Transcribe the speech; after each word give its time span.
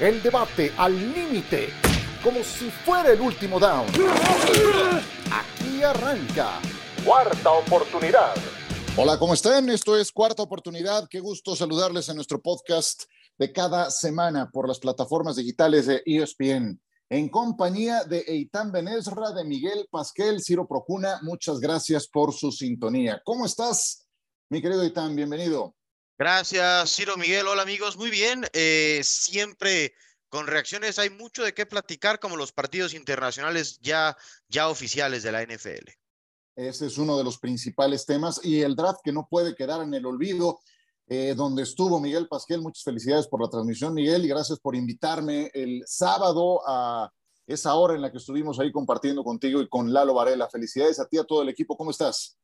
El 0.00 0.22
debate 0.22 0.72
al 0.78 0.94
límite, 1.12 1.68
como 2.24 2.42
si 2.42 2.70
fuera 2.70 3.12
el 3.12 3.20
último 3.20 3.60
down. 3.60 3.86
Aquí 5.30 5.82
arranca. 5.82 6.60
Cuarta 7.04 7.50
oportunidad. 7.50 8.34
Hola, 8.96 9.18
¿cómo 9.18 9.34
están? 9.34 9.68
Esto 9.68 9.96
es 9.96 10.10
Cuarta 10.10 10.42
Oportunidad. 10.42 11.08
Qué 11.08 11.20
gusto 11.20 11.54
saludarles 11.54 12.08
en 12.08 12.16
nuestro 12.16 12.40
podcast 12.40 13.04
de 13.38 13.52
cada 13.52 13.90
semana 13.90 14.50
por 14.50 14.66
las 14.66 14.78
plataformas 14.78 15.36
digitales 15.36 15.86
de 15.86 16.02
ESPN. 16.04 16.80
En 17.08 17.28
compañía 17.28 18.04
de 18.04 18.24
Eitan 18.26 18.72
Benesra, 18.72 19.32
de 19.32 19.44
Miguel 19.44 19.86
Pasquel, 19.90 20.42
Ciro 20.42 20.66
Procuna, 20.66 21.20
muchas 21.22 21.60
gracias 21.60 22.08
por 22.08 22.32
su 22.32 22.50
sintonía. 22.50 23.20
¿Cómo 23.24 23.44
estás, 23.44 24.06
mi 24.48 24.62
querido 24.62 24.82
Eitan? 24.82 25.14
Bienvenido. 25.14 25.74
Gracias, 26.22 26.94
Ciro 26.94 27.16
Miguel. 27.16 27.48
Hola 27.48 27.62
amigos, 27.62 27.96
muy 27.96 28.08
bien. 28.08 28.44
Eh, 28.52 29.00
siempre 29.02 29.92
con 30.28 30.46
reacciones 30.46 31.00
hay 31.00 31.10
mucho 31.10 31.42
de 31.42 31.52
qué 31.52 31.66
platicar, 31.66 32.20
como 32.20 32.36
los 32.36 32.52
partidos 32.52 32.94
internacionales 32.94 33.80
ya, 33.82 34.16
ya 34.46 34.68
oficiales 34.68 35.24
de 35.24 35.32
la 35.32 35.42
NFL. 35.42 35.90
Ese 36.54 36.86
es 36.86 36.96
uno 36.96 37.18
de 37.18 37.24
los 37.24 37.40
principales 37.40 38.06
temas 38.06 38.40
y 38.44 38.60
el 38.60 38.76
draft 38.76 39.00
que 39.02 39.10
no 39.10 39.26
puede 39.28 39.56
quedar 39.56 39.82
en 39.82 39.92
el 39.94 40.06
olvido, 40.06 40.60
eh, 41.08 41.34
donde 41.36 41.64
estuvo 41.64 41.98
Miguel 41.98 42.28
Pasquel. 42.28 42.60
Muchas 42.60 42.84
felicidades 42.84 43.26
por 43.26 43.42
la 43.42 43.50
transmisión, 43.50 43.92
Miguel, 43.92 44.24
y 44.24 44.28
gracias 44.28 44.60
por 44.60 44.76
invitarme 44.76 45.50
el 45.52 45.82
sábado 45.86 46.60
a 46.64 47.10
esa 47.48 47.74
hora 47.74 47.96
en 47.96 48.00
la 48.00 48.12
que 48.12 48.18
estuvimos 48.18 48.60
ahí 48.60 48.70
compartiendo 48.70 49.24
contigo 49.24 49.60
y 49.60 49.68
con 49.68 49.92
Lalo 49.92 50.14
Varela. 50.14 50.48
Felicidades 50.48 51.00
a 51.00 51.08
ti, 51.08 51.18
a 51.18 51.24
todo 51.24 51.42
el 51.42 51.48
equipo. 51.48 51.76
¿Cómo 51.76 51.90
estás? 51.90 52.38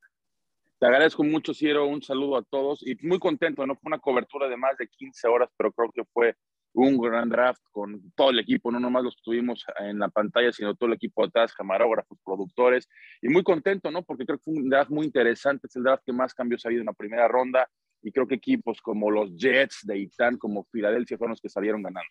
Te 0.79 0.87
agradezco 0.87 1.25
mucho, 1.25 1.53
Ciro. 1.55 1.87
Un 1.89 2.03
saludo 2.03 2.37
a 2.37 2.45
todos 2.45 2.87
y 2.87 2.95
muy 3.05 3.19
contento. 3.19 3.67
No 3.67 3.75
fue 3.75 3.89
una 3.89 3.99
cobertura 3.99 4.49
de 4.49 4.57
más 4.57 4.77
de 4.79 4.87
15 4.87 5.27
horas, 5.27 5.51
pero 5.57 5.73
creo 5.73 5.91
que 5.91 6.05
fue 6.13 6.37
un 6.73 6.99
gran 6.99 7.29
draft 7.29 7.61
con 7.73 8.13
todo 8.15 8.31
el 8.31 8.39
equipo. 8.39 8.71
No 8.71 8.79
nomás 8.79 9.03
los 9.03 9.17
tuvimos 9.17 9.65
en 9.81 9.99
la 9.99 10.09
pantalla, 10.09 10.53
sino 10.53 10.77
todo 10.77 10.89
el 10.91 10.95
equipo 10.95 11.25
atrás, 11.25 11.53
camarógrafos, 11.53 12.17
productores. 12.25 12.89
Y 13.21 13.29
muy 13.29 13.43
contento, 13.43 13.91
¿no? 13.91 14.05
Porque 14.05 14.25
creo 14.25 14.39
que 14.39 14.45
fue 14.45 14.55
un 14.55 14.69
draft 14.69 14.91
muy 14.91 15.07
interesante. 15.07 15.67
Es 15.67 15.75
el 15.75 15.83
draft 15.83 16.05
que 16.07 16.13
más 16.13 16.33
cambios 16.33 16.65
ha 16.65 16.69
habido 16.69 16.83
en 16.83 16.87
la 16.87 16.93
primera 16.93 17.27
ronda. 17.27 17.69
Y 18.01 18.13
creo 18.13 18.29
que 18.29 18.37
equipos 18.37 18.81
como 18.81 19.11
los 19.11 19.35
Jets 19.37 19.81
de 19.83 19.99
Itán, 19.99 20.39
como 20.39 20.63
Filadelfia, 20.71 21.19
fueron 21.19 21.33
los 21.33 21.41
que 21.41 21.49
salieron 21.49 21.83
ganando. 21.83 22.09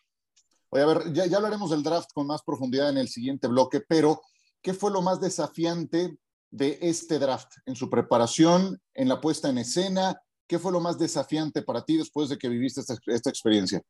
Oye, 0.72 0.84
a 0.84 0.88
ver, 0.88 1.14
ya, 1.14 1.26
ya 1.26 1.38
hablaremos 1.38 1.72
del 1.72 1.84
draft 1.84 2.10
con 2.14 2.28
más 2.28 2.44
profundidad 2.44 2.90
en 2.90 2.98
el 2.98 3.08
siguiente 3.08 3.48
bloque, 3.48 3.80
pero 3.88 4.20
¿qué 4.62 4.74
fue 4.74 4.92
lo 4.92 5.02
más 5.02 5.22
desafiante 5.22 6.18
de 6.50 6.78
este 6.82 7.20
draft 7.20 7.54
en 7.66 7.76
su 7.76 7.90
preparación, 7.90 8.80
en 8.94 9.10
la 9.10 9.22
puesta 9.22 9.50
en 9.50 9.58
escena? 9.58 10.20
¿Qué 10.48 10.60
fue 10.60 10.72
lo 10.72 10.80
más 10.80 10.98
desafiante 10.98 11.62
para 11.62 11.84
ti 11.84 11.98
después 11.98 12.30
de 12.30 12.38
que 12.38 12.50
viviste 12.50 12.82
esta, 12.82 12.96
esta 13.08 13.30
experiencia? 13.30 13.82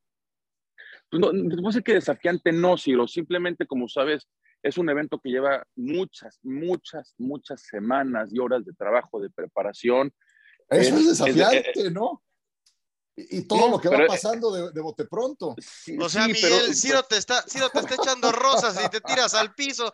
Pues 1.09 1.21
no, 1.21 1.31
no 1.31 1.71
sé 1.71 1.81
qué 1.83 1.93
desafiante 1.93 2.51
no, 2.51 2.77
Ciro. 2.77 3.07
Simplemente, 3.07 3.65
como 3.65 3.87
sabes, 3.87 4.27
es 4.63 4.77
un 4.77 4.89
evento 4.89 5.19
que 5.19 5.29
lleva 5.29 5.65
muchas, 5.75 6.39
muchas, 6.43 7.13
muchas 7.17 7.61
semanas 7.61 8.29
y 8.33 8.39
horas 8.39 8.65
de 8.65 8.73
trabajo, 8.73 9.19
de 9.19 9.29
preparación. 9.29 10.11
Eso 10.69 10.95
es, 10.95 11.01
es 11.01 11.07
desafiante, 11.07 11.71
es, 11.75 11.91
¿no? 11.91 12.23
Y 13.17 13.41
todo 13.47 13.61
no, 13.61 13.69
lo 13.69 13.79
que 13.79 13.89
va 13.89 13.97
pero, 13.97 14.07
pasando 14.07 14.51
de, 14.51 14.71
de, 14.71 14.79
bote 14.79 15.05
pronto. 15.05 15.55
Sí, 15.59 15.97
o 15.99 16.07
sea, 16.07 16.25
sí, 16.25 16.33
Miguel, 16.33 16.51
pero, 16.61 16.73
Ciro, 16.73 17.03
te 17.03 17.17
está, 17.17 17.41
Ciro 17.41 17.67
te 17.69 17.79
está 17.79 17.95
echando 17.95 18.31
rosas 18.31 18.79
y 18.85 18.87
te 18.89 19.01
tiras 19.01 19.33
al 19.33 19.55
piso. 19.55 19.91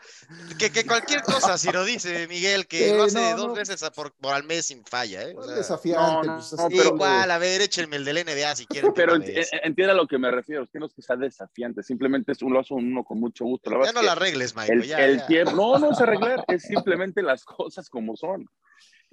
Que, 0.60 0.70
que 0.70 0.86
cualquier 0.86 1.22
cosa, 1.22 1.58
Ciro 1.58 1.86
dice 1.86 2.28
Miguel, 2.28 2.68
que 2.68 2.92
eh, 2.92 2.98
lo 2.98 3.04
hace 3.04 3.32
no, 3.32 3.38
dos 3.38 3.48
no. 3.48 3.54
veces 3.54 3.82
por, 3.96 4.12
por, 4.12 4.34
al 4.34 4.44
mes 4.44 4.66
sin 4.66 4.84
falla. 4.84 5.24
¿eh? 5.24 5.34
O 5.38 5.44
sea, 5.44 5.56
desafiante. 5.56 6.28
No, 6.28 6.36
pues, 6.36 6.56
pero, 6.70 6.96
igual, 6.96 7.32
a 7.32 7.38
ver, 7.38 7.62
échenme 7.62 7.96
el 7.96 8.04
del 8.04 8.26
NBA 8.26 8.56
si 8.58 8.66
quieren. 8.66 8.92
Pero 8.94 9.16
entienda 9.16 9.94
a 9.94 9.96
lo 9.96 10.06
que 10.06 10.18
me 10.18 10.30
refiero, 10.30 10.64
es 10.64 10.70
que 10.70 10.80
no 10.80 10.88
es 10.88 10.94
que 10.94 11.02
sea 11.02 11.16
desafiante, 11.16 11.82
simplemente 11.82 12.34
es 12.34 12.42
un, 12.42 12.52
lo 12.52 12.60
hace 12.60 12.74
uno 12.74 13.06
con 13.06 13.22
mucho 13.22 13.46
gusto. 13.46 13.70
La 13.70 13.86
ya 13.86 13.94
no 13.94 14.02
la 14.02 14.12
arregles, 14.12 14.54
Mike. 14.54 14.74
El, 14.74 14.84
ya, 14.84 15.00
el 15.06 15.20
ya. 15.20 15.28
Tiempo, 15.28 15.52
no, 15.54 15.80
no 15.80 15.92
es 15.92 16.02
arreglar, 16.02 16.44
es 16.50 16.64
simplemente 16.64 17.22
las 17.22 17.46
cosas 17.46 17.90
como 17.90 18.18
son. 18.18 18.50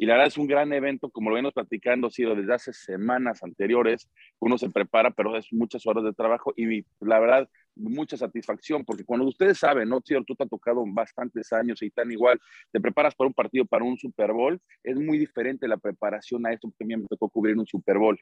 Y 0.00 0.06
la 0.06 0.14
verdad 0.14 0.28
es 0.28 0.38
un 0.38 0.46
gran 0.46 0.72
evento, 0.72 1.10
como 1.10 1.28
lo 1.28 1.34
venimos 1.34 1.52
platicando, 1.52 2.06
ha 2.06 2.10
sido 2.10 2.34
desde 2.34 2.54
hace 2.54 2.72
semanas 2.72 3.42
anteriores, 3.42 4.08
uno 4.38 4.56
se 4.56 4.70
prepara, 4.70 5.10
pero 5.10 5.36
es 5.36 5.52
muchas 5.52 5.86
horas 5.86 6.02
de 6.04 6.14
trabajo 6.14 6.54
y 6.56 6.86
la 7.00 7.18
verdad, 7.18 7.50
mucha 7.76 8.16
satisfacción, 8.16 8.82
porque 8.82 9.04
cuando 9.04 9.26
ustedes 9.26 9.58
saben, 9.58 9.90
¿no? 9.90 10.00
Tío, 10.00 10.24
tú 10.24 10.34
te 10.34 10.44
has 10.44 10.48
tocado 10.48 10.84
bastantes 10.86 11.52
años 11.52 11.82
y 11.82 11.90
tan 11.90 12.10
igual, 12.10 12.40
te 12.72 12.80
preparas 12.80 13.14
para 13.14 13.28
un 13.28 13.34
partido, 13.34 13.66
para 13.66 13.84
un 13.84 13.98
Super 13.98 14.32
Bowl, 14.32 14.58
es 14.82 14.96
muy 14.96 15.18
diferente 15.18 15.68
la 15.68 15.76
preparación 15.76 16.46
a 16.46 16.52
esto, 16.54 16.70
porque 16.70 16.84
a 16.84 16.86
mí 16.86 16.96
me 16.96 17.06
tocó 17.06 17.28
cubrir 17.28 17.58
un 17.58 17.66
Super 17.66 17.98
Bowl. 17.98 18.18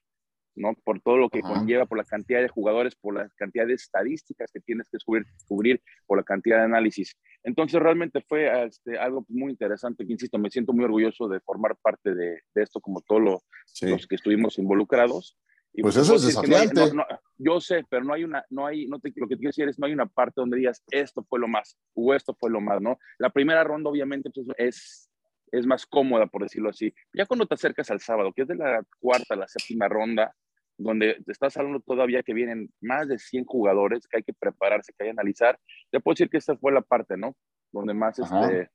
¿No? 0.59 0.75
Por 0.85 1.01
todo 1.01 1.17
lo 1.17 1.31
que 1.31 1.41
Ajá. 1.41 1.55
conlleva, 1.55 1.87
por 1.87 1.99
la 1.99 2.05
cantidad 2.05 2.41
de 2.41 2.49
jugadores, 2.49 2.95
por 2.97 3.15
la 3.15 3.29
cantidad 3.37 3.67
de 3.67 3.75
estadísticas 3.75 4.51
que 4.53 4.61
tienes 4.61 4.89
que 4.91 4.99
cubrir, 5.05 5.27
cubrir 5.47 5.83
por 6.07 6.19
la 6.19 6.25
cantidad 6.25 6.59
de 6.59 6.65
análisis. 6.65 7.17
Entonces, 7.43 7.81
realmente 7.81 8.23
fue 8.29 8.67
este, 8.67 8.99
algo 8.99 9.25
muy 9.29 9.53
interesante, 9.53 10.07
que 10.07 10.13
insisto, 10.13 10.39
me 10.39 10.51
siento 10.51 10.73
muy 10.73 10.85
orgulloso 10.85 11.29
de 11.29 11.41
formar 11.41 11.77
parte 11.81 12.15
de, 12.15 12.41
de 12.55 12.63
esto, 12.63 12.81
como 12.81 13.01
todos 13.01 13.23
lo, 13.23 13.43
sí. 13.67 13.87
los 13.87 14.07
que 14.07 14.17
estuvimos 14.17 14.59
involucrados. 14.59 15.39
Y 15.73 15.83
pues, 15.83 15.97
eso 15.97 16.17
es 16.17 16.23
desafiante. 16.27 16.75
No 16.75 16.83
hay, 16.83 16.91
no, 16.91 16.95
no, 16.95 17.07
yo 17.37 17.61
sé, 17.61 17.85
pero 17.89 18.03
no 18.05 18.13
hay 18.13 18.25
una, 18.25 18.45
no 18.51 18.67
hay, 18.67 18.87
no 18.87 18.99
te, 18.99 19.13
lo 19.15 19.29
que 19.29 19.37
te 19.37 19.41
quiero 19.41 19.51
decir 19.51 19.69
es, 19.69 19.79
no 19.79 19.87
hay 19.87 19.93
una 19.93 20.07
parte 20.07 20.41
donde 20.41 20.57
digas, 20.57 20.83
esto 20.91 21.25
fue 21.29 21.39
lo 21.39 21.47
más, 21.47 21.79
o 21.95 22.15
esto 22.15 22.35
fue 22.35 22.51
lo 22.51 22.61
más, 22.61 22.81
¿no? 22.81 22.99
La 23.19 23.31
primera 23.31 23.63
ronda, 23.65 23.91
obviamente, 23.91 24.31
pues, 24.31 24.47
es, 24.57 25.11
es 25.53 25.67
más 25.67 25.87
cómoda, 25.87 26.27
por 26.27 26.43
decirlo 26.43 26.71
así. 26.71 26.93
Ya 27.13 27.27
cuando 27.27 27.47
te 27.47 27.55
acercas 27.55 27.91
al 27.91 28.01
sábado, 28.01 28.33
que 28.33 28.43
es 28.43 28.49
de 28.49 28.57
la 28.57 28.83
cuarta 28.99 29.35
a 29.35 29.37
la 29.37 29.49
séptima 29.49 29.89
ronda, 29.89 30.35
donde 30.79 31.17
estás 31.27 31.57
hablando 31.57 31.81
todavía 31.81 32.23
que 32.23 32.33
vienen 32.33 32.73
más 32.81 33.09
de 33.09 33.19
100 33.19 33.45
jugadores, 33.45 34.07
que 34.07 34.19
hay 34.19 34.23
que 34.23 34.33
prepararse, 34.33 34.93
que 34.97 35.05
hay 35.05 35.09
que 35.09 35.21
analizar. 35.21 35.59
Te 35.91 36.01
puedo 36.01 36.15
decir 36.15 36.31
que 36.31 36.39
esta 36.39 36.57
fue 36.57 36.73
la 36.73 36.83
parte, 36.83 37.17
¿no? 37.17 37.37
Donde 37.73 37.95
más, 37.95 38.19
este, 38.19 38.71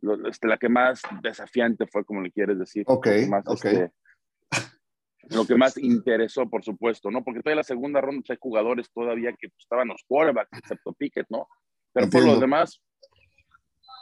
lo, 0.00 0.26
este, 0.28 0.48
la 0.48 0.56
que 0.56 0.70
más 0.70 1.02
desafiante 1.22 1.86
fue, 1.86 2.04
como 2.04 2.22
le 2.22 2.32
quieres 2.32 2.58
decir. 2.58 2.84
Ok, 2.88 3.06
más, 3.28 3.44
ok. 3.46 3.64
Este, 3.64 3.92
lo 5.30 5.46
que 5.46 5.54
más 5.54 5.76
interesó, 5.78 6.48
por 6.48 6.64
supuesto, 6.64 7.10
¿no? 7.10 7.22
Porque 7.22 7.40
todavía 7.40 7.60
la 7.60 7.64
segunda 7.64 8.00
ronda 8.00 8.22
pues, 8.22 8.30
hay 8.30 8.38
jugadores 8.40 8.90
todavía 8.92 9.32
que 9.32 9.48
pues, 9.48 9.60
estaban 9.60 9.88
los 9.88 10.02
quarterbacks, 10.06 10.58
excepto 10.58 10.94
Pickett, 10.94 11.26
¿no? 11.28 11.46
Pero 11.92 12.06
Entiendo. 12.06 12.26
por 12.26 12.34
los 12.34 12.40
demás, 12.40 12.82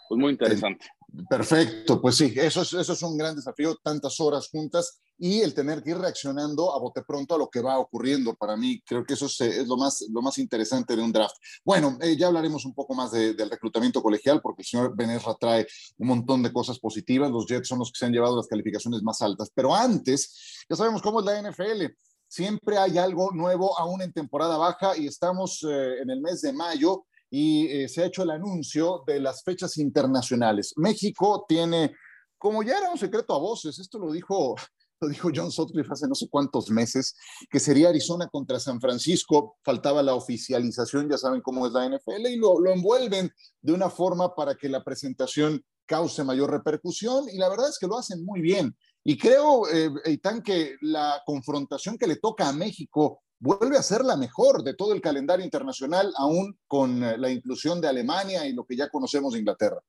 pues 0.08 0.19
muy 0.19 0.32
interesante. 0.32 0.86
Perfecto, 1.28 2.00
pues 2.00 2.17
sí, 2.17 2.33
eso 2.37 2.62
es, 2.62 2.73
eso 2.73 2.93
es 2.95 3.03
un 3.03 3.19
gran 3.19 3.37
desafío, 3.37 3.77
tantas 3.83 4.19
horas 4.19 4.49
juntas 4.49 5.03
y 5.19 5.41
el 5.41 5.53
tener 5.53 5.83
que 5.83 5.91
ir 5.91 5.99
reaccionando 5.99 6.75
a 6.75 6.78
bote 6.78 7.03
pronto 7.03 7.34
a 7.34 7.39
lo 7.39 7.50
que 7.50 7.61
va 7.61 7.78
ocurriendo. 7.78 8.34
Para 8.34 8.56
mí, 8.56 8.81
creo 8.84 9.05
que 9.05 9.12
eso 9.15 9.27
es, 9.27 9.69
lo, 9.69 9.77
más, 9.77 10.05
lo 10.11 10.23
más 10.23 10.39
interesante 10.39 10.97
de 10.97 11.03
un 11.03 11.12
draft. 11.12 11.37
Bueno, 11.65 11.99
eh, 12.00 12.17
ya 12.17 12.28
hablaremos 12.28 12.65
un 12.65 12.75
poco 12.75 12.95
más 12.95 13.12
de, 13.12 13.34
del 13.34 13.50
reclutamiento 13.50 14.03
colegial, 14.03 14.41
porque 14.41 14.62
el 14.62 14.67
señor 14.67 14.97
Benesra 14.97 15.37
trae 15.39 15.67
un 15.99 16.09
montón 16.09 16.43
de 16.43 16.53
cosas 16.53 16.78
positivas. 16.78 17.31
Los 17.31 17.47
Jets 17.47 17.69
son 17.69 17.79
los 17.79 17.93
que 17.93 17.99
se 17.99 18.06
han 18.06 18.12
llevado 18.12 18.37
las 18.37 18.47
calificaciones 18.47 19.03
más 19.03 19.21
altas. 19.21 19.50
Pero 19.55 19.75
antes, 19.75 20.65
ya 20.69 20.77
sabemos 20.77 21.03
cómo 21.03 21.21
es 21.21 21.27
la 21.27 21.43
NFL. 21.43 21.93
Siempre 22.27 22.79
hay 22.79 22.97
algo 22.97 23.31
nuevo 23.33 23.79
aún 23.79 24.00
en 24.00 24.12
temporada 24.12 24.56
baja 24.56 24.97
y 24.97 25.06
estamos 25.06 25.62
eh, 25.69 26.00
en 26.00 26.09
el 26.09 26.23
mes 26.23 26.41
de 26.41 26.55
mayo 26.55 27.05
y 27.34 27.66
eh, 27.69 27.88
se 27.88 28.03
ha 28.03 28.06
hecho 28.06 28.25
el 28.25 28.31
anuncio 28.31 29.03
de 29.06 29.19
las 29.19 29.43
fechas 29.43 29.78
internacionales. 29.78 30.75
México 30.76 31.47
tiene, 31.48 31.94
como 32.37 32.62
ya 32.62 32.76
era 32.76 32.91
un 32.91 32.98
secreto 32.98 33.34
a 33.34 33.38
voces, 33.38 33.78
esto 33.78 33.98
lo 33.98 34.12
dijo, 34.12 34.54
lo 35.00 35.09
dijo 35.09 35.31
John 35.34 35.50
Sutcliffe 35.50 35.94
hace 35.94 36.06
no 36.06 36.15
sé 36.15 36.28
cuántos 36.28 36.70
meses, 36.70 37.16
que 37.50 37.59
sería 37.59 37.88
Arizona 37.88 38.28
contra 38.28 38.60
San 38.60 38.78
Francisco, 38.82 39.56
faltaba 39.65 40.03
la 40.03 40.15
oficialización, 40.15 41.09
ya 41.09 41.16
saben 41.16 41.41
cómo 41.41 41.66
es 41.66 41.72
la 41.72 41.88
NFL, 41.88 42.26
y 42.28 42.37
lo, 42.37 42.60
lo 42.60 42.70
envuelven 42.70 43.32
de 43.62 43.72
una 43.72 43.88
forma 43.88 44.34
para 44.34 44.54
que 44.54 44.69
la 44.69 44.84
presentación 44.84 45.64
cause 45.87 46.22
mayor 46.25 46.50
repercusión, 46.50 47.31
y 47.32 47.38
la 47.38 47.49
verdad 47.49 47.70
es 47.70 47.78
que 47.78 47.87
lo 47.87 47.97
hacen 47.97 48.22
muy 48.26 48.43
bien. 48.43 48.76
Y 49.04 49.16
creo, 49.16 49.66
eh, 49.72 49.91
Eitan, 50.04 50.43
que 50.43 50.76
la 50.82 51.22
confrontación 51.25 51.97
que 51.97 52.06
le 52.06 52.16
toca 52.16 52.47
a 52.47 52.53
México 52.53 53.22
vuelve 53.42 53.76
a 53.76 53.82
ser 53.82 54.04
la 54.04 54.16
mejor 54.16 54.62
de 54.62 54.75
todo 54.75 54.93
el 54.93 55.00
calendario 55.00 55.44
internacional, 55.44 56.12
aún 56.17 56.56
con 56.69 57.02
eh, 57.02 57.19
la 57.19 57.28
inclusión 57.28 57.81
de 57.81 57.88
Alemania 57.88 58.46
y 58.46 58.52
lo 58.52 58.64
que 58.64 58.76
ya 58.76 58.88
conocemos 58.88 59.32
de 59.32 59.40
Inglaterra. 59.40 59.82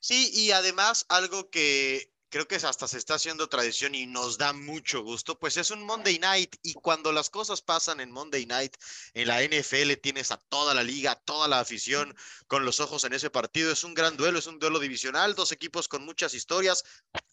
Sí, 0.00 0.30
y 0.34 0.50
además 0.50 1.06
algo 1.08 1.48
que 1.48 2.12
creo 2.30 2.46
que 2.46 2.56
hasta 2.56 2.86
se 2.86 2.98
está 2.98 3.14
haciendo 3.14 3.48
tradición 3.48 3.94
y 3.94 4.06
nos 4.06 4.38
da 4.38 4.52
mucho 4.52 5.02
gusto, 5.02 5.38
pues 5.38 5.56
es 5.56 5.70
un 5.70 5.84
Monday 5.84 6.18
Night 6.18 6.56
y 6.62 6.74
cuando 6.74 7.12
las 7.12 7.30
cosas 7.30 7.62
pasan 7.62 8.00
en 8.00 8.10
Monday 8.10 8.46
Night 8.46 8.76
en 9.14 9.28
la 9.28 9.42
NFL 9.42 9.94
tienes 10.02 10.30
a 10.30 10.36
toda 10.36 10.74
la 10.74 10.82
liga, 10.82 11.14
toda 11.14 11.48
la 11.48 11.60
afición 11.60 12.14
con 12.46 12.64
los 12.64 12.80
ojos 12.80 13.04
en 13.04 13.12
ese 13.12 13.30
partido, 13.30 13.72
es 13.72 13.84
un 13.84 13.94
gran 13.94 14.16
duelo, 14.16 14.38
es 14.38 14.46
un 14.46 14.58
duelo 14.58 14.78
divisional, 14.78 15.34
dos 15.34 15.52
equipos 15.52 15.88
con 15.88 16.04
muchas 16.04 16.34
historias, 16.34 16.84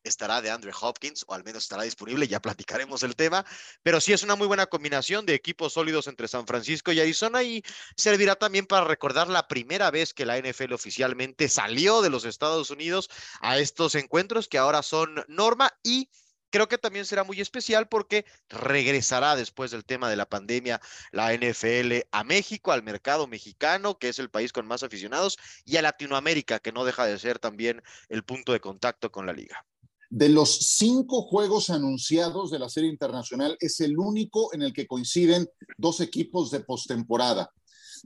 estará 0.03 0.41
de 0.41 0.51
Andrew 0.51 0.73
Hopkins 0.79 1.25
o 1.27 1.33
al 1.33 1.43
menos 1.43 1.63
estará 1.63 1.83
disponible, 1.83 2.27
ya 2.27 2.41
platicaremos 2.41 3.03
el 3.03 3.15
tema, 3.15 3.45
pero 3.83 3.99
sí 3.99 4.13
es 4.13 4.23
una 4.23 4.35
muy 4.35 4.47
buena 4.47 4.67
combinación 4.67 5.25
de 5.25 5.33
equipos 5.33 5.73
sólidos 5.73 6.07
entre 6.07 6.27
San 6.27 6.47
Francisco 6.47 6.91
y 6.91 6.99
Arizona 6.99 7.43
y 7.43 7.63
servirá 7.97 8.35
también 8.35 8.65
para 8.65 8.85
recordar 8.85 9.27
la 9.27 9.47
primera 9.47 9.91
vez 9.91 10.13
que 10.13 10.25
la 10.25 10.37
NFL 10.37 10.73
oficialmente 10.73 11.49
salió 11.49 12.01
de 12.01 12.09
los 12.09 12.23
Estados 12.23 12.69
Unidos 12.69 13.09
a 13.41 13.57
estos 13.57 13.95
encuentros 13.95 14.47
que 14.47 14.57
ahora 14.57 14.83
son 14.85 15.23
norma 15.27 15.71
y 15.83 16.09
creo 16.55 16.69
que 16.69 16.77
también 16.77 17.05
será 17.05 17.25
muy 17.25 17.41
especial 17.41 17.89
porque 17.89 18.25
regresará 18.47 19.35
después 19.35 19.71
del 19.71 19.83
tema 19.83 20.09
de 20.09 20.15
la 20.15 20.25
pandemia 20.25 20.79
la 21.11 21.33
NFL 21.33 22.07
a 22.11 22.23
México, 22.23 22.71
al 22.71 22.81
mercado 22.81 23.27
mexicano, 23.27 23.97
que 23.97 24.07
es 24.07 24.19
el 24.19 24.29
país 24.29 24.53
con 24.53 24.65
más 24.65 24.81
aficionados, 24.81 25.37
y 25.65 25.75
a 25.75 25.81
Latinoamérica, 25.81 26.59
que 26.59 26.71
no 26.71 26.85
deja 26.85 27.05
de 27.05 27.19
ser 27.19 27.39
también 27.39 27.81
el 28.07 28.23
punto 28.23 28.53
de 28.53 28.61
contacto 28.61 29.11
con 29.11 29.25
la 29.25 29.33
liga. 29.33 29.65
De 30.09 30.29
los 30.29 30.55
cinco 30.77 31.23
juegos 31.23 31.69
anunciados 31.69 32.51
de 32.51 32.59
la 32.59 32.69
serie 32.69 32.89
internacional, 32.89 33.57
es 33.59 33.81
el 33.81 33.97
único 33.97 34.53
en 34.53 34.61
el 34.61 34.71
que 34.71 34.87
coinciden 34.87 35.49
dos 35.77 35.99
equipos 35.99 36.51
de 36.51 36.61
postemporada. 36.61 37.51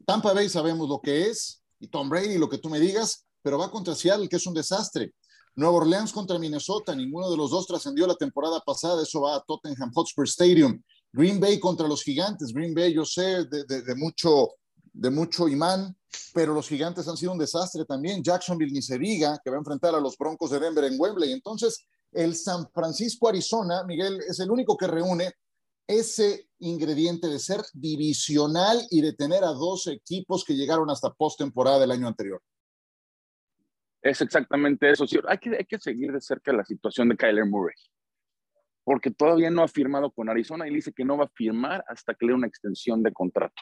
Tampa 0.07 0.33
Bay 0.33 0.49
sabemos 0.49 0.89
lo 0.89 1.01
que 1.01 1.27
es, 1.27 1.61
y 1.79 1.87
Tom 1.87 2.09
Brady, 2.09 2.39
lo 2.39 2.49
que 2.49 2.57
tú 2.57 2.69
me 2.69 2.79
digas, 2.79 3.27
pero 3.43 3.59
va 3.59 3.69
contra 3.69 3.95
Seattle, 3.95 4.27
que 4.27 4.37
es 4.37 4.47
un 4.47 4.53
desastre. 4.53 5.13
Nueva 5.59 5.75
Orleans 5.75 6.13
contra 6.13 6.39
Minnesota, 6.39 6.95
ninguno 6.95 7.29
de 7.29 7.35
los 7.35 7.51
dos 7.51 7.67
trascendió 7.67 8.07
la 8.07 8.15
temporada 8.15 8.61
pasada, 8.61 9.03
eso 9.03 9.21
va 9.21 9.35
a 9.35 9.41
Tottenham 9.41 9.91
Hotspur 9.93 10.25
Stadium. 10.25 10.81
Green 11.11 11.39
Bay 11.39 11.59
contra 11.59 11.85
los 11.85 12.01
gigantes, 12.01 12.53
Green 12.53 12.73
Bay 12.73 12.93
yo 12.93 13.03
sé 13.03 13.43
de, 13.45 13.95
mucho, 13.97 14.51
de 14.93 15.09
mucho 15.09 15.49
imán, 15.49 15.97
pero 16.33 16.53
los 16.53 16.67
gigantes 16.67 17.07
han 17.09 17.17
sido 17.17 17.33
un 17.33 17.37
desastre 17.37 17.83
también. 17.83 18.23
Jacksonville 18.23 18.71
ni 18.71 18.81
se 18.81 18.97
diga 18.97 19.37
que 19.43 19.49
va 19.49 19.57
a 19.57 19.59
enfrentar 19.59 19.93
a 19.93 19.99
los 19.99 20.17
Broncos 20.17 20.51
de 20.51 20.59
Denver 20.59 20.85
en 20.85 20.95
Wembley. 20.97 21.33
Entonces, 21.33 21.85
el 22.13 22.35
San 22.35 22.69
Francisco 22.71 23.27
Arizona, 23.27 23.83
Miguel, 23.83 24.19
es 24.29 24.39
el 24.39 24.49
único 24.49 24.77
que 24.77 24.87
reúne 24.87 25.33
ese 25.85 26.47
ingrediente 26.59 27.27
de 27.27 27.39
ser 27.39 27.65
divisional 27.73 28.79
y 28.91 29.01
de 29.01 29.11
tener 29.11 29.43
a 29.43 29.49
dos 29.49 29.87
equipos 29.87 30.45
que 30.45 30.55
llegaron 30.55 30.89
hasta 30.89 31.13
postemporada 31.13 31.79
del 31.79 31.91
año 31.91 32.07
anterior. 32.07 32.41
Es 34.01 34.21
exactamente 34.21 34.89
eso. 34.89 35.05
Hay 35.27 35.37
que, 35.37 35.57
hay 35.57 35.65
que 35.65 35.79
seguir 35.79 36.11
de 36.11 36.21
cerca 36.21 36.53
la 36.53 36.65
situación 36.65 37.09
de 37.09 37.17
Kyler 37.17 37.45
Murray, 37.45 37.75
porque 38.83 39.11
todavía 39.11 39.49
no 39.49 39.63
ha 39.63 39.67
firmado 39.67 40.11
con 40.11 40.29
Arizona 40.29 40.67
y 40.67 40.73
dice 40.73 40.93
que 40.93 41.03
no 41.03 41.17
va 41.17 41.25
a 41.25 41.31
firmar 41.35 41.83
hasta 41.87 42.13
que 42.13 42.25
le 42.25 42.33
una 42.33 42.47
extensión 42.47 43.03
de 43.03 43.11
contrato. 43.11 43.61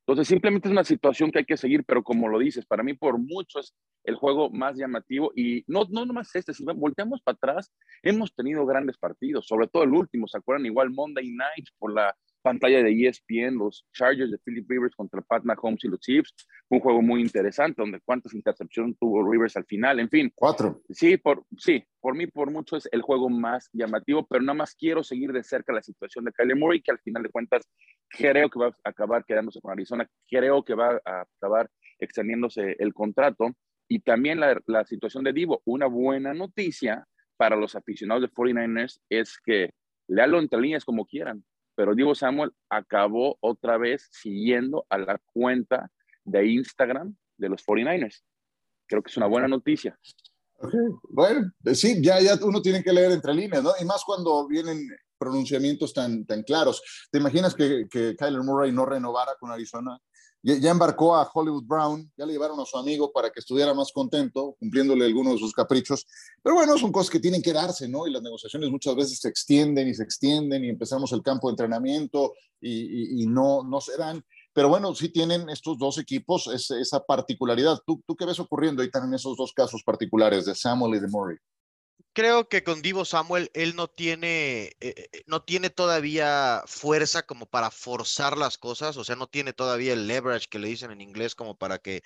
Entonces, 0.00 0.28
simplemente 0.28 0.66
es 0.66 0.72
una 0.72 0.82
situación 0.82 1.30
que 1.30 1.38
hay 1.38 1.44
que 1.44 1.56
seguir, 1.56 1.84
pero 1.84 2.02
como 2.02 2.28
lo 2.28 2.38
dices, 2.38 2.66
para 2.66 2.82
mí 2.82 2.94
por 2.94 3.18
mucho 3.18 3.60
es 3.60 3.74
el 4.02 4.16
juego 4.16 4.50
más 4.50 4.76
llamativo 4.76 5.30
y 5.36 5.62
no, 5.68 5.84
no 5.88 6.04
nomás 6.04 6.34
este, 6.34 6.52
si 6.52 6.64
volteamos 6.64 7.22
para 7.22 7.36
atrás, 7.36 7.72
hemos 8.02 8.34
tenido 8.34 8.66
grandes 8.66 8.98
partidos, 8.98 9.46
sobre 9.46 9.68
todo 9.68 9.84
el 9.84 9.90
último, 9.90 10.26
¿se 10.26 10.38
acuerdan? 10.38 10.66
Igual 10.66 10.90
Monday 10.90 11.30
Night 11.30 11.68
por 11.78 11.94
la 11.94 12.16
pantalla 12.42 12.82
de 12.82 13.06
ESPN, 13.06 13.56
los 13.58 13.86
Chargers 13.92 14.30
de 14.30 14.38
Philip 14.38 14.68
Rivers 14.68 14.94
contra 14.94 15.20
Pat 15.20 15.44
Mahomes 15.44 15.84
y 15.84 15.88
los 15.88 16.00
Chiefs. 16.00 16.34
Un 16.68 16.80
juego 16.80 17.02
muy 17.02 17.20
interesante, 17.20 17.82
donde 17.82 18.00
cuántas 18.00 18.34
intercepciones 18.34 18.96
tuvo 18.98 19.28
Rivers 19.28 19.56
al 19.56 19.64
final, 19.64 20.00
en 20.00 20.08
fin. 20.08 20.32
Cuatro. 20.34 20.82
Sí, 20.90 21.16
por, 21.16 21.44
sí, 21.56 21.84
por 22.00 22.14
mí, 22.14 22.26
por 22.26 22.50
mucho 22.50 22.76
es 22.76 22.88
el 22.92 23.02
juego 23.02 23.28
más 23.28 23.68
llamativo, 23.72 24.26
pero 24.26 24.42
nada 24.42 24.54
más 24.54 24.74
quiero 24.74 25.02
seguir 25.02 25.32
de 25.32 25.42
cerca 25.42 25.72
la 25.72 25.82
situación 25.82 26.24
de 26.24 26.32
Kyler 26.32 26.56
Murray, 26.56 26.80
que 26.80 26.92
al 26.92 27.00
final 27.00 27.22
de 27.22 27.30
cuentas 27.30 27.68
creo 28.08 28.48
que 28.48 28.58
va 28.58 28.68
a 28.68 28.88
acabar 28.88 29.24
quedándose 29.24 29.60
con 29.60 29.72
Arizona, 29.72 30.08
creo 30.28 30.64
que 30.64 30.74
va 30.74 31.00
a 31.04 31.22
acabar 31.22 31.70
extendiéndose 31.98 32.76
el 32.78 32.94
contrato. 32.94 33.52
Y 33.88 34.00
también 34.00 34.38
la, 34.38 34.60
la 34.66 34.84
situación 34.84 35.24
de 35.24 35.32
Divo, 35.32 35.62
una 35.64 35.86
buena 35.86 36.32
noticia 36.32 37.04
para 37.36 37.56
los 37.56 37.74
aficionados 37.74 38.22
de 38.22 38.30
49ers 38.30 39.00
es 39.08 39.38
que 39.44 39.70
léalo 40.06 40.38
entre 40.38 40.60
líneas 40.60 40.84
como 40.84 41.06
quieran 41.06 41.44
pero 41.74 41.94
Diego 41.94 42.14
Samuel 42.14 42.52
acabó 42.68 43.36
otra 43.40 43.78
vez 43.78 44.08
siguiendo 44.12 44.86
a 44.88 44.98
la 44.98 45.20
cuenta 45.32 45.90
de 46.24 46.46
Instagram 46.46 47.16
de 47.36 47.48
los 47.48 47.64
49ers. 47.64 48.22
Creo 48.86 49.02
que 49.02 49.10
es 49.10 49.16
una 49.16 49.26
buena 49.26 49.48
noticia. 49.48 49.98
Bueno, 51.08 51.50
pues 51.62 51.80
sí, 51.80 52.02
ya, 52.02 52.20
ya 52.20 52.34
uno 52.42 52.60
tiene 52.60 52.82
que 52.82 52.92
leer 52.92 53.12
entre 53.12 53.32
líneas, 53.32 53.62
¿no? 53.62 53.72
Y 53.80 53.84
más 53.84 54.04
cuando 54.04 54.46
vienen 54.46 54.86
pronunciamientos 55.18 55.92
tan, 55.94 56.26
tan 56.26 56.42
claros. 56.42 56.82
¿Te 57.10 57.18
imaginas 57.18 57.54
que, 57.54 57.86
que 57.90 58.16
Kyler 58.16 58.42
Murray 58.42 58.72
no 58.72 58.84
renovara 58.84 59.32
con 59.38 59.50
Arizona? 59.50 59.98
Ya, 60.42 60.70
embarcó 60.70 61.14
a 61.14 61.30
Hollywood 61.32 61.64
Brown, 61.64 62.10
ya 62.16 62.24
le 62.24 62.32
llevaron 62.32 62.58
a 62.60 62.64
su 62.64 62.78
amigo 62.78 63.12
para 63.12 63.30
que 63.30 63.40
estuviera 63.40 63.74
más 63.74 63.92
contento, 63.92 64.56
cumpliéndole 64.58 65.04
algunos 65.04 65.34
de 65.34 65.38
sus 65.38 65.52
caprichos. 65.52 66.06
Pero 66.42 66.54
bueno, 66.54 66.78
son 66.78 66.92
cosas 66.92 67.10
que 67.10 67.20
tienen 67.20 67.42
que 67.42 67.52
darse, 67.52 67.88
¿no? 67.88 68.06
Y 68.06 68.12
las 68.12 68.22
negociaciones 68.22 68.70
muchas 68.70 68.96
veces 68.96 69.18
se 69.18 69.28
extienden 69.28 69.88
y 69.88 69.94
se 69.94 70.02
extienden 70.02 70.64
y 70.64 70.70
empezamos 70.70 71.12
el 71.12 71.22
campo 71.22 71.48
de 71.48 71.52
entrenamiento 71.52 72.32
y, 72.60 73.26
no, 73.26 73.62
no 73.62 73.80
se 73.80 73.96
dan. 73.96 74.24
Pero 74.52 74.68
bueno, 74.68 74.94
sí 74.94 75.10
tienen 75.10 75.48
estos 75.50 75.78
dos 75.78 75.98
equipos 75.98 76.48
esa 76.48 77.04
particularidad. 77.04 77.78
¿Tú, 77.86 78.02
¿Tú 78.06 78.16
qué 78.16 78.24
ves 78.24 78.40
ocurriendo 78.40 78.82
ahí 78.82 78.90
en 78.92 79.14
esos 79.14 79.36
dos 79.36 79.52
casos 79.52 79.82
particulares 79.84 80.46
de 80.46 80.54
Samuel 80.54 80.96
y 80.96 81.00
de 81.00 81.08
Murray? 81.08 81.36
Creo 82.12 82.48
que 82.48 82.64
con 82.64 82.82
Divo 82.82 83.04
Samuel 83.04 83.50
él 83.54 83.76
no 83.76 83.88
tiene, 83.88 84.76
eh, 84.80 85.08
eh, 85.12 85.22
no 85.26 85.42
tiene 85.42 85.70
todavía 85.70 86.62
fuerza 86.66 87.24
como 87.24 87.46
para 87.46 87.70
forzar 87.70 88.36
las 88.36 88.58
cosas, 88.58 88.96
o 88.96 89.04
sea, 89.04 89.16
no 89.16 89.26
tiene 89.28 89.52
todavía 89.52 89.92
el 89.92 90.06
leverage 90.06 90.48
que 90.48 90.58
le 90.58 90.68
dicen 90.68 90.90
en 90.90 91.00
inglés 91.00 91.34
como 91.34 91.56
para 91.56 91.78
que 91.78 92.02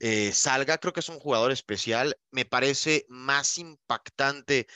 eh, 0.00 0.32
salga. 0.32 0.78
Creo 0.78 0.92
que 0.92 1.00
es 1.00 1.08
un 1.08 1.18
jugador 1.20 1.52
especial. 1.52 2.18
Me 2.30 2.44
parece 2.44 3.06
más 3.08 3.58
impactante 3.58 4.66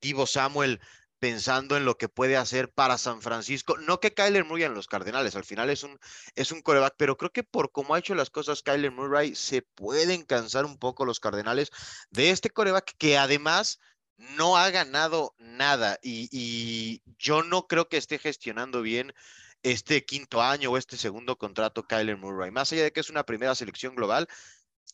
Divo 0.00 0.26
Samuel 0.26 0.80
pensando 1.20 1.76
en 1.76 1.84
lo 1.84 1.98
que 1.98 2.08
puede 2.08 2.36
hacer 2.36 2.72
para 2.72 2.98
San 2.98 3.22
Francisco. 3.22 3.76
No 3.78 4.00
que 4.00 4.14
Kyler 4.14 4.44
Murray 4.44 4.64
en 4.64 4.74
los 4.74 4.88
Cardenales, 4.88 5.36
al 5.36 5.44
final 5.44 5.70
es 5.70 5.84
un, 5.84 5.98
es 6.34 6.50
un 6.50 6.62
coreback, 6.62 6.94
pero 6.96 7.16
creo 7.16 7.30
que 7.30 7.44
por 7.44 7.70
cómo 7.70 7.94
ha 7.94 7.98
hecho 7.98 8.14
las 8.14 8.30
cosas 8.30 8.62
Kyler 8.62 8.90
Murray, 8.90 9.34
se 9.34 9.62
pueden 9.62 10.24
cansar 10.24 10.64
un 10.64 10.78
poco 10.78 11.04
los 11.04 11.20
Cardenales 11.20 11.70
de 12.10 12.30
este 12.30 12.50
coreback 12.50 12.94
que 12.98 13.18
además 13.18 13.78
no 14.16 14.56
ha 14.56 14.70
ganado 14.70 15.34
nada 15.38 15.98
y, 16.02 16.28
y 16.32 17.02
yo 17.18 17.42
no 17.42 17.66
creo 17.66 17.88
que 17.88 17.96
esté 17.98 18.18
gestionando 18.18 18.82
bien 18.82 19.14
este 19.62 20.04
quinto 20.04 20.42
año 20.42 20.70
o 20.70 20.78
este 20.78 20.96
segundo 20.96 21.36
contrato 21.36 21.86
Kyler 21.86 22.16
Murray. 22.16 22.50
Más 22.50 22.72
allá 22.72 22.82
de 22.84 22.92
que 22.92 23.00
es 23.00 23.10
una 23.10 23.24
primera 23.24 23.54
selección 23.54 23.94
global, 23.94 24.26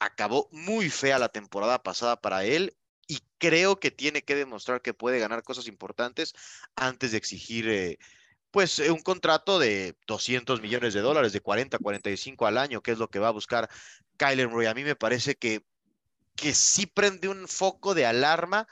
acabó 0.01 0.49
muy 0.53 0.91
fea 0.91 1.19
la 1.19 1.29
temporada 1.29 1.83
pasada 1.83 2.21
para 2.21 2.45
él 2.45 2.77
creo 3.39 3.79
que 3.79 3.91
tiene 3.91 4.23
que 4.23 4.35
demostrar 4.35 4.83
que 4.83 4.95
puede 4.95 5.19
ganar 5.19 5.43
cosas 5.43 5.69
importantes 5.69 6.35
antes 6.75 7.13
de 7.13 7.19
exigir 7.19 7.69
eh, 7.69 7.99
pues 8.51 8.79
eh, 8.79 8.91
un 8.91 9.01
contrato 9.01 9.59
de 9.59 9.95
200 10.07 10.63
millones 10.63 10.95
de 10.95 11.01
dólares, 11.01 11.33
de 11.33 11.41
40 11.41 11.77
a 11.77 11.81
45 11.81 12.47
al 12.47 12.59
año, 12.59 12.81
que 12.81 12.93
es 12.93 12.99
lo 12.99 13.09
que 13.09 13.19
va 13.19 13.29
a 13.29 13.33
buscar 13.33 13.69
Kyler 14.17 14.49
Murray. 14.49 14.67
A 14.67 14.75
mí 14.75 14.85
me 14.85 14.97
parece 14.97 15.35
que, 15.35 15.63
que 16.35 16.55
sí 16.55 16.87
prende 16.87 17.29
un 17.29 17.49
foco 17.49 17.95
de 17.95 18.07
alarma 18.07 18.67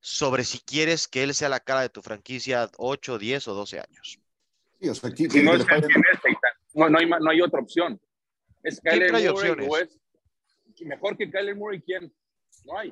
sobre 0.00 0.44
si 0.44 0.58
quieres 0.58 1.08
que 1.08 1.22
él 1.22 1.32
sea 1.32 1.48
la 1.48 1.60
cara 1.60 1.80
de 1.80 1.88
tu 1.88 2.02
franquicia 2.02 2.70
8, 2.76 3.18
10 3.18 3.48
o 3.48 3.54
12 3.54 3.80
años. 3.80 4.18
Sí, 4.78 4.88
o 4.88 4.94
sea, 4.94 5.08
aquí, 5.08 5.26
no, 5.26 5.52
hay, 6.98 7.08
no 7.08 7.30
hay 7.30 7.40
otra 7.40 7.60
opción. 7.60 7.98
Es 8.62 8.80
Kyler 8.80 9.10
Murray 9.10 9.26
opciones? 9.28 9.98
mejor 10.80 11.16
que 11.16 11.30
Kyler 11.30 11.56
Murray, 11.56 11.80
¿quién? 11.80 12.12
No 12.64 12.78
hay. 12.78 12.90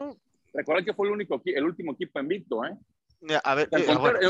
Recuerda 0.52 0.84
que 0.84 0.92
fue 0.92 1.08
el 1.08 1.14
único, 1.14 1.40
el 1.44 1.64
último 1.64 1.92
equipo 1.92 2.20
invicto, 2.20 2.64
¿eh? 2.64 2.76
A 3.44 3.54
ver, 3.54 3.68
eh, 3.70 3.86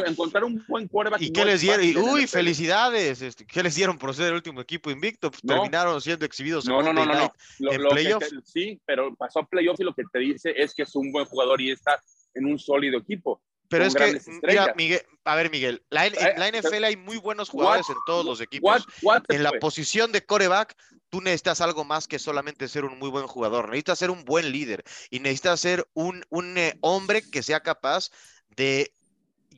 encontrar, 0.06 0.44
un 0.44 0.62
buen 0.68 0.86
quarterback. 0.86 1.22
¿Y 1.22 1.32
qué 1.32 1.46
les 1.46 1.62
dieron? 1.62 1.86
uy, 1.96 2.26
felicidades. 2.26 3.22
Este, 3.22 3.46
¿Qué 3.46 3.62
les 3.62 3.74
dieron 3.74 3.96
por 3.98 4.14
ser 4.14 4.28
el 4.28 4.34
último 4.34 4.60
equipo 4.60 4.90
invicto? 4.90 5.30
Pues 5.30 5.40
terminaron 5.42 5.98
siendo 6.00 6.26
exhibidos 6.26 6.66
no, 6.66 6.80
en 6.80 6.86
no, 6.86 6.92
no, 6.92 7.06
no, 7.06 7.32
no. 7.58 7.72
en 7.72 7.82
playoffs. 7.82 8.34
sí, 8.44 8.78
pero 8.84 9.14
pasó 9.14 9.40
a 9.40 9.46
playoffs 9.46 9.80
y 9.80 9.84
lo 9.84 9.94
que 9.94 10.02
te 10.12 10.18
dice 10.18 10.52
es 10.54 10.74
que 10.74 10.82
es 10.82 10.94
un 10.94 11.10
buen 11.10 11.24
jugador 11.24 11.60
y 11.62 11.70
está 11.70 12.02
en 12.34 12.44
un 12.44 12.58
sólido 12.58 12.98
equipo. 12.98 13.40
Pero 13.68 13.86
es 13.86 13.94
que, 13.94 14.20
mira, 14.42 14.74
Miguel, 14.76 15.00
a 15.24 15.34
ver, 15.34 15.50
Miguel, 15.50 15.82
la, 15.88 16.06
en 16.06 16.12
la 16.12 16.48
eh, 16.48 16.60
NFL 16.60 16.84
hay 16.84 16.96
muy 16.96 17.16
buenos 17.16 17.48
jugadores 17.48 17.88
en 17.88 17.96
todos 18.04 18.22
los 18.22 18.42
equipos. 18.42 18.86
en 19.28 19.42
la 19.42 19.52
posición 19.52 20.12
de 20.12 20.26
coreback, 20.26 20.76
tú 21.12 21.20
necesitas 21.20 21.60
algo 21.60 21.84
más 21.84 22.08
que 22.08 22.18
solamente 22.18 22.68
ser 22.68 22.86
un 22.86 22.98
muy 22.98 23.10
buen 23.10 23.26
jugador. 23.26 23.68
Necesitas 23.68 23.98
ser 23.98 24.10
un 24.10 24.24
buen 24.24 24.50
líder 24.50 24.82
y 25.10 25.20
necesitas 25.20 25.60
ser 25.60 25.86
un, 25.92 26.24
eh, 26.56 26.78
hombre 26.80 27.20
que 27.30 27.42
sea 27.42 27.60
capaz 27.60 28.10
de 28.56 28.94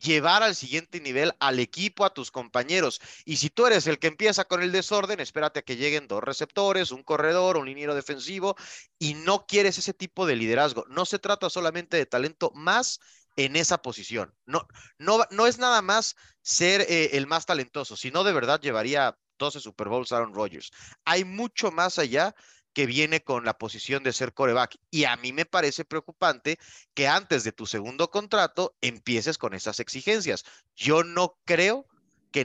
llevar 0.01 0.43
al 0.43 0.57
siguiente 0.57 0.99
nivel 0.99 1.33
al 1.39 1.61
equipo, 1.61 2.05
a 2.05 2.13
tus 2.13 2.33
compañeros. 2.33 3.01
Y 3.25 3.37
si 3.37 3.51
tú 3.51 3.67
eres 3.67 3.87
el 3.87 4.01
que 4.01 4.09
empieza 4.09 4.47
con 4.47 4.65
el 4.65 4.73
desorden, 4.73 5.21
espérate 5.21 5.61
a 5.61 5.63
que 5.63 5.77
lleguen 5.77 6.09
dos 6.09 6.25
receptores, 6.25 6.91
un 6.91 7.05
corredor, 7.05 7.57
un 7.57 7.67
liniero 7.67 7.95
defensivo, 7.95 8.57
y 8.99 9.15
no 9.15 9.47
quieres 9.47 9.79
ese 9.79 9.95
tipo 9.95 10.27
de 10.27 10.35
liderazgo. 10.35 10.85
No 10.89 11.05
se 11.05 11.21
trata 11.21 11.49
solamente 11.51 11.97
de 11.97 12.07
talento 12.07 12.51
más 12.57 12.99
en 13.37 13.55
esa 13.55 13.81
posición. 13.81 14.35
No, 14.45 14.67
no, 14.99 15.21
no 15.31 15.47
es 15.47 15.59
nada 15.59 15.83
más 15.83 16.17
ser 16.43 16.81
eh, 16.81 17.11
el 17.13 17.29
más 17.29 17.47
talentoso, 17.47 17.97
sino 17.97 18.25
de 18.25 18.33
verdad 18.33 18.61
llevaría 18.61 19.17
12 19.45 19.61
Super 19.61 19.89
Bowls 19.89 20.13
Aaron 20.13 20.35
Rodgers. 20.35 20.73
Hay 21.05 21.25
mucho 21.25 21.71
más 21.71 21.99
allá 21.99 22.35
que 22.73 22.87
viene 22.87 23.21
con 23.23 23.45
la 23.45 23.57
posición 23.57 24.03
de 24.03 24.13
ser 24.13 24.35
coreback. 24.35 24.77
Y 24.91 25.05
a 25.05 25.17
mí 25.17 25.33
me 25.33 25.45
parece 25.45 25.85
preocupante 25.85 26.59
que 26.93 27.07
antes 27.07 27.45
de 27.45 27.53
tu 27.53 27.67
segundo 27.67 28.11
contrato 28.11 28.75
empieces 28.81 29.39
con 29.39 29.55
esas 29.55 29.81
exigencias. 29.81 30.45
Yo 30.75 31.05
no 31.05 31.37
creo 31.45 31.87
que 32.33 32.45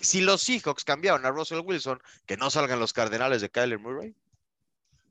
si 0.00 0.20
los 0.20 0.42
Seahawks 0.42 0.84
cambiaron 0.84 1.26
a 1.26 1.30
Russell 1.30 1.62
Wilson, 1.64 1.98
que 2.26 2.36
no 2.36 2.48
salgan 2.48 2.78
los 2.78 2.92
Cardenales 2.92 3.42
de 3.42 3.50
Kyler 3.50 3.80
Murray. 3.80 4.14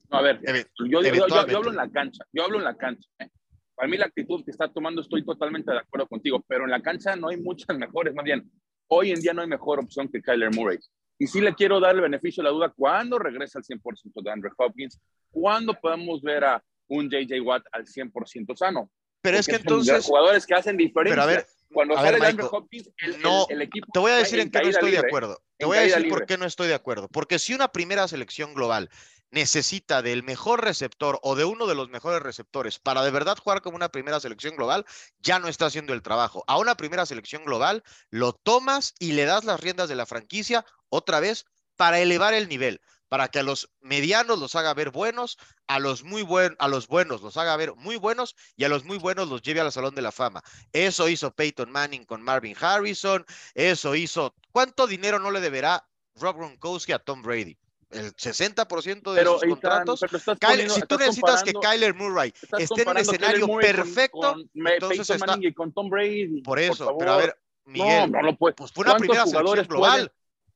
a 0.10 0.22
ver, 0.22 0.40
yo, 0.88 1.00
hablo 1.00 1.70
en 1.70 1.76
la 1.76 1.90
cancha, 1.90 2.24
yo 2.32 2.46
hablo 2.46 2.58
en 2.58 2.64
la 2.64 2.78
cancha. 2.78 3.10
¿eh? 3.20 3.30
Para 3.76 3.90
mí 3.90 3.98
la 3.98 4.06
actitud 4.06 4.46
que 4.46 4.52
está 4.52 4.72
tomando 4.72 5.02
estoy 5.02 5.26
totalmente 5.26 5.70
de 5.70 5.80
acuerdo 5.80 6.08
contigo, 6.08 6.42
pero 6.48 6.64
en 6.64 6.72
la 6.72 6.82
cancha 6.82 7.18
no 7.18 7.28
hay 7.28 7.36
muchas 7.36 7.78
mejores, 7.78 8.16
más 8.16 8.24
bien, 8.24 8.50
hoy 8.88 9.12
en 9.12 9.20
día 9.20 9.34
no 9.34 9.42
hay 9.42 9.50
mejor 9.50 9.80
opción 9.80 10.08
que 10.08 10.22
Kyler 10.22 10.56
Murray. 10.56 10.80
Y 11.18 11.28
sí 11.28 11.42
le 11.42 11.54
quiero 11.56 11.80
dar 11.80 11.96
el 11.96 12.02
beneficio 12.02 12.44
de 12.44 12.50
la 12.50 12.54
duda 12.54 12.74
cuando 12.76 13.18
regresa 13.18 13.60
al 13.60 13.64
100% 13.64 14.22
de 14.22 14.32
Andrew 14.32 14.52
Hopkins, 14.58 15.00
cuando 15.32 15.74
podamos 15.74 16.22
ver 16.22 16.44
a 16.44 16.64
un 16.88 17.10
JJ 17.10 17.42
Watt 17.42 17.64
al 17.72 17.86
100% 17.86 18.56
sano. 18.56 18.90
Pero 19.22 19.38
es 19.38 19.48
que 19.48 19.56
entonces... 19.56 20.06
Jugadores 20.06 20.46
que 20.46 20.54
hacen 20.54 20.78
diferencia. 20.78 21.16
Pero 21.16 21.24
a 21.24 21.26
ver, 21.26 21.46
cuando 21.72 21.98
a 21.98 22.02
sale 22.02 22.20
ver, 22.20 22.30
Andrew 22.30 22.48
Hopkins, 22.52 22.92
el, 22.98 23.22
no, 23.22 23.48
el, 23.50 23.56
el 23.58 23.62
equipo 23.64 23.88
Te 23.92 24.00
voy 24.00 24.12
a 24.12 24.18
decir 24.18 24.40
en 24.40 24.52
qué 24.52 24.62
no 24.62 24.70
estoy 24.70 24.92
de 24.92 25.00
acuerdo. 25.00 25.42
Te 25.58 25.66
voy 25.66 25.78
a 25.78 25.82
decir 25.82 26.10
por 26.10 26.26
qué 26.26 26.38
no 26.38 26.46
estoy 26.46 26.68
de 26.68 26.76
acuerdo. 26.76 27.08
Porque 27.08 27.40
si 27.40 27.54
una 27.54 27.70
primera 27.70 28.08
selección 28.08 28.54
global 28.54 28.90
necesita 29.32 30.02
del 30.02 30.24
mejor 30.24 30.64
receptor 30.64 31.20
o 31.22 31.36
de 31.36 31.46
uno 31.46 31.68
de 31.68 31.76
los 31.76 31.90
mejores 31.90 32.22
receptores 32.22 32.80
para 32.80 33.04
de 33.04 33.12
verdad 33.12 33.38
jugar 33.38 33.62
como 33.62 33.76
una 33.76 33.90
primera 33.90 34.20
selección 34.20 34.56
global, 34.56 34.86
ya 35.20 35.40
no 35.40 35.48
está 35.48 35.66
haciendo 35.66 35.94
el 35.94 36.02
trabajo. 36.02 36.44
A 36.48 36.58
una 36.58 36.76
primera 36.76 37.06
selección 37.06 37.44
global 37.46 37.84
lo 38.10 38.34
tomas 38.34 38.94
y 39.00 39.14
le 39.14 39.26
das 39.26 39.44
las 39.44 39.60
riendas 39.60 39.90
de 39.90 39.96
la 39.96 40.06
franquicia 40.06 40.66
otra 40.90 41.20
vez 41.20 41.46
para 41.76 42.00
elevar 42.00 42.34
el 42.34 42.48
nivel, 42.48 42.82
para 43.10 43.28
que 43.28 43.40
a 43.40 43.44
los 43.44 43.70
medianos 43.82 44.40
los 44.40 44.56
haga 44.56 44.74
ver 44.74 44.92
buenos, 44.92 45.38
a 45.68 45.80
los 45.80 46.04
muy 46.04 46.22
buen, 46.22 46.56
a 46.60 46.68
los 46.68 46.88
buenos 46.88 47.22
los 47.22 47.38
haga 47.38 47.56
ver 47.58 47.76
muy 47.76 47.98
buenos 47.98 48.36
y 48.56 48.64
a 48.64 48.70
los 48.70 48.84
muy 48.84 48.98
buenos 48.98 49.28
los 49.28 49.42
lleve 49.42 49.62
al 49.62 49.72
Salón 49.72 49.96
de 49.96 50.02
la 50.02 50.12
Fama. 50.12 50.42
Eso 50.74 51.10
hizo 51.10 51.34
Peyton 51.34 51.72
Manning 51.72 52.06
con 52.06 52.22
Marvin 52.22 52.56
Harrison, 52.60 53.26
eso 53.54 53.96
hizo. 53.96 54.36
¿Cuánto 54.52 54.88
dinero 54.88 55.20
no 55.20 55.32
le 55.32 55.42
deberá 55.42 55.88
Rob 56.16 56.38
Gronkowski 56.38 56.94
a 56.94 57.00
Tom 57.00 57.22
Brady? 57.22 57.58
El 57.96 58.14
60% 58.16 59.14
de 59.14 59.20
Pero, 59.20 59.40
sus 59.40 59.50
contratos. 59.50 60.00
pero 60.02 60.20
Kyler- 60.38 60.70
si 60.70 60.82
tú 60.82 60.98
necesitas 60.98 61.44
que 61.44 61.54
Kyler 61.54 61.94
Murray 61.94 62.34
esté 62.58 62.82
en 62.82 62.86
Kyler 62.86 62.98
escenario 62.98 63.48
con- 63.48 63.60
perfecto, 63.60 64.20
con, 64.20 64.50
Me- 64.54 64.74
entonces 64.74 65.10
está- 65.10 65.38
y 65.40 65.54
con 65.54 65.72
Tom 65.74 65.90
Brady. 65.90 66.42
por 66.42 66.60
eso, 66.60 66.86
favor. 66.86 66.96
pero 67.00 67.12
a 67.14 67.18
ver, 67.18 67.38
Miguel, 67.66 68.12
no, 68.12 68.22
no 68.22 68.28
lo 68.28 68.38
puede. 68.38 68.54
pues 68.56 68.72
fue 68.72 68.84
una 68.84 68.92
¿Cuántos 68.92 69.08
primera 69.08 69.24
selección 69.24 69.42
jugadores 69.44 69.68
global. 69.68 69.92
pueden- 69.92 70.12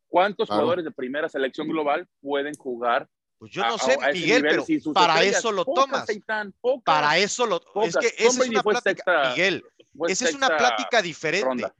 ¿Cuántos 0.09 0.47
Claro. 0.47 0.61
jugadores 0.61 0.85
de 0.85 0.91
primera 0.91 1.29
selección 1.29 1.67
global 1.67 2.07
pueden 2.21 2.55
jugar? 2.55 3.07
Pues 3.37 3.51
yo 3.51 3.61
no 3.61 3.75
a- 3.75 3.79
sé, 3.79 3.93
a 3.93 4.11
Miguel, 4.11 4.41
nivel 4.43 4.65
pero 4.67 4.93
para 4.93 5.23
eso 5.23 5.51
lo 5.51 5.63
Pocas, 5.65 5.85
tomas. 5.85 6.53
Pocas, 6.59 6.83
Para 6.83 7.17
eso 7.19 7.45
lo. 7.45 7.57
Es 7.57 7.63
pocas. 7.73 7.95
que 7.97 8.09
Tom 8.23 8.27
esa 8.27 8.43
es 8.43 8.49
una 8.49 8.63
plática, 8.63 8.89
sexta- 8.89 9.29
Miguel, 9.29 9.63
esa 10.09 10.25
es 10.29 10.35
una 10.35 10.47
plática 10.57 11.01
diferente. 11.01 11.45
ronda. 11.45 11.75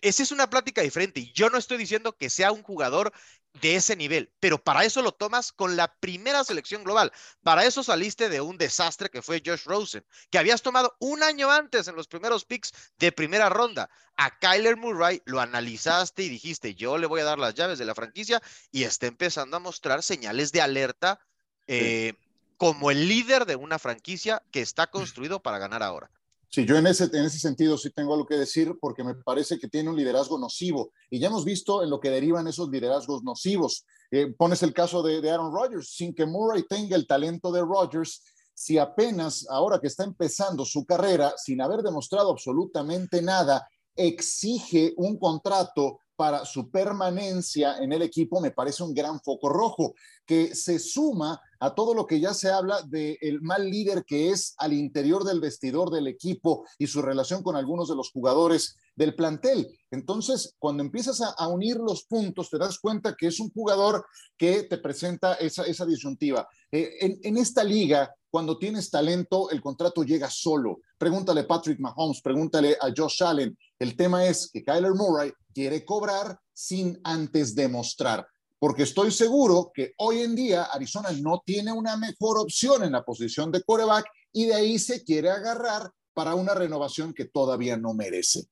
Esa 0.00 0.22
es 0.24 0.32
una 0.32 0.48
plática 0.50 0.80
diferente. 0.82 1.20
Y 1.20 1.32
yo 1.32 1.48
no 1.50 1.58
estoy 1.58 1.76
diciendo 1.76 2.12
que 2.16 2.28
sea 2.30 2.50
un 2.50 2.62
jugador 2.62 3.12
de 3.60 3.76
ese 3.76 3.96
nivel, 3.96 4.32
pero 4.40 4.62
para 4.62 4.84
eso 4.84 5.02
lo 5.02 5.12
tomas 5.12 5.52
con 5.52 5.76
la 5.76 5.94
primera 5.94 6.42
selección 6.42 6.84
global. 6.84 7.12
Para 7.42 7.64
eso 7.64 7.82
saliste 7.82 8.28
de 8.28 8.40
un 8.40 8.56
desastre 8.56 9.10
que 9.10 9.22
fue 9.22 9.42
Josh 9.44 9.64
Rosen, 9.64 10.04
que 10.30 10.38
habías 10.38 10.62
tomado 10.62 10.96
un 11.00 11.22
año 11.22 11.50
antes 11.50 11.86
en 11.88 11.94
los 11.94 12.08
primeros 12.08 12.44
picks 12.44 12.72
de 12.98 13.12
primera 13.12 13.48
ronda. 13.48 13.90
A 14.16 14.38
Kyler 14.38 14.76
Murray 14.76 15.22
lo 15.26 15.40
analizaste 15.40 16.22
y 16.22 16.28
dijiste, 16.28 16.74
yo 16.74 16.98
le 16.98 17.06
voy 17.06 17.20
a 17.20 17.24
dar 17.24 17.38
las 17.38 17.54
llaves 17.54 17.78
de 17.78 17.84
la 17.84 17.94
franquicia 17.94 18.42
y 18.70 18.84
está 18.84 19.06
empezando 19.06 19.56
a 19.56 19.60
mostrar 19.60 20.02
señales 20.02 20.52
de 20.52 20.60
alerta 20.60 21.20
eh, 21.66 22.14
como 22.56 22.90
el 22.90 23.08
líder 23.08 23.44
de 23.44 23.56
una 23.56 23.78
franquicia 23.78 24.42
que 24.50 24.60
está 24.60 24.86
construido 24.86 25.42
para 25.42 25.58
ganar 25.58 25.82
ahora. 25.82 26.10
Sí, 26.54 26.66
yo 26.66 26.76
en 26.76 26.86
ese, 26.86 27.04
en 27.04 27.24
ese 27.24 27.38
sentido 27.38 27.78
sí 27.78 27.88
tengo 27.90 28.12
algo 28.12 28.26
que 28.26 28.36
decir 28.36 28.76
porque 28.78 29.02
me 29.02 29.14
parece 29.14 29.58
que 29.58 29.68
tiene 29.68 29.88
un 29.88 29.96
liderazgo 29.96 30.38
nocivo 30.38 30.92
y 31.08 31.18
ya 31.18 31.28
hemos 31.28 31.46
visto 31.46 31.82
en 31.82 31.88
lo 31.88 31.98
que 31.98 32.10
derivan 32.10 32.46
esos 32.46 32.68
liderazgos 32.68 33.22
nocivos. 33.22 33.86
Eh, 34.10 34.34
pones 34.36 34.62
el 34.62 34.74
caso 34.74 35.02
de, 35.02 35.22
de 35.22 35.30
Aaron 35.30 35.50
Rodgers, 35.50 35.94
sin 35.94 36.14
que 36.14 36.26
Murray 36.26 36.66
tenga 36.68 36.94
el 36.94 37.06
talento 37.06 37.52
de 37.52 37.62
Rodgers, 37.62 38.22
si 38.52 38.76
apenas 38.76 39.46
ahora 39.48 39.80
que 39.80 39.86
está 39.86 40.04
empezando 40.04 40.66
su 40.66 40.84
carrera, 40.84 41.32
sin 41.38 41.62
haber 41.62 41.80
demostrado 41.80 42.30
absolutamente 42.30 43.22
nada, 43.22 43.66
exige 43.96 44.92
un 44.98 45.18
contrato 45.18 46.00
para 46.22 46.44
su 46.44 46.70
permanencia 46.70 47.78
en 47.78 47.92
el 47.92 48.00
equipo, 48.00 48.40
me 48.40 48.52
parece 48.52 48.84
un 48.84 48.94
gran 48.94 49.20
foco 49.20 49.48
rojo, 49.48 49.96
que 50.24 50.54
se 50.54 50.78
suma 50.78 51.40
a 51.58 51.74
todo 51.74 51.94
lo 51.94 52.06
que 52.06 52.20
ya 52.20 52.32
se 52.32 52.48
habla 52.48 52.80
del 52.82 53.42
mal 53.42 53.68
líder 53.68 54.04
que 54.04 54.30
es 54.30 54.54
al 54.58 54.72
interior 54.72 55.24
del 55.24 55.40
vestidor 55.40 55.90
del 55.90 56.06
equipo 56.06 56.64
y 56.78 56.86
su 56.86 57.02
relación 57.02 57.42
con 57.42 57.56
algunos 57.56 57.88
de 57.88 57.96
los 57.96 58.12
jugadores 58.12 58.76
del 58.94 59.16
plantel. 59.16 59.76
Entonces, 59.90 60.54
cuando 60.60 60.84
empiezas 60.84 61.20
a, 61.20 61.48
unir 61.48 61.78
los 61.78 62.04
puntos, 62.04 62.50
te 62.50 62.58
das 62.58 62.78
cuenta 62.78 63.16
que 63.18 63.26
es 63.26 63.40
un 63.40 63.50
jugador 63.50 64.06
que 64.38 64.62
te 64.62 64.78
presenta 64.78 65.34
esa, 65.34 65.64
esa 65.64 65.84
disyuntiva. 65.84 66.48
Eh, 66.70 67.18
en 67.20 67.36
esta 67.36 67.64
liga, 67.64 68.14
cuando 68.32 68.56
tienes 68.56 68.90
talento, 68.90 69.50
el 69.50 69.60
contrato 69.60 70.02
llega 70.02 70.30
solo. 70.30 70.80
Pregúntale 70.96 71.42
a 71.42 71.46
Patrick 71.46 71.78
Mahomes, 71.78 72.22
pregúntale 72.22 72.78
a 72.80 72.90
Josh 72.96 73.22
Allen. 73.22 73.56
El 73.78 73.94
tema 73.94 74.24
es 74.24 74.50
que 74.50 74.64
Kyler 74.64 74.94
Murray 74.94 75.32
quiere 75.52 75.84
cobrar 75.84 76.40
sin 76.52 76.98
antes 77.04 77.54
demostrar 77.54 78.26
porque 78.62 78.84
estoy 78.84 79.10
seguro 79.10 79.72
que 79.74 79.92
hoy 79.98 80.20
en 80.20 80.36
día 80.36 80.62
Arizona 80.62 81.10
no 81.20 81.42
tiene 81.44 81.72
una 81.72 81.96
mejor 81.96 82.38
opción 82.38 82.84
en 82.84 82.92
la 82.92 83.04
posición 83.04 83.50
de 83.50 83.60
quarterback 83.64 84.06
y 84.32 84.46
de 84.46 84.54
ahí 84.54 84.78
se 84.78 85.02
quiere 85.02 85.30
agarrar 85.30 85.90
para 86.14 86.36
una 86.36 86.54
renovación 86.54 87.12
que 87.12 87.24
todavía 87.24 87.76
no 87.76 87.92
merece. 87.92 88.44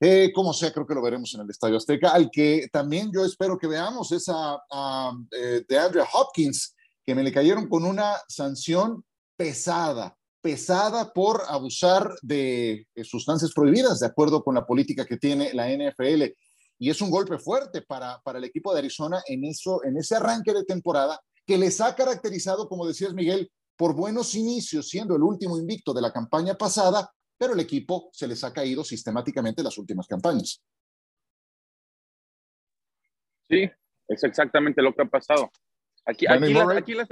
Eh, 0.00 0.32
como 0.34 0.52
sea, 0.52 0.72
creo 0.72 0.84
que 0.84 0.96
lo 0.96 1.02
veremos 1.02 1.32
en 1.34 1.42
el 1.42 1.50
Estadio 1.50 1.76
Azteca, 1.76 2.10
al 2.10 2.32
que 2.32 2.66
también 2.72 3.12
yo 3.14 3.24
espero 3.24 3.56
que 3.56 3.68
veamos 3.68 4.10
es 4.10 4.28
a, 4.28 4.58
a 4.68 5.12
eh, 5.30 5.64
de 5.68 5.78
Andrea 5.78 6.08
Hopkins, 6.12 6.74
que 7.06 7.14
me 7.14 7.22
le 7.22 7.30
cayeron 7.30 7.68
con 7.68 7.84
una 7.84 8.16
sanción 8.26 9.04
pesada, 9.36 10.16
pesada 10.40 11.12
por 11.12 11.42
abusar 11.48 12.10
de, 12.22 12.86
de 12.94 13.04
sustancias 13.04 13.52
prohibidas, 13.54 14.00
de 14.00 14.06
acuerdo 14.06 14.42
con 14.44 14.54
la 14.54 14.66
política 14.66 15.04
que 15.04 15.16
tiene 15.16 15.52
la 15.54 15.68
NFL 15.70 16.24
y 16.78 16.90
es 16.90 17.00
un 17.00 17.10
golpe 17.10 17.38
fuerte 17.38 17.82
para, 17.82 18.20
para 18.22 18.38
el 18.38 18.44
equipo 18.44 18.72
de 18.72 18.80
Arizona 18.80 19.22
en, 19.26 19.44
eso, 19.44 19.82
en 19.84 19.96
ese 19.96 20.16
arranque 20.16 20.52
de 20.52 20.64
temporada 20.64 21.20
que 21.46 21.56
les 21.56 21.80
ha 21.80 21.94
caracterizado, 21.94 22.68
como 22.68 22.86
decías 22.86 23.14
Miguel, 23.14 23.50
por 23.76 23.94
buenos 23.94 24.34
inicios, 24.34 24.88
siendo 24.88 25.16
el 25.16 25.22
último 25.22 25.58
invicto 25.58 25.92
de 25.92 26.02
la 26.02 26.12
campaña 26.12 26.54
pasada, 26.54 27.10
pero 27.38 27.54
el 27.54 27.60
equipo 27.60 28.10
se 28.12 28.26
les 28.28 28.42
ha 28.44 28.52
caído 28.52 28.84
sistemáticamente 28.84 29.62
las 29.62 29.76
últimas 29.78 30.06
campañas. 30.06 30.62
Sí, 33.48 33.68
es 34.08 34.24
exactamente 34.24 34.80
lo 34.82 34.94
que 34.94 35.02
ha 35.02 35.06
pasado. 35.06 35.50
Aquí, 36.06 36.26
aquí, 36.26 36.52
las- 36.52 36.76
aquí, 36.78 36.94
las- 36.94 37.08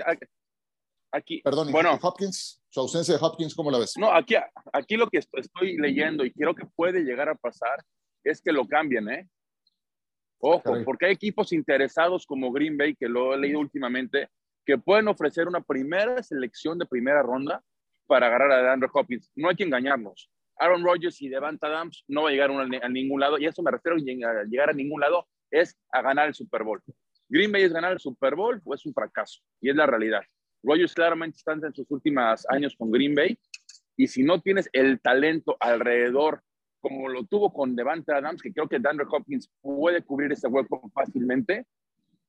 aquí, 1.12 1.40
Perdón, 1.42 1.68
¿y 1.68 1.72
bueno, 1.72 1.98
Hopkins, 2.00 2.62
su 2.68 2.80
ausencia 2.80 3.14
de 3.14 3.20
Hopkins, 3.24 3.54
¿cómo 3.54 3.70
la 3.70 3.78
ves? 3.78 3.94
no, 3.98 4.10
aquí, 4.12 4.34
aquí 4.72 4.96
lo 4.96 5.08
que 5.08 5.18
est- 5.18 5.32
estoy 5.36 5.76
leyendo 5.76 6.24
y 6.24 6.32
creo 6.32 6.54
que 6.54 6.66
puede 6.74 7.02
llegar 7.04 7.28
a 7.28 7.34
pasar 7.34 7.84
es 8.24 8.40
que 8.40 8.52
lo 8.52 8.66
cambien, 8.66 9.08
¿eh? 9.10 9.28
Ojo, 10.38 10.62
Caray. 10.62 10.84
porque 10.84 11.06
hay 11.06 11.12
equipos 11.12 11.52
interesados 11.52 12.26
como 12.26 12.50
Green 12.50 12.76
Bay, 12.76 12.96
que 12.96 13.08
lo 13.08 13.34
he 13.34 13.38
leído 13.38 13.60
últimamente, 13.60 14.28
que 14.66 14.78
pueden 14.78 15.08
ofrecer 15.08 15.46
una 15.46 15.60
primera 15.60 16.22
selección 16.22 16.78
de 16.78 16.86
primera 16.86 17.22
ronda 17.22 17.62
para 18.06 18.26
agarrar 18.26 18.50
a 18.52 18.72
Andrew 18.72 18.90
Hopkins. 18.92 19.30
No 19.36 19.48
hay 19.48 19.56
que 19.56 19.64
engañarnos. 19.64 20.30
Aaron 20.58 20.84
Rodgers 20.84 21.20
y 21.22 21.28
Devante 21.28 21.66
Adams 21.66 22.04
no 22.08 22.24
va 22.24 22.28
a 22.28 22.32
llegar 22.32 22.50
a, 22.50 22.88
ningún 22.88 23.20
lado, 23.20 23.38
y 23.38 23.46
eso 23.46 23.62
me 23.62 23.70
refiero 23.70 23.96
a 23.96 24.44
llegar 24.44 24.70
a 24.70 24.72
ningún 24.72 25.00
lado, 25.00 25.26
es 25.50 25.76
a 25.90 26.02
ganar 26.02 26.28
el 26.28 26.34
Super 26.34 26.62
Bowl. 26.62 26.82
Green 27.28 27.50
Bay 27.50 27.62
es 27.62 27.72
ganar 27.72 27.92
el 27.92 28.00
Super 28.00 28.34
Bowl 28.34 28.60
o 28.64 28.74
es 28.74 28.84
un 28.84 28.92
fracaso, 28.92 29.40
y 29.60 29.70
es 29.70 29.76
la 29.76 29.86
realidad. 29.86 30.22
Rodgers 30.62 30.94
claramente 30.94 31.38
está 31.38 31.52
en 31.52 31.74
sus 31.74 31.90
últimos 31.90 32.46
años 32.48 32.76
con 32.76 32.90
Green 32.90 33.14
Bay, 33.14 33.38
y 33.96 34.06
si 34.06 34.22
no 34.22 34.40
tienes 34.40 34.68
el 34.72 35.00
talento 35.00 35.56
alrededor 35.60 36.42
como 36.82 37.08
lo 37.08 37.24
tuvo 37.24 37.52
con 37.52 37.76
Devante 37.76 38.12
Adams, 38.12 38.42
que 38.42 38.52
creo 38.52 38.68
que 38.68 38.76
Andrew 38.76 39.06
Hopkins 39.08 39.48
puede 39.60 40.02
cubrir 40.02 40.32
ese 40.32 40.48
hueco 40.48 40.90
fácilmente, 40.92 41.64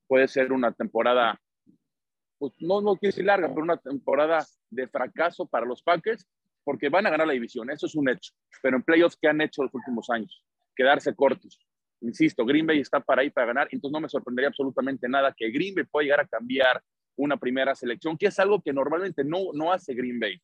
puede 0.07 0.27
ser 0.27 0.53
una 0.53 0.71
temporada, 0.71 1.41
pues 2.37 2.53
no, 2.59 2.79
no 2.79 2.95
quiero 2.95 3.11
decir 3.11 3.25
larga, 3.25 3.49
pero 3.49 3.63
una 3.63 3.77
temporada 3.77 4.45
de 4.69 4.87
fracaso 4.87 5.47
para 5.47 5.65
los 5.65 5.81
Packers, 5.81 6.27
porque 6.63 6.89
van 6.89 7.07
a 7.07 7.09
ganar 7.09 7.25
la 7.25 7.33
división, 7.33 7.71
eso 7.71 7.87
es 7.87 7.95
un 7.95 8.09
hecho. 8.09 8.31
Pero 8.61 8.77
en 8.77 8.83
playoffs, 8.83 9.17
¿qué 9.19 9.27
han 9.27 9.41
hecho 9.41 9.63
los 9.63 9.73
últimos 9.73 10.07
años? 10.11 10.45
Quedarse 10.75 11.15
cortos. 11.15 11.59
Insisto, 12.01 12.45
Green 12.45 12.67
Bay 12.67 12.79
está 12.79 12.99
para 12.99 13.23
ahí 13.23 13.31
para 13.31 13.47
ganar, 13.47 13.67
entonces 13.71 13.91
no 13.91 14.01
me 14.01 14.09
sorprendería 14.09 14.49
absolutamente 14.49 15.09
nada 15.09 15.33
que 15.35 15.49
Green 15.49 15.73
Bay 15.73 15.85
pueda 15.85 16.03
llegar 16.03 16.19
a 16.19 16.27
cambiar 16.27 16.79
una 17.15 17.37
primera 17.37 17.75
selección, 17.75 18.17
que 18.17 18.27
es 18.27 18.39
algo 18.39 18.61
que 18.61 18.73
normalmente 18.73 19.23
no, 19.23 19.53
no 19.53 19.71
hace 19.71 19.93
Green 19.93 20.19
Bay. 20.19 20.41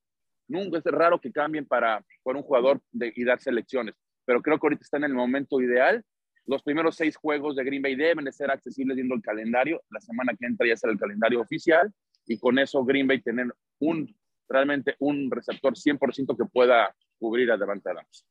Nunca 0.48 0.78
es 0.78 0.84
raro 0.86 1.20
que 1.20 1.32
cambien 1.32 1.66
para, 1.66 2.04
por 2.24 2.36
un 2.36 2.44
jugador 2.44 2.82
de, 2.92 3.14
y 3.16 3.24
dar 3.24 3.40
selecciones, 3.40 3.96
pero 4.26 4.42
creo 4.42 4.60
que 4.60 4.68
ahorita 4.68 4.84
están 4.84 5.04
en 5.04 5.12
el 5.12 5.18
momento 5.18 5.62
ideal. 5.62 6.04
Los 6.46 6.64
primeros 6.64 6.96
seis 6.96 7.16
juegos 7.16 7.56
de 7.56 7.64
Green 7.64 7.82
Bay 7.82 7.96
deben 7.96 8.26
de 8.26 8.32
ser 8.32 8.50
accesibles 8.50 8.96
viendo 8.96 9.14
el 9.14 9.22
calendario. 9.22 9.84
La 9.90 10.00
semana 10.00 10.34
que 10.40 10.48
entra 10.48 10.68
ya 10.68 10.76
será 10.76 10.94
el 10.94 11.00
calendario 11.00 11.42
oficial 11.42 11.94
y 12.26 12.40
con 12.40 12.58
eso 12.58 12.84
Green 12.84 13.08
Bay 13.08 13.22
tener 13.22 13.54
un 13.80 14.16
realmente 14.50 14.96
un 15.00 15.30
receptor 15.30 15.76
100% 15.76 16.36
que 16.36 16.46
pueda 16.46 16.96
cubrir 17.20 17.52
a 17.52 17.58
Devante 17.58 17.92
Adams. 17.92 18.26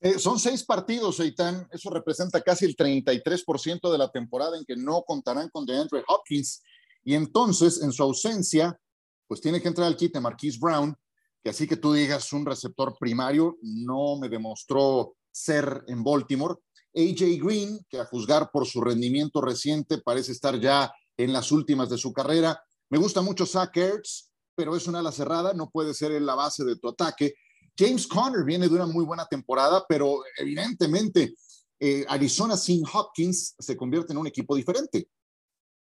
Eh, 0.00 0.18
son 0.18 0.38
seis 0.38 0.64
partidos, 0.64 1.20
Eitan. 1.20 1.68
Eso 1.70 1.88
representa 1.90 2.40
casi 2.40 2.64
el 2.64 2.76
33% 2.76 3.92
de 3.92 3.98
la 3.98 4.10
temporada 4.10 4.58
en 4.58 4.64
que 4.64 4.74
no 4.74 5.02
contarán 5.02 5.48
con 5.48 5.64
DeAndre 5.64 6.02
Hopkins. 6.08 6.60
Y 7.04 7.14
entonces, 7.14 7.82
en 7.82 7.92
su 7.92 8.02
ausencia, 8.02 8.78
pues 9.26 9.40
tiene 9.40 9.60
que 9.60 9.68
entrar 9.68 9.86
al 9.86 9.96
quite 9.96 10.20
Marquise 10.20 10.58
Brown, 10.60 10.94
que 11.42 11.50
así 11.50 11.66
que 11.66 11.76
tú 11.76 11.92
digas 11.92 12.32
un 12.32 12.46
receptor 12.46 12.96
primario, 12.98 13.58
no 13.62 14.16
me 14.20 14.28
demostró 14.28 15.16
ser 15.30 15.84
en 15.88 16.04
Baltimore. 16.04 16.56
AJ 16.94 17.42
Green, 17.42 17.80
que 17.88 17.98
a 17.98 18.04
juzgar 18.04 18.50
por 18.52 18.66
su 18.66 18.80
rendimiento 18.80 19.40
reciente 19.40 19.98
parece 19.98 20.32
estar 20.32 20.60
ya 20.60 20.92
en 21.16 21.32
las 21.32 21.50
últimas 21.50 21.88
de 21.88 21.98
su 21.98 22.12
carrera. 22.12 22.62
Me 22.90 22.98
gusta 22.98 23.22
mucho 23.22 23.46
Zach 23.46 23.76
Ertz, 23.76 24.30
pero 24.54 24.76
es 24.76 24.86
una 24.86 24.98
ala 24.98 25.10
cerrada, 25.10 25.54
no 25.54 25.70
puede 25.70 25.94
ser 25.94 26.12
en 26.12 26.26
la 26.26 26.34
base 26.34 26.64
de 26.64 26.76
tu 26.76 26.90
ataque. 26.90 27.34
James 27.76 28.06
Conner 28.06 28.44
viene 28.44 28.68
de 28.68 28.74
una 28.74 28.86
muy 28.86 29.04
buena 29.04 29.26
temporada, 29.26 29.84
pero 29.88 30.20
evidentemente 30.36 31.34
eh, 31.80 32.04
Arizona 32.08 32.56
sin 32.56 32.84
Hopkins 32.92 33.54
se 33.58 33.76
convierte 33.76 34.12
en 34.12 34.18
un 34.18 34.26
equipo 34.26 34.54
diferente. 34.54 35.08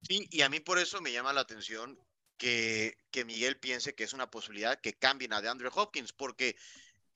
Sí, 0.02 0.28
y 0.32 0.42
a 0.42 0.50
mí 0.50 0.60
por 0.60 0.78
eso 0.80 1.02
me 1.02 1.12
llama 1.12 1.34
la 1.34 1.42
atención 1.42 2.00
que, 2.38 2.98
que 3.12 3.26
Miguel 3.26 3.60
piense 3.60 3.96
que 3.96 4.04
es 4.04 4.14
una 4.14 4.30
posibilidad 4.30 4.80
que 4.80 4.94
cambien 4.94 5.34
a 5.34 5.42
DeAndre 5.42 5.70
Hopkins, 5.74 6.14
porque 6.14 6.56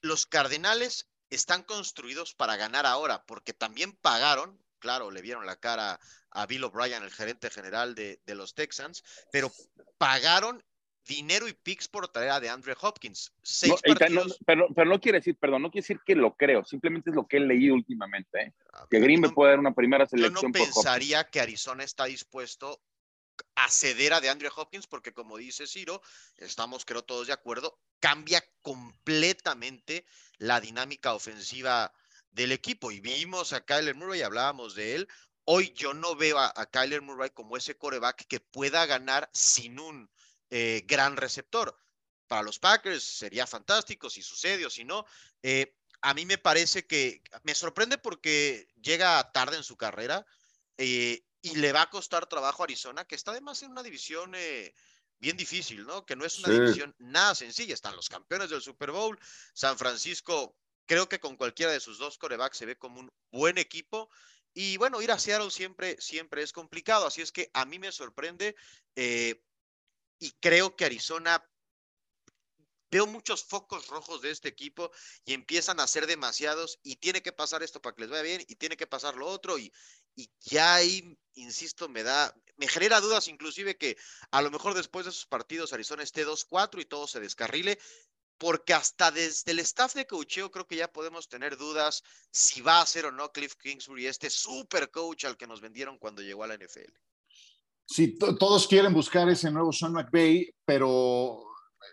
los 0.01 0.25
Cardenales 0.25 1.09
están 1.29 1.63
construidos 1.63 2.33
para 2.33 2.55
ganar 2.55 2.86
ahora, 2.86 3.25
porque 3.25 3.53
también 3.53 3.93
pagaron, 3.93 4.63
claro, 4.79 5.12
le 5.12 5.21
vieron 5.21 5.45
la 5.45 5.57
cara 5.57 6.00
a 6.31 6.45
Bill 6.45 6.63
O'Brien, 6.63 7.03
el 7.03 7.12
gerente 7.12 7.50
general 7.50 7.95
de, 7.95 8.21
de 8.25 8.36
los 8.36 8.55
Texans, 8.55 9.03
pero 9.31 9.51
pagaron 9.98 10.63
dinero 11.09 11.47
y 11.47 11.53
picks 11.53 11.87
por 11.87 12.07
traer 12.07 12.29
a 12.29 12.39
DeAndre 12.39 12.75
Hopkins. 12.79 13.33
pero, 14.45 14.67
pero, 14.75 14.85
no 14.85 15.01
quiere 15.01 15.17
decir, 15.17 15.35
perdón, 15.35 15.63
no 15.63 15.71
quiere 15.71 15.81
decir 15.81 15.99
que 16.05 16.15
lo 16.15 16.35
creo, 16.35 16.63
simplemente 16.63 17.09
es 17.09 17.15
lo 17.15 17.27
que 17.27 17.37
he 17.37 17.39
leído 17.39 17.73
últimamente. 17.73 18.39
¿eh? 18.39 18.53
Ah, 18.73 18.85
que 18.89 18.99
Green 18.99 19.19
me 19.19 19.29
puede 19.29 19.51
dar 19.51 19.59
una 19.59 19.73
primera 19.73 20.05
selección. 20.05 20.35
Yo 20.35 20.47
no 20.47 20.53
pensaría 20.53 21.23
que 21.25 21.41
Arizona 21.41 21.83
está 21.83 22.05
dispuesto 22.05 22.79
a 23.55 23.69
ceder 23.69 24.13
a 24.13 24.21
DeAndre 24.21 24.49
Hopkins, 24.55 24.85
porque 24.85 25.11
como 25.11 25.37
dice 25.37 25.65
Ciro, 25.65 26.01
estamos 26.37 26.85
creo 26.85 27.03
todos 27.03 27.27
de 27.27 27.33
acuerdo, 27.33 27.79
cambia 27.99 28.43
completamente 28.61 30.05
la 30.37 30.61
dinámica 30.61 31.13
ofensiva 31.13 31.91
del 32.29 32.51
equipo. 32.51 32.91
Y 32.91 32.99
vimos 32.99 33.53
a 33.53 33.65
Kyler 33.65 33.95
Murray, 33.95 34.21
hablábamos 34.21 34.75
de 34.75 34.95
él. 34.95 35.07
Hoy 35.45 35.73
yo 35.75 35.95
no 35.95 36.15
veo 36.15 36.37
a, 36.37 36.53
a 36.55 36.67
Kyler 36.67 37.01
Murray 37.01 37.31
como 37.31 37.57
ese 37.57 37.75
coreback 37.75 38.27
que 38.27 38.39
pueda 38.39 38.85
ganar 38.85 39.27
sin 39.33 39.79
un 39.79 40.09
eh, 40.49 40.83
gran 40.85 41.17
receptor. 41.17 41.77
Para 42.27 42.43
los 42.43 42.59
Packers 42.59 43.03
sería 43.03 43.47
fantástico 43.47 44.09
si 44.09 44.21
sucede 44.21 44.65
o 44.65 44.69
si 44.69 44.83
no. 44.83 45.05
Eh, 45.41 45.75
a 46.01 46.13
mí 46.13 46.25
me 46.25 46.37
parece 46.37 46.85
que 46.85 47.21
me 47.43 47.55
sorprende 47.55 47.97
porque 47.97 48.67
llega 48.81 49.31
tarde 49.31 49.57
en 49.57 49.63
su 49.63 49.77
carrera 49.77 50.25
eh, 50.77 51.23
y 51.41 51.55
le 51.55 51.71
va 51.71 51.83
a 51.83 51.89
costar 51.89 52.27
trabajo 52.27 52.63
a 52.63 52.65
Arizona, 52.65 53.05
que 53.05 53.15
está 53.15 53.31
además 53.31 53.61
en 53.63 53.71
una 53.71 53.83
división 53.83 54.33
bien 55.19 55.37
difícil, 55.37 55.85
¿no? 55.85 56.05
Que 56.05 56.15
no 56.15 56.25
es 56.25 56.39
una 56.39 56.53
división 56.53 56.95
nada 56.99 57.35
sencilla. 57.35 57.73
Están 57.73 57.95
los 57.95 58.09
campeones 58.09 58.49
del 58.49 58.61
Super 58.61 58.91
Bowl. 58.91 59.19
San 59.53 59.77
Francisco, 59.77 60.55
creo 60.85 61.09
que 61.09 61.19
con 61.19 61.35
cualquiera 61.35 61.71
de 61.71 61.79
sus 61.79 61.97
dos 61.97 62.17
corebacks 62.17 62.57
se 62.57 62.65
ve 62.65 62.77
como 62.77 63.01
un 63.01 63.09
buen 63.31 63.57
equipo. 63.57 64.09
Y 64.53 64.77
bueno, 64.77 65.01
ir 65.01 65.11
a 65.11 65.19
Seattle 65.19 65.51
siempre, 65.51 65.95
siempre 65.99 66.41
es 66.41 66.53
complicado. 66.53 67.07
Así 67.07 67.21
es 67.21 67.31
que 67.31 67.49
a 67.53 67.65
mí 67.65 67.79
me 67.79 67.91
sorprende 67.91 68.55
y 70.19 70.31
creo 70.39 70.75
que 70.75 70.85
Arizona 70.85 71.43
veo 72.91 73.05
muchos 73.05 73.43
focos 73.43 73.88
rojos 73.88 74.21
de 74.21 74.31
este 74.31 74.49
equipo 74.49 74.91
y 75.25 75.33
empiezan 75.33 75.79
a 75.79 75.88
ser 75.88 76.07
demasiados 76.07 76.79
y 76.83 76.95
tiene 76.97 77.21
que 77.21 77.31
pasar 77.31 77.63
esto 77.63 77.81
para 77.81 77.95
que 77.95 78.01
les 78.01 78.09
vaya 78.09 78.23
bien 78.23 78.43
y 78.47 78.55
tiene 78.55 78.77
que 78.77 78.88
pasar 78.88 79.15
lo 79.15 79.27
otro 79.27 79.57
y, 79.59 79.71
y 80.15 80.31
ya 80.41 80.75
ahí, 80.75 81.17
insisto, 81.35 81.88
me 81.88 82.03
da, 82.03 82.35
me 82.57 82.67
genera 82.67 82.99
dudas 82.99 83.27
inclusive 83.27 83.77
que 83.77 83.97
a 84.31 84.41
lo 84.41 84.51
mejor 84.51 84.73
después 84.73 85.05
de 85.05 85.11
esos 85.11 85.25
partidos 85.25 85.73
Arizona 85.73 86.03
esté 86.03 86.25
2-4 86.25 86.81
y 86.81 86.85
todo 86.85 87.07
se 87.07 87.19
descarrile, 87.19 87.79
porque 88.38 88.73
hasta 88.73 89.11
desde 89.11 89.51
el 89.51 89.59
staff 89.59 89.93
de 89.93 90.07
coacheo 90.07 90.49
creo 90.49 90.65
que 90.65 90.77
ya 90.77 90.91
podemos 90.91 91.27
tener 91.27 91.57
dudas 91.57 92.03
si 92.31 92.61
va 92.61 92.81
a 92.81 92.85
ser 92.85 93.05
o 93.05 93.11
no 93.11 93.31
Cliff 93.31 93.55
Kingsbury 93.55 94.07
este 94.07 94.29
super 94.29 94.89
coach 94.89 95.25
al 95.25 95.38
que 95.38 95.45
nos 95.45 95.61
vendieron 95.61 95.99
cuando 95.99 96.21
llegó 96.21 96.43
a 96.43 96.47
la 96.47 96.55
NFL. 96.55 96.91
Sí, 97.91 98.15
todos 98.19 98.67
quieren 98.67 98.93
buscar 98.93 99.27
ese 99.29 99.50
nuevo 99.50 99.72
Sean 99.72 99.93
McVay, 99.93 100.53
pero 100.63 101.43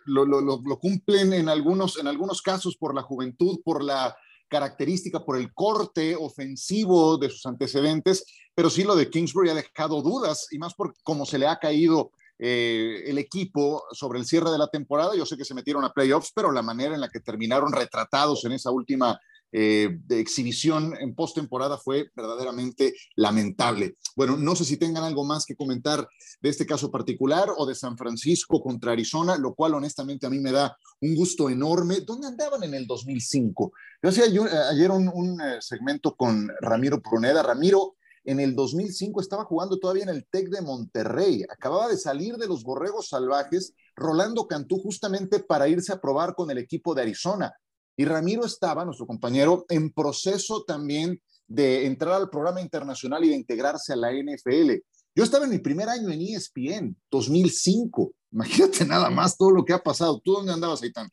lo, 0.05 0.79
cumplen 0.79 1.33
en 1.33 1.49
algunos, 1.49 1.97
en 1.99 2.07
algunos 2.07 2.43
casos 2.43 2.77
por 2.77 2.95
la 2.95 3.01
juventud, 3.01 3.61
por 3.65 3.83
la 3.83 4.15
característica, 4.47 5.25
por 5.25 5.39
el 5.39 5.55
corte 5.55 6.15
ofensivo 6.15 7.17
de 7.17 7.31
sus 7.31 7.47
antecedentes, 7.47 8.27
pero 8.55 8.69
sí 8.69 8.85
lo 8.85 8.95
de 8.95 9.09
Kingsbury 9.09 9.49
ha 9.49 9.55
dejado 9.55 10.03
dudas 10.03 10.49
y 10.51 10.59
más 10.59 10.75
por 10.75 10.95
cómo 11.03 11.25
se 11.25 11.39
le 11.39 11.47
ha 11.47 11.59
caído 11.59 12.11
eh, 12.39 13.05
el 13.07 13.17
equipo 13.17 13.85
sobre 13.93 14.19
el 14.19 14.27
cierre 14.27 14.51
de 14.51 14.59
la 14.59 14.69
temporada. 14.69 15.17
Yo 15.17 15.25
sé 15.25 15.39
que 15.39 15.47
se 15.47 15.55
metieron 15.55 15.83
a 15.83 15.95
playoffs, 15.95 16.31
pero 16.35 16.53
la 16.53 16.61
manera 16.61 16.95
en 16.95 17.01
la 17.01 17.09
que 17.09 17.21
terminaron 17.21 17.73
retratados 17.73 18.45
en 18.45 18.53
esa 18.53 18.71
última 18.71 19.19
eh, 19.59 19.89
de 20.05 20.21
exhibición 20.21 20.93
en 21.01 21.15
postemporada 21.15 21.79
fue 21.79 22.11
verdaderamente 22.15 22.93
lamentable. 23.15 23.97
Bueno, 24.15 24.37
no 24.37 24.55
sé 24.55 24.67
si 24.67 24.77
tengan 24.77 25.03
algo 25.03 25.25
más 25.25 25.47
que 25.47 25.57
comentar 25.57 26.07
de 26.43 26.51
este 26.51 26.67
caso 26.67 26.91
particular 26.91 27.49
o 27.57 27.65
de 27.65 27.75
San 27.75 27.97
Francisco 27.97 28.61
contra 28.61 28.93
Arizona, 28.93 29.39
lo 29.39 29.55
cual 29.55 29.73
honestamente 29.73 30.27
a 30.27 30.31
mí 30.31 30.41
me 30.41 30.53
da 30.53 30.77
un 31.01 31.15
gusto 31.15 31.49
enorme. 31.49 32.03
¿Dónde 32.03 32.27
andaban 32.27 32.65
en 32.65 32.75
el 32.75 32.87
2005? 32.87 33.73
Yo 34.03 34.11
hacía 34.11 34.25
ayer 34.25 34.91
un, 34.91 35.41
eh, 35.41 35.57
segmento 35.61 36.15
con 36.15 36.51
Ramiro 36.61 37.01
Pruneda. 37.01 37.43
Ramiro, 37.43 37.97
en 38.25 38.41
el 38.41 38.55
2005 38.55 39.23
estaba 39.23 39.45
jugando 39.45 39.79
todavía 39.79 40.03
en 40.03 40.11
el 40.11 40.27
TEC 40.27 40.51
de 40.51 40.61
Monterrey. 40.61 41.45
Acababa 41.49 41.89
de 41.89 41.97
salir 41.97 42.37
de 42.37 42.47
los 42.47 42.63
Borregos 42.63 43.09
Salvajes, 43.09 43.73
Rolando 43.95 44.47
Cantú, 44.49 44.79
justamente 44.83 45.41
para 45.41 45.67
irse 45.67 45.95
a 45.95 46.01
probar 46.03 46.35
con 46.35 46.51
el 46.51 46.59
equipo 46.59 46.95
de 46.95 47.01
Arizona. 47.01 47.55
Y 47.97 48.05
Ramiro 48.05 48.45
estaba, 48.45 48.85
nuestro 48.85 49.07
compañero, 49.07 49.65
en 49.69 49.91
proceso 49.91 50.65
también 50.65 51.21
de 51.47 51.87
entrar 51.87 52.15
al 52.15 52.31
programa 52.31 52.61
internacional 52.61 53.25
y 53.25 53.31
de 53.31 53.37
integrarse 53.37 53.93
a 53.93 53.97
la 53.97 54.13
NFL. 54.13 54.75
Yo 55.15 55.25
estaba 55.25 55.45
en 55.45 55.51
mi 55.51 55.59
primer 55.59 55.89
año 55.89 56.11
en 56.11 56.21
ESPN, 56.21 56.97
2005. 57.11 58.13
Imagínate 58.33 58.85
nada 58.85 59.09
más 59.09 59.39
todo 59.39 59.51
lo 59.51 59.65
que 59.65 59.73
ha 59.73 59.83
pasado. 59.83 60.21
¿Tú 60.23 60.35
dónde 60.35 60.53
andabas, 60.53 60.83
Aitán? 60.83 61.11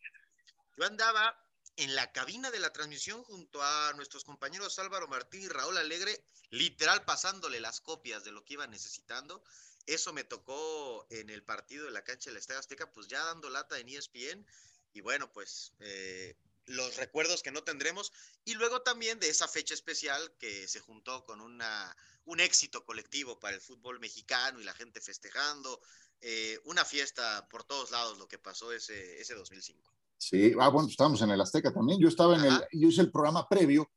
Yo 0.78 0.86
andaba 0.86 1.34
en 1.78 1.96
la 1.96 2.12
cabina 2.12 2.52
de 2.52 2.60
la 2.60 2.72
transmisión 2.72 3.24
junto 3.24 3.62
a 3.64 3.94
nuestros 3.96 4.24
compañeros 4.26 4.78
Álvaro 4.78 5.08
Martín 5.08 5.42
y 5.42 5.48
Raúl 5.48 5.78
Alegre, 5.78 6.26
literal 6.50 7.06
pasándole 7.06 7.62
las 7.62 7.80
copias 7.80 8.24
de 8.24 8.32
lo 8.32 8.44
que 8.44 8.56
iban 8.56 8.72
necesitando. 8.72 9.42
Eso 9.86 10.14
me 10.14 10.24
tocó 10.24 11.08
en 11.10 11.30
el 11.30 11.44
partido 11.44 11.86
de 11.86 11.92
la 11.92 12.04
cancha 12.04 12.30
de 12.30 12.34
la 12.34 12.40
Estadio 12.40 12.60
Azteca, 12.60 12.92
pues 12.92 13.08
ya 13.08 13.24
dando 13.24 13.50
lata 13.50 13.80
en 13.80 13.90
ESPN. 13.90 14.46
Y 14.94 15.02
bueno, 15.02 15.32
pues 15.32 15.74
eh, 15.80 16.38
los 16.66 16.98
recuerdos 16.98 17.44
que 17.44 17.52
no 17.52 17.64
tendremos 17.64 18.12
y 18.46 18.54
luego 18.54 18.82
también 18.82 19.20
de 19.20 19.30
esa 19.30 19.48
fecha 19.48 19.74
especial 19.74 20.34
que 20.40 20.68
se 20.68 20.80
juntó 20.80 21.24
con 21.24 21.42
una, 21.42 21.96
un 22.26 22.40
éxito 22.40 22.86
colectivo 22.86 23.40
para 23.40 23.56
el 23.56 23.62
fútbol 23.62 24.00
mexicano 24.00 24.60
y 24.60 24.64
la 24.64 24.74
gente 24.74 25.02
festejando, 25.02 25.82
eh, 26.22 26.60
una 26.66 26.86
fiesta 26.86 27.48
por 27.50 27.64
todos 27.64 27.92
lados 27.92 28.18
lo 28.18 28.28
que 28.28 28.40
pasó 28.40 28.72
ese, 28.72 29.20
ese 29.20 29.36
2005. 29.36 29.92
Sí, 30.18 30.54
ah, 30.60 30.70
bueno, 30.70 30.88
estábamos 30.88 31.22
en 31.22 31.32
el 31.32 31.42
Azteca 31.42 31.74
también, 31.74 32.00
yo 32.00 32.08
estaba 32.08 32.38
en 32.38 32.46
el, 32.46 32.62
yo 32.72 32.88
hice 32.88 33.02
el 33.02 33.12
programa 33.12 33.48
previo 33.50 33.92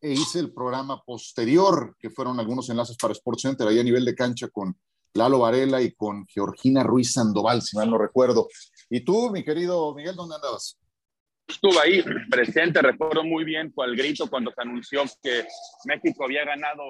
e 0.00 0.12
hice 0.12 0.38
el 0.38 0.52
programa 0.52 1.02
posterior, 1.02 1.96
que 1.98 2.10
fueron 2.10 2.38
algunos 2.38 2.68
enlaces 2.68 2.96
para 2.96 3.14
SportsCenter 3.14 3.68
ahí 3.68 3.78
a 3.78 3.84
nivel 3.84 4.04
de 4.04 4.14
cancha 4.14 4.48
con 4.48 4.78
Lalo 5.14 5.40
Varela 5.40 5.82
y 5.82 5.92
con 5.92 6.26
Georgina 6.26 6.82
Ruiz 6.82 7.12
Sandoval, 7.12 7.62
si 7.62 7.76
mal 7.76 7.90
no 7.90 7.98
recuerdo. 7.98 8.48
¿Y 8.88 9.04
tú, 9.04 9.30
mi 9.30 9.44
querido 9.44 9.94
Miguel, 9.94 10.16
dónde 10.16 10.36
andabas? 10.36 10.78
Estuve 11.50 11.78
ahí 11.82 12.02
presente, 12.30 12.80
recuerdo 12.80 13.24
muy 13.24 13.44
bien 13.44 13.72
el 13.76 13.96
grito 13.96 14.28
cuando 14.28 14.50
se 14.52 14.62
anunció 14.62 15.02
que 15.22 15.44
México 15.84 16.24
había 16.24 16.44
ganado, 16.44 16.84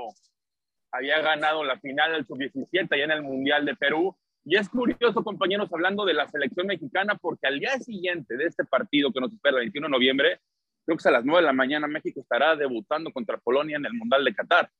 había 0.93 1.21
ganado 1.21 1.65
la 1.65 1.79
final 1.79 2.13
del 2.13 2.27
sub-17 2.27 2.89
allá 2.93 3.05
en 3.05 3.11
el 3.11 3.23
Mundial 3.23 3.65
de 3.65 3.77
Perú. 3.77 4.17
Y 4.45 4.57
es 4.57 4.69
curioso, 4.69 5.23
compañeros, 5.23 5.71
hablando 5.73 6.05
de 6.05 6.15
la 6.15 6.27
selección 6.29 6.67
mexicana, 6.67 7.15
porque 7.17 7.47
al 7.47 7.59
día 7.59 7.79
siguiente 7.79 8.37
de 8.37 8.47
este 8.47 8.65
partido 8.65 9.13
que 9.13 9.21
nos 9.21 9.33
espera 9.33 9.57
el 9.57 9.65
21 9.65 9.87
de 9.87 9.91
noviembre, 9.91 10.41
creo 10.85 10.97
que 10.97 11.03
es 11.03 11.07
a 11.07 11.11
las 11.11 11.25
9 11.25 11.41
de 11.41 11.47
la 11.47 11.53
mañana, 11.53 11.87
México 11.87 12.21
estará 12.21 12.57
debutando 12.57 13.13
contra 13.13 13.39
Polonia 13.39 13.77
en 13.77 13.85
el 13.85 13.93
Mundial 13.93 14.25
de 14.25 14.35
Qatar. 14.35 14.71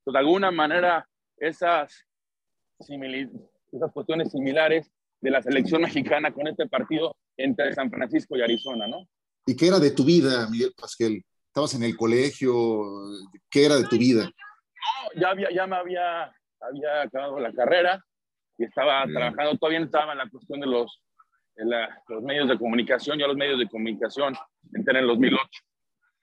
Entonces, 0.00 0.12
de 0.12 0.18
alguna 0.18 0.50
manera, 0.50 1.06
esas, 1.36 2.06
esas 2.78 3.92
cuestiones 3.92 4.30
similares 4.30 4.90
de 5.20 5.30
la 5.30 5.42
selección 5.42 5.82
mexicana 5.82 6.32
con 6.32 6.46
este 6.46 6.66
partido 6.66 7.16
entre 7.36 7.72
San 7.74 7.90
Francisco 7.90 8.36
y 8.36 8.42
Arizona, 8.42 8.86
¿no? 8.86 9.08
¿Y 9.50 9.56
qué 9.56 9.66
era 9.66 9.80
de 9.80 9.90
tu 9.90 10.04
vida, 10.04 10.48
Miguel 10.48 10.72
Pasquel? 10.76 11.24
¿Estabas 11.48 11.74
en 11.74 11.82
el 11.82 11.96
colegio? 11.96 12.84
¿Qué 13.50 13.66
era 13.66 13.74
de 13.78 13.84
tu 13.88 13.98
vida? 13.98 14.26
No, 14.26 15.20
ya, 15.20 15.30
había, 15.30 15.48
ya 15.52 15.66
me 15.66 15.74
había, 15.74 16.32
había 16.60 17.02
acabado 17.02 17.40
la 17.40 17.52
carrera 17.52 18.00
y 18.56 18.62
estaba 18.62 19.04
trabajando, 19.12 19.58
todavía 19.58 19.80
estaba 19.80 20.12
en 20.12 20.18
la 20.18 20.30
cuestión 20.30 20.60
de 20.60 20.68
los, 20.68 21.02
los 21.56 22.22
medios 22.22 22.48
de 22.48 22.58
comunicación. 22.58 23.18
Yo 23.18 23.26
los 23.26 23.34
medios 23.36 23.58
de 23.58 23.68
comunicación 23.68 24.36
entré 24.72 24.98
en 24.98 25.02
el 25.02 25.08
2008. 25.08 25.44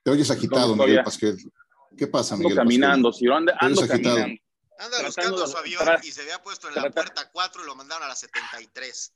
Te 0.04 0.10
oyes 0.10 0.30
agitado, 0.30 0.74
Miguel 0.74 1.04
Pasquel. 1.04 1.36
¿Qué 1.98 2.06
pasa, 2.06 2.34
Miguel? 2.34 2.52
Ando 2.52 2.62
caminando, 2.62 3.12
si 3.12 3.28
ando, 3.28 3.52
ando 3.60 3.86
caminando. 3.86 4.40
Anda 4.78 5.02
buscando 5.04 5.46
su 5.46 5.58
avión 5.58 5.82
y 6.02 6.06
se 6.12 6.22
había 6.22 6.42
puesto 6.42 6.68
en 6.70 6.76
la 6.76 6.90
puerta 6.90 7.28
4 7.30 7.62
y 7.62 7.66
lo 7.66 7.76
mandaron 7.76 8.04
a 8.04 8.08
la 8.08 8.14
73. 8.14 9.12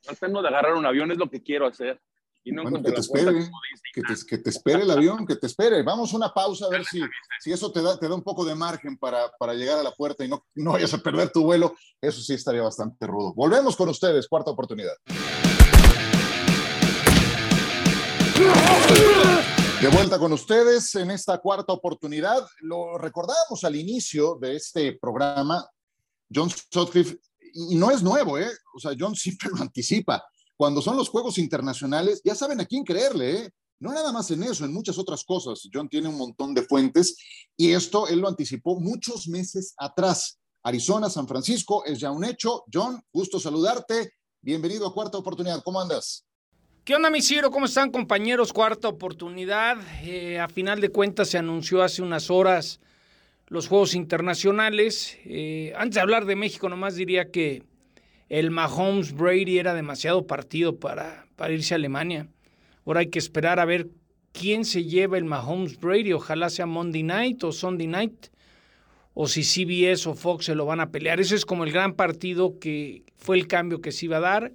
Tratando 0.00 0.42
de 0.42 0.48
agarrar 0.48 0.74
un 0.74 0.84
avión 0.84 1.12
es 1.12 1.18
lo 1.18 1.30
que 1.30 1.44
quiero 1.44 1.68
hacer. 1.68 2.02
Y 2.44 2.50
no 2.52 2.62
bueno, 2.62 2.82
que 2.82 2.90
te 2.90 3.00
espere, 3.00 3.50
que 3.94 4.02
te, 4.02 4.14
que 4.28 4.38
te, 4.38 4.50
espere 4.50 4.82
el 4.82 4.90
avión, 4.90 5.24
que 5.26 5.36
te 5.36 5.46
espere. 5.46 5.82
Vamos 5.82 6.12
a 6.12 6.16
una 6.16 6.34
pausa 6.34 6.66
a 6.66 6.70
ver 6.70 6.84
si, 6.84 7.00
si 7.40 7.52
eso 7.52 7.70
te 7.70 7.80
da, 7.80 7.96
te 7.98 8.08
da 8.08 8.14
un 8.14 8.22
poco 8.22 8.44
de 8.44 8.54
margen 8.54 8.96
para, 8.96 9.30
para 9.38 9.54
llegar 9.54 9.78
a 9.78 9.82
la 9.82 9.92
puerta 9.92 10.24
y 10.24 10.28
no, 10.28 10.44
no 10.56 10.72
vayas 10.72 10.92
a 10.92 10.98
perder 10.98 11.30
tu 11.30 11.44
vuelo. 11.44 11.76
Eso 12.00 12.20
sí 12.20 12.34
estaría 12.34 12.62
bastante 12.62 13.06
rudo. 13.06 13.32
Volvemos 13.34 13.76
con 13.76 13.88
ustedes, 13.88 14.26
cuarta 14.26 14.50
oportunidad. 14.50 14.94
De 19.80 19.88
vuelta 19.88 20.18
con 20.18 20.32
ustedes 20.32 20.94
en 20.96 21.10
esta 21.10 21.38
cuarta 21.38 21.72
oportunidad. 21.72 22.46
Lo 22.60 22.98
recordábamos 22.98 23.62
al 23.64 23.76
inicio 23.76 24.36
de 24.40 24.56
este 24.56 24.92
programa, 24.94 25.64
John 26.32 26.50
Sutcliffe, 26.50 27.18
y 27.52 27.76
no 27.76 27.90
es 27.90 28.02
nuevo, 28.02 28.38
¿eh? 28.38 28.50
O 28.74 28.80
sea, 28.80 28.92
John 28.98 29.14
siempre 29.14 29.50
lo 29.50 29.60
anticipa. 29.62 30.24
Cuando 30.56 30.82
son 30.82 30.96
los 30.96 31.08
juegos 31.08 31.38
internacionales, 31.38 32.20
ya 32.24 32.34
saben 32.34 32.60
a 32.60 32.66
quién 32.66 32.84
creerle, 32.84 33.36
¿eh? 33.36 33.50
No 33.80 33.92
nada 33.92 34.12
más 34.12 34.30
en 34.30 34.44
eso, 34.44 34.64
en 34.64 34.72
muchas 34.72 34.96
otras 34.96 35.24
cosas. 35.24 35.68
John 35.72 35.88
tiene 35.88 36.08
un 36.08 36.16
montón 36.16 36.54
de 36.54 36.62
fuentes 36.62 37.16
y 37.56 37.72
esto 37.72 38.06
él 38.06 38.20
lo 38.20 38.28
anticipó 38.28 38.78
muchos 38.78 39.26
meses 39.26 39.74
atrás. 39.76 40.38
Arizona, 40.62 41.10
San 41.10 41.26
Francisco 41.26 41.84
es 41.84 41.98
ya 41.98 42.12
un 42.12 42.24
hecho. 42.24 42.62
John, 42.72 43.02
gusto 43.12 43.40
saludarte. 43.40 44.12
Bienvenido 44.40 44.86
a 44.86 44.94
Cuarta 44.94 45.18
Oportunidad. 45.18 45.64
¿Cómo 45.64 45.80
andas? 45.80 46.24
¿Qué 46.84 46.94
onda, 46.94 47.10
mi 47.10 47.22
Ciro? 47.22 47.50
¿Cómo 47.50 47.66
están, 47.66 47.90
compañeros? 47.90 48.52
Cuarta 48.52 48.88
oportunidad. 48.88 49.78
Eh, 50.04 50.38
a 50.38 50.48
final 50.48 50.80
de 50.80 50.90
cuentas 50.90 51.28
se 51.28 51.38
anunció 51.38 51.82
hace 51.82 52.02
unas 52.02 52.30
horas 52.30 52.78
los 53.46 53.68
Juegos 53.68 53.94
Internacionales. 53.94 55.16
Eh, 55.24 55.72
antes 55.76 55.96
de 55.96 56.00
hablar 56.00 56.24
de 56.24 56.36
México, 56.36 56.68
nomás 56.68 56.94
diría 56.94 57.30
que 57.30 57.64
el 58.32 58.50
Mahomes 58.50 59.12
Brady 59.12 59.58
era 59.58 59.74
demasiado 59.74 60.26
partido 60.26 60.80
para, 60.80 61.26
irse 61.50 61.74
a 61.74 61.76
Alemania. 61.76 62.28
Ahora 62.86 63.00
hay 63.00 63.08
que 63.08 63.18
esperar 63.18 63.60
a 63.60 63.66
ver 63.66 63.90
quién 64.32 64.64
se 64.64 64.84
lleva 64.84 65.18
el 65.18 65.26
Mahomes 65.26 65.78
Brady. 65.78 66.14
Ojalá 66.14 66.48
sea 66.48 66.64
Monday 66.64 67.02
Night 67.02 67.44
o 67.44 67.52
Sunday 67.52 67.88
Night. 67.88 68.28
O 69.12 69.28
si 69.28 69.42
CBS 69.42 70.08
o 70.08 70.14
Fox 70.14 70.46
se 70.46 70.54
lo 70.54 70.64
van 70.64 70.80
a 70.80 70.90
pelear. 70.90 71.20
Ese 71.20 71.34
es 71.34 71.44
como 71.44 71.64
el 71.64 71.72
gran 71.72 71.92
partido 71.92 72.58
que 72.58 73.02
fue 73.18 73.36
el 73.36 73.46
cambio 73.48 73.82
que 73.82 73.92
se 73.92 74.06
iba 74.06 74.16
a 74.16 74.20
dar. 74.20 74.54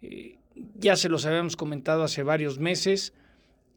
Eh, 0.00 0.38
ya 0.76 0.96
se 0.96 1.10
los 1.10 1.26
habíamos 1.26 1.56
comentado 1.56 2.02
hace 2.04 2.22
varios 2.22 2.58
meses. 2.58 3.12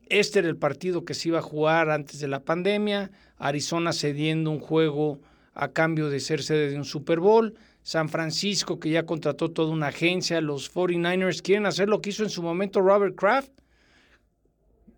Este 0.08 0.40
era 0.40 0.48
el 0.48 0.56
partido 0.56 1.04
que 1.04 1.16
se 1.16 1.28
iba 1.28 1.40
a 1.40 1.42
jugar 1.42 1.90
antes 1.90 2.22
de 2.22 2.30
la 2.30 2.40
pandemia. 2.40 3.12
Arizona 3.36 3.92
cediendo 3.92 4.52
un 4.52 4.62
juego 4.62 5.20
a 5.54 5.68
cambio 5.74 6.10
de 6.10 6.22
ser 6.22 6.42
sede 6.42 6.70
de 6.70 6.78
un 6.78 6.86
Super 6.86 7.20
Bowl. 7.20 7.56
San 7.84 8.08
Francisco, 8.08 8.80
que 8.80 8.90
ya 8.90 9.06
contrató 9.06 9.52
toda 9.52 9.72
una 9.72 9.88
agencia. 9.88 10.40
Los 10.40 10.74
49ers 10.74 11.42
quieren 11.42 11.66
hacer 11.66 11.90
lo 11.90 12.02
que 12.02 12.10
hizo 12.12 12.24
en 12.24 12.30
su 12.30 12.42
momento 12.42 12.82
Robert 12.82 13.16
Kraft. 13.16 13.52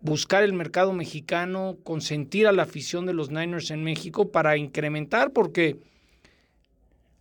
Buscar 0.00 0.44
el 0.44 0.52
mercado 0.52 0.92
mexicano, 0.92 1.76
consentir 1.82 2.46
a 2.46 2.52
la 2.52 2.62
afición 2.62 3.04
de 3.04 3.12
los 3.12 3.30
Niners 3.30 3.72
en 3.72 3.82
México 3.82 4.30
para 4.30 4.56
incrementar, 4.56 5.32
porque 5.32 5.80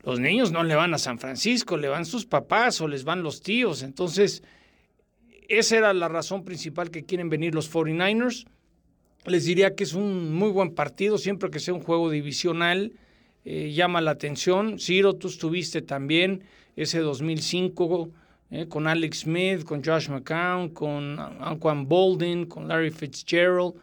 los 0.04 0.20
niños 0.20 0.52
no 0.52 0.64
le 0.64 0.76
van 0.76 0.94
a 0.94 1.00
San 1.00 1.18
Francisco, 1.18 1.78
le 1.78 1.88
van 1.88 2.06
sus 2.06 2.28
papás 2.28 2.80
o 2.80 2.88
les 2.88 3.04
van 3.04 3.24
los 3.24 3.42
tíos. 3.42 3.82
Entonces, 3.82 4.44
esa 5.48 5.78
era 5.78 5.94
la 5.96 6.10
razón 6.10 6.44
principal 6.44 6.92
que 6.92 7.06
quieren 7.06 7.30
venir 7.30 7.56
los 7.56 7.74
49ers. 7.74 8.46
Les 9.26 9.46
diría 9.46 9.74
que 9.74 9.84
es 9.84 9.94
un 9.94 10.32
muy 10.36 10.52
buen 10.52 10.76
partido, 10.76 11.18
siempre 11.18 11.50
que 11.50 11.60
sea 11.60 11.74
un 11.74 11.82
juego 11.82 12.12
divisional, 12.12 12.94
eh, 13.46 13.72
llama 13.72 14.02
la 14.02 14.12
atención. 14.12 14.80
Ciro, 14.80 15.14
tú 15.14 15.28
estuviste 15.28 15.84
también 15.84 16.44
ese 16.76 17.00
2005 17.00 18.10
eh, 18.50 18.68
con 18.68 18.88
Alex 18.88 19.20
Smith, 19.20 19.64
con 19.64 19.84
Josh 19.84 20.10
McCown, 20.10 20.70
con 20.70 21.20
Anquan 21.20 21.88
Bolden, 21.88 22.48
con 22.48 22.68
Larry 22.68 22.90
Fitzgerald. 22.90 23.76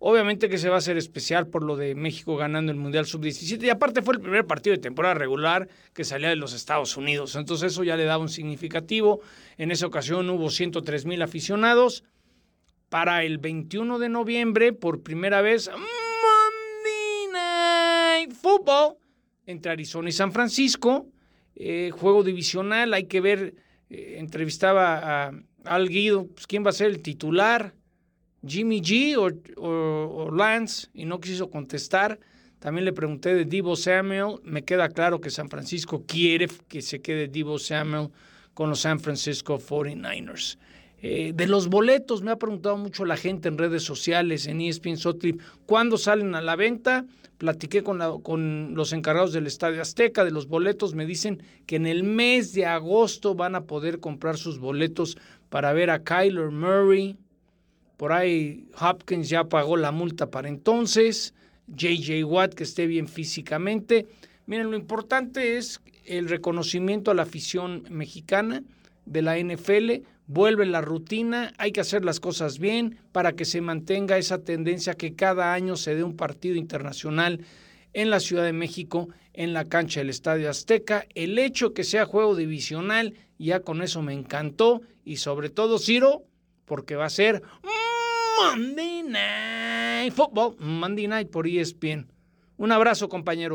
Obviamente 0.00 0.48
que 0.48 0.58
se 0.58 0.68
va 0.68 0.76
a 0.76 0.78
hacer 0.78 0.96
especial 0.96 1.48
por 1.48 1.64
lo 1.64 1.76
de 1.76 1.96
México 1.96 2.36
ganando 2.36 2.70
el 2.70 2.78
Mundial 2.78 3.06
Sub-17 3.06 3.64
y 3.64 3.70
aparte 3.70 4.02
fue 4.02 4.14
el 4.14 4.20
primer 4.20 4.46
partido 4.46 4.76
de 4.76 4.80
temporada 4.80 5.14
regular 5.14 5.68
que 5.92 6.04
salía 6.04 6.28
de 6.28 6.36
los 6.36 6.52
Estados 6.52 6.96
Unidos. 6.96 7.34
Entonces 7.34 7.72
eso 7.72 7.82
ya 7.82 7.96
le 7.96 8.04
daba 8.04 8.22
un 8.22 8.28
significativo. 8.28 9.20
En 9.56 9.72
esa 9.72 9.88
ocasión 9.88 10.30
hubo 10.30 10.50
103 10.50 11.04
mil 11.06 11.20
aficionados. 11.22 12.04
Para 12.88 13.24
el 13.24 13.38
21 13.38 13.98
de 13.98 14.08
noviembre, 14.08 14.72
por 14.72 15.02
primera 15.02 15.42
vez, 15.42 15.68
Monday 15.68 17.32
Night 17.32 18.32
Football 18.32 18.97
entre 19.48 19.72
Arizona 19.72 20.10
y 20.10 20.12
San 20.12 20.30
Francisco. 20.30 21.08
Eh, 21.56 21.90
juego 21.92 22.22
divisional, 22.22 22.92
hay 22.94 23.04
que 23.04 23.20
ver, 23.20 23.54
eh, 23.90 24.16
entrevistaba 24.18 25.26
a 25.26 25.32
Al 25.64 25.88
Guido, 25.88 26.26
pues, 26.26 26.46
quién 26.46 26.64
va 26.64 26.70
a 26.70 26.74
ser 26.74 26.88
el 26.88 27.00
titular 27.00 27.74
Jimmy 28.46 28.80
G 28.80 29.16
o, 29.56 30.30
Lance 30.30 30.88
y 30.92 31.06
no 31.06 31.18
quiso 31.18 31.50
contestar. 31.50 32.20
También 32.58 32.84
le 32.84 32.92
pregunté 32.92 33.34
de 33.34 33.46
Divo 33.46 33.74
Samuel. 33.74 34.36
Me 34.44 34.64
queda 34.64 34.90
claro 34.90 35.20
que 35.20 35.30
San 35.30 35.48
Francisco 35.48 36.04
quiere 36.06 36.48
que 36.68 36.82
se 36.82 37.00
quede 37.00 37.28
Divo 37.28 37.58
Samuel 37.58 38.10
con 38.52 38.68
los 38.68 38.80
San 38.80 39.00
Francisco 39.00 39.58
49ers. 39.58 40.58
Eh, 41.00 41.32
de 41.34 41.46
los 41.46 41.68
boletos, 41.68 42.22
me 42.22 42.32
ha 42.32 42.36
preguntado 42.36 42.76
mucho 42.76 43.04
la 43.04 43.16
gente 43.16 43.48
en 43.48 43.56
redes 43.56 43.84
sociales, 43.84 44.46
en 44.46 44.60
ESPN 44.60 44.96
Sotrip, 44.96 45.40
¿cuándo 45.64 45.96
salen 45.96 46.34
a 46.34 46.42
la 46.42 46.56
venta? 46.56 47.06
Platiqué 47.38 47.84
con, 47.84 48.74
los 48.74 48.92
encargados 48.92 49.32
del 49.32 49.46
Estadio 49.46 49.80
Azteca 49.80 50.24
de 50.24 50.32
los 50.32 50.48
boletos, 50.48 50.94
me 50.94 51.06
dicen 51.06 51.42
que 51.66 51.76
en 51.76 51.86
el 51.86 52.02
mes 52.02 52.52
de 52.52 52.66
agosto 52.66 53.34
van 53.34 53.54
a 53.54 53.64
poder 53.64 54.00
comprar 54.00 54.36
sus 54.36 54.58
boletos 54.58 55.16
para 55.48 55.72
ver 55.72 55.90
a 55.90 56.02
Kyler 56.02 56.50
Murray, 56.50 57.16
por 57.96 58.12
ahí 58.12 58.68
Hopkins 58.80 59.28
ya 59.28 59.44
pagó 59.44 59.76
la 59.76 59.90
multa 59.92 60.30
para 60.30 60.48
entonces. 60.48 61.34
JJ 61.66 62.24
Watt 62.24 62.54
que 62.54 62.62
esté 62.62 62.86
bien 62.86 63.08
físicamente. 63.08 64.06
Miren, 64.46 64.70
lo 64.70 64.76
importante 64.76 65.58
es 65.58 65.80
el 66.04 66.28
reconocimiento 66.28 67.10
a 67.10 67.14
la 67.14 67.22
afición 67.22 67.84
mexicana 67.90 68.62
de 69.04 69.22
la 69.22 69.36
NFL. 69.36 70.04
Vuelve 70.30 70.66
la 70.66 70.82
rutina, 70.82 71.54
hay 71.56 71.72
que 71.72 71.80
hacer 71.80 72.04
las 72.04 72.20
cosas 72.20 72.58
bien 72.58 72.98
para 73.12 73.32
que 73.32 73.46
se 73.46 73.62
mantenga 73.62 74.18
esa 74.18 74.44
tendencia 74.44 74.92
que 74.92 75.14
cada 75.14 75.54
año 75.54 75.74
se 75.74 75.94
dé 75.94 76.04
un 76.04 76.18
partido 76.18 76.56
internacional 76.56 77.46
en 77.94 78.10
la 78.10 78.20
Ciudad 78.20 78.44
de 78.44 78.52
México, 78.52 79.08
en 79.32 79.54
la 79.54 79.64
cancha 79.64 80.00
del 80.00 80.10
Estadio 80.10 80.50
Azteca. 80.50 81.06
El 81.14 81.38
hecho 81.38 81.72
que 81.72 81.82
sea 81.82 82.04
juego 82.04 82.36
divisional, 82.36 83.14
ya 83.38 83.60
con 83.60 83.80
eso 83.80 84.02
me 84.02 84.12
encantó. 84.12 84.82
Y 85.02 85.16
sobre 85.16 85.48
todo, 85.48 85.78
Ciro, 85.78 86.24
porque 86.66 86.94
va 86.94 87.06
a 87.06 87.10
ser 87.10 87.42
Monday 88.42 89.04
Night 89.04 90.12
Football, 90.12 90.56
Monday 90.58 91.08
Night 91.08 91.30
por 91.30 91.46
ESPN. 91.46 92.06
Un 92.58 92.72
abrazo, 92.72 93.08
compañero. 93.08 93.54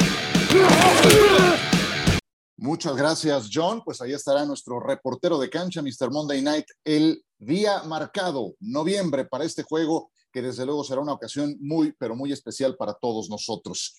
Muchas 2.64 2.96
gracias, 2.96 3.50
John. 3.54 3.82
Pues 3.84 4.00
ahí 4.00 4.14
estará 4.14 4.46
nuestro 4.46 4.80
reportero 4.80 5.38
de 5.38 5.50
cancha, 5.50 5.82
Mr. 5.82 6.10
Monday 6.10 6.42
Night, 6.42 6.66
el 6.86 7.22
día 7.38 7.84
marcado, 7.84 8.56
noviembre, 8.62 9.26
para 9.26 9.44
este 9.44 9.64
juego, 9.64 10.14
que 10.32 10.42
desde 10.42 10.66
luego 10.66 10.86
será 10.86 11.02
una 11.02 11.12
ocasión 11.12 11.58
muy, 11.60 11.92
pero 12.00 12.16
muy 12.16 12.32
especial 12.32 12.78
para 12.78 12.94
todos 12.94 13.30
nosotros. 13.30 13.98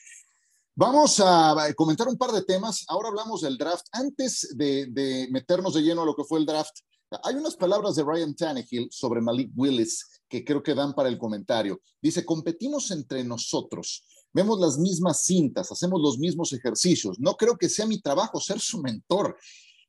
Vamos 0.74 1.20
a 1.20 1.54
comentar 1.76 2.08
un 2.08 2.16
par 2.16 2.32
de 2.32 2.42
temas. 2.42 2.86
Ahora 2.88 3.10
hablamos 3.10 3.42
del 3.42 3.58
draft. 3.58 3.84
Antes 3.92 4.54
de, 4.56 4.86
de 4.86 5.28
meternos 5.30 5.74
de 5.74 5.82
lleno 5.82 6.00
a 6.00 6.06
lo 6.06 6.16
que 6.16 6.24
fue 6.24 6.38
el 6.38 6.46
draft, 6.46 6.74
hay 7.22 7.34
unas 7.34 7.56
palabras 7.56 7.96
de 7.96 8.02
Ryan 8.02 8.34
Tannehill 8.34 8.88
sobre 8.90 9.20
Malik 9.20 9.50
Willis 9.54 10.22
que 10.26 10.42
creo 10.42 10.62
que 10.62 10.74
dan 10.74 10.94
para 10.94 11.10
el 11.10 11.18
comentario. 11.18 11.82
Dice, 12.00 12.24
competimos 12.24 12.90
entre 12.92 13.24
nosotros, 13.24 14.04
vemos 14.34 14.60
las 14.60 14.76
mismas 14.76 15.24
cintas, 15.24 15.70
hacemos 15.70 16.00
los 16.02 16.18
mismos 16.18 16.52
ejercicios. 16.52 17.18
No 17.18 17.36
creo 17.36 17.56
que 17.56 17.68
sea 17.68 17.86
mi 17.86 18.00
trabajo 18.00 18.40
ser 18.40 18.60
su 18.60 18.82
mentor, 18.82 19.38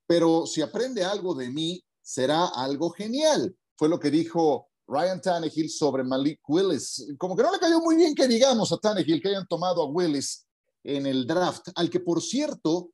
pero 0.08 0.46
si 0.46 0.62
aprende 0.62 1.04
algo 1.04 1.34
de 1.34 1.50
mí, 1.50 1.84
será 2.02 2.46
algo 2.46 2.92
genial. 2.92 3.54
Fue 3.76 3.90
lo 3.90 4.00
que 4.00 4.12
dijo 4.12 4.68
Ryan 4.88 5.20
Tannehill 5.20 5.70
sobre 5.70 6.04
Malik 6.04 6.40
Willis. 6.48 7.08
Como 7.18 7.36
que 7.36 7.42
no 7.42 7.52
le 7.52 7.60
cayó 7.60 7.82
muy 7.82 7.96
bien 7.96 8.14
que 8.14 8.28
digamos 8.28 8.72
a 8.72 8.78
Tannehill 8.78 9.22
que 9.22 9.30
hayan 9.30 9.48
tomado 9.48 9.82
a 9.82 9.88
Willis 9.88 10.46
en 10.84 11.08
el 11.08 11.26
draft, 11.26 11.70
al 11.76 11.90
que 11.90 12.00
por 12.00 12.22
cierto 12.22 12.92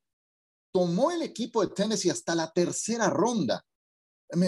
tomó 0.71 1.11
el 1.11 1.21
equipo 1.21 1.61
de 1.61 1.73
Tennessee 1.73 2.09
hasta 2.09 2.33
la 2.33 2.49
tercera 2.49 3.09
ronda. 3.09 3.65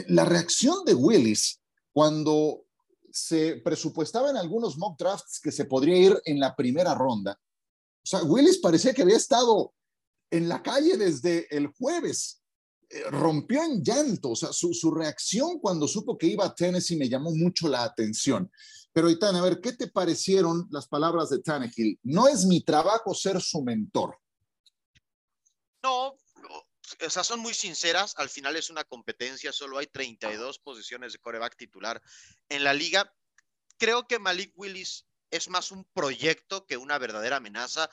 La 0.07 0.23
reacción 0.23 0.85
de 0.85 0.93
Willis 0.93 1.59
cuando 1.91 2.62
se 3.13 3.57
presupuestaba 3.57 4.31
en 4.31 4.37
algunos 4.37 4.75
mock 4.75 4.97
drafts 4.97 5.39
que 5.39 5.51
se 5.51 5.65
podría 5.65 5.95
ir 5.95 6.21
en 6.25 6.39
la 6.39 6.55
primera 6.55 6.95
ronda. 6.95 7.39
O 8.03 8.05
sea, 8.05 8.23
Willis 8.23 8.57
parecía 8.57 8.91
que 8.91 9.03
había 9.03 9.17
estado 9.17 9.71
en 10.31 10.49
la 10.49 10.63
calle 10.63 10.97
desde 10.97 11.45
el 11.55 11.67
jueves. 11.67 12.41
Eh, 12.89 13.03
rompió 13.11 13.63
en 13.63 13.83
llanto. 13.83 14.31
O 14.31 14.35
sea, 14.35 14.51
su, 14.51 14.73
su, 14.73 14.89
reacción 14.89 15.59
cuando 15.59 15.87
supo 15.87 16.17
que 16.17 16.25
iba 16.25 16.43
a 16.43 16.55
Tennessee 16.55 16.97
me 16.97 17.07
llamó 17.07 17.29
mucho 17.31 17.67
la 17.67 17.83
atención. 17.83 18.51
Pero, 18.91 19.11
Itán, 19.11 19.35
a 19.35 19.41
ver, 19.41 19.61
¿qué 19.61 19.73
te 19.73 19.87
parecieron 19.87 20.67
las 20.71 20.87
palabras 20.87 21.29
de 21.29 21.39
Tannehill? 21.39 21.99
No 22.01 22.27
es 22.27 22.45
mi 22.45 22.61
trabajo 22.61 23.13
ser 23.13 23.39
su 23.39 23.61
mentor. 23.61 24.17
No, 25.83 26.15
o 27.05 27.09
sea, 27.09 27.23
son 27.23 27.39
muy 27.39 27.53
sinceras, 27.53 28.13
al 28.17 28.29
final 28.29 28.55
es 28.55 28.69
una 28.69 28.83
competencia, 28.83 29.51
solo 29.51 29.77
hay 29.77 29.87
32 29.87 30.59
posiciones 30.59 31.13
de 31.13 31.19
coreback 31.19 31.55
titular 31.55 32.01
en 32.49 32.63
la 32.63 32.73
liga. 32.73 33.13
Creo 33.77 34.07
que 34.07 34.19
Malik 34.19 34.53
Willis 34.55 35.05
es 35.31 35.49
más 35.49 35.71
un 35.71 35.83
proyecto 35.93 36.65
que 36.65 36.77
una 36.77 36.97
verdadera 36.97 37.37
amenaza. 37.37 37.89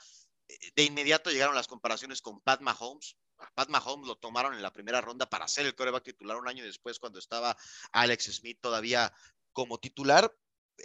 De 0.74 0.82
inmediato 0.84 1.30
llegaron 1.30 1.54
las 1.54 1.68
comparaciones 1.68 2.20
con 2.20 2.40
Pat 2.40 2.60
Mahomes. 2.60 3.16
Pat 3.54 3.68
Mahomes 3.68 4.06
lo 4.06 4.16
tomaron 4.16 4.54
en 4.54 4.62
la 4.62 4.72
primera 4.72 5.00
ronda 5.00 5.28
para 5.28 5.48
ser 5.48 5.66
el 5.66 5.74
coreback 5.74 6.04
titular 6.04 6.36
un 6.36 6.48
año 6.48 6.64
después 6.64 6.98
cuando 6.98 7.18
estaba 7.18 7.56
Alex 7.92 8.24
Smith 8.36 8.58
todavía 8.60 9.12
como 9.52 9.78
titular. 9.78 10.34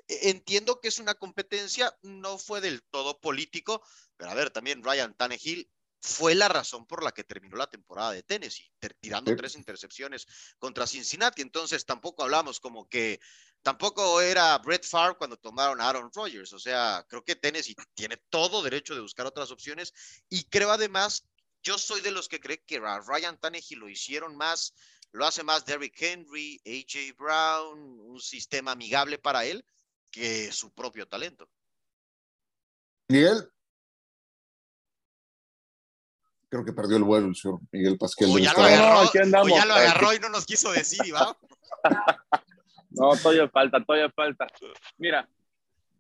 E-, 0.08 0.30
entiendo 0.30 0.80
que 0.80 0.88
es 0.88 1.00
una 1.00 1.16
competencia, 1.16 1.98
no 2.02 2.38
fue 2.38 2.62
del 2.62 2.84
todo 2.84 3.20
político, 3.20 3.84
pero 4.18 4.32
a 4.32 4.36
ver, 4.36 4.52
también 4.52 4.84
Ryan 4.84 5.14
Tannehill 5.16 5.70
fue 6.02 6.36
la 6.36 6.48
razón 6.48 6.86
por 6.86 7.04
la 7.04 7.12
que 7.12 7.24
terminó 7.24 7.58
la 7.58 7.68
temporada 7.68 8.12
de 8.12 8.24
Tennessee, 8.24 8.72
tirando 9.00 9.36
tres 9.36 9.56
intercepciones 9.56 10.28
contra 10.60 10.86
Cincinnati. 10.88 11.42
Entonces 11.42 11.86
tampoco 11.86 12.24
hablamos 12.24 12.60
como 12.60 12.88
que 12.88 13.20
tampoco 13.62 14.22
era 14.22 14.58
Brett 14.60 14.86
Favre 14.86 15.18
cuando 15.18 15.38
tomaron 15.38 15.82
a 15.82 15.90
Aaron 15.90 16.12
Rodgers. 16.14 16.54
O 16.54 16.60
sea, 16.60 17.06
creo 17.10 17.24
que 17.24 17.36
Tennessee 17.36 17.76
tiene 17.96 18.18
todo 18.30 18.62
derecho 18.62 18.94
de 18.94 19.02
buscar 19.02 19.26
otras 19.26 19.52
opciones 19.52 19.94
y 20.30 20.44
creo 20.46 20.72
además, 20.72 21.26
yo 21.64 21.78
soy 21.78 22.02
de 22.02 22.12
los 22.12 22.28
que 22.28 22.40
cree 22.40 22.64
que 22.64 22.78
a 22.78 23.00
Ryan 23.00 23.40
Tannehill 23.40 23.80
lo 23.80 23.90
hicieron 23.90 24.36
más, 24.36 24.76
lo 25.12 25.26
hace 25.26 25.44
más 25.44 25.66
Derrick 25.66 26.00
Henry, 26.00 26.62
AJ 26.66 27.18
Brown, 27.18 28.00
un 28.00 28.20
sistema 28.20 28.74
amigable 28.74 29.18
para 29.18 29.46
él 29.46 29.66
que 30.12 30.52
su 30.52 30.72
propio 30.72 31.08
talento. 31.08 31.50
Miguel, 33.08 33.50
creo 36.50 36.66
que 36.66 36.74
perdió 36.74 36.98
el 36.98 37.04
vuelo 37.04 37.28
el 37.28 37.36
señor 37.36 37.60
Miguel 37.72 37.98
Pasquel. 37.98 38.30
O 38.32 38.38
ya, 38.38 38.54
lo 38.54 38.64
agarró, 38.64 39.12
ya 39.14 39.66
lo 39.66 39.74
agarró 39.74 40.14
y 40.14 40.20
no 40.20 40.30
nos 40.30 40.46
quiso 40.46 40.72
decir, 40.72 41.14
¿va? 41.14 41.38
no, 42.92 43.16
todavía 43.18 43.50
falta, 43.50 43.84
todavía 43.84 44.10
falta. 44.12 44.48
Mira, 44.98 45.28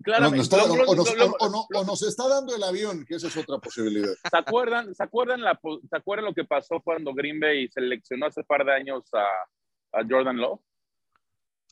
claramente. 0.03 0.55
o, 0.55 1.83
nos, 1.83 2.03
está 2.03 2.27
dando 2.27 2.55
el 2.55 2.63
avión, 2.63 3.05
que 3.05 3.15
esa 3.15 3.27
es 3.27 3.37
otra 3.37 3.57
posibilidad. 3.57 4.13
¿Se 4.29 4.37
acuerdan, 4.37 4.93
¿se 4.93 5.03
acuerdan, 5.03 5.41
la, 5.41 5.59
¿se 5.89 5.95
acuerdan 5.95 6.25
lo 6.25 6.33
que 6.33 6.45
pasó 6.45 6.81
cuando 6.81 7.13
Green 7.13 7.39
Bay 7.39 7.67
seleccionó 7.69 8.27
hace 8.27 8.41
un 8.41 8.45
par 8.47 8.65
de 8.65 8.73
años 8.73 9.03
a, 9.13 9.99
a 9.99 10.03
Jordan 10.07 10.37
Love? 10.37 10.61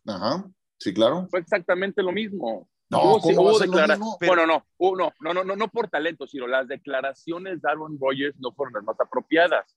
Ajá, 0.06 0.46
sí, 0.78 0.94
claro. 0.94 1.28
Fue 1.30 1.40
exactamente 1.40 2.04
lo 2.04 2.12
mismo. 2.12 2.68
No, 2.94 3.20
¿cómo 3.20 4.18
Bueno, 4.20 4.46
no, 4.46 4.66
no, 4.80 5.14
no, 5.20 5.34
no, 5.34 5.44
no, 5.44 5.56
no 5.56 5.68
por 5.68 5.90
talento, 5.90 6.28
sino 6.28 6.48
las 6.48 6.68
declaraciones 6.68 7.62
de 7.62 7.70
Aaron 7.70 7.98
Rodgers 8.00 8.36
no 8.40 8.52
fueron 8.54 8.74
las 8.74 8.84
más 8.84 9.00
apropiadas. 9.00 9.76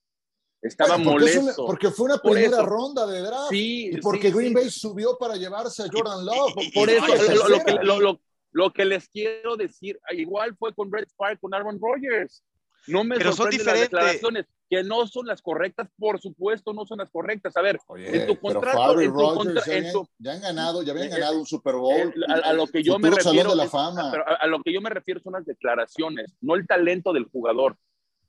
Estaba 0.61 0.97
molesto. 0.97 1.65
porque 1.65 1.91
fue 1.91 2.05
una 2.05 2.17
primera 2.17 2.61
ronda 2.63 3.05
de 3.05 3.21
draft. 3.21 3.49
Sí, 3.49 3.89
y 3.91 3.97
porque 3.97 4.31
Green 4.31 4.53
Bay 4.53 4.69
subió 4.69 5.17
para 5.17 5.35
llevarse 5.35 5.83
a 5.83 5.87
Jordan 5.91 6.25
Love. 6.25 6.53
por 6.73 6.89
eso, 6.89 7.05
lo, 7.47 7.63
que, 7.63 7.73
lo, 7.83 8.19
lo, 8.51 8.73
que, 8.73 8.85
les 8.85 9.07
quiero 9.09 9.55
decir, 9.55 9.99
igual 10.11 10.55
fue 10.57 10.73
con 10.73 10.89
Brett 10.89 11.09
Spark, 11.09 11.39
con 11.39 11.53
Aaron 11.53 11.79
Rodgers. 11.79 12.43
No 12.87 13.03
me 13.03 13.17
Pero 13.17 13.33
son 13.33 13.49
diferentes. 13.49 13.91
las 13.91 14.01
declaraciones 14.01 14.45
que 14.69 14.83
no 14.83 15.07
son 15.07 15.27
las 15.27 15.41
correctas, 15.41 15.89
por 15.97 16.19
supuesto, 16.19 16.73
no 16.73 16.85
son 16.85 16.99
las 16.99 17.09
correctas. 17.09 17.55
A 17.57 17.61
ver, 17.61 17.79
en 17.97 18.27
tu 18.27 18.39
contrato, 18.39 18.99
en 18.99 19.11
tu 19.11 19.17
contra, 19.17 19.65
ya, 19.65 19.73
en 19.73 19.91
tu, 19.91 20.07
ya, 20.19 20.33
han 20.33 20.41
ganado, 20.41 20.83
ya 20.83 20.91
habían 20.91 21.07
eh, 21.07 21.11
ganado 21.11 21.39
un 21.39 21.45
Super 21.45 21.75
Bowl. 21.75 22.13
a, 22.27 22.33
a, 22.33 22.53
lo 22.53 22.67
que 22.67 22.83
yo 22.83 22.97
me 22.99 23.09
refiero, 23.09 23.51
de 23.51 23.55
la 23.55 23.67
fama. 23.67 24.11
a, 24.25 24.33
a, 24.35 24.47
lo 24.47 24.61
que 24.61 24.73
yo 24.73 24.81
me 24.81 24.89
refiero 24.89 25.19
son 25.21 25.33
las 25.33 25.45
declaraciones, 25.45 26.35
no 26.41 26.55
el 26.55 26.65
talento 26.65 27.13
del 27.13 27.25
jugador. 27.25 27.77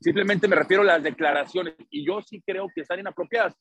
Simplemente 0.01 0.47
me 0.47 0.57
refiero 0.57 0.83
a 0.83 0.87
las 0.87 1.03
declaraciones 1.03 1.75
y 1.91 2.07
yo 2.07 2.23
sí 2.23 2.41
creo 2.45 2.69
que 2.73 2.83
están 2.83 3.01
inapropiadas. 3.01 3.55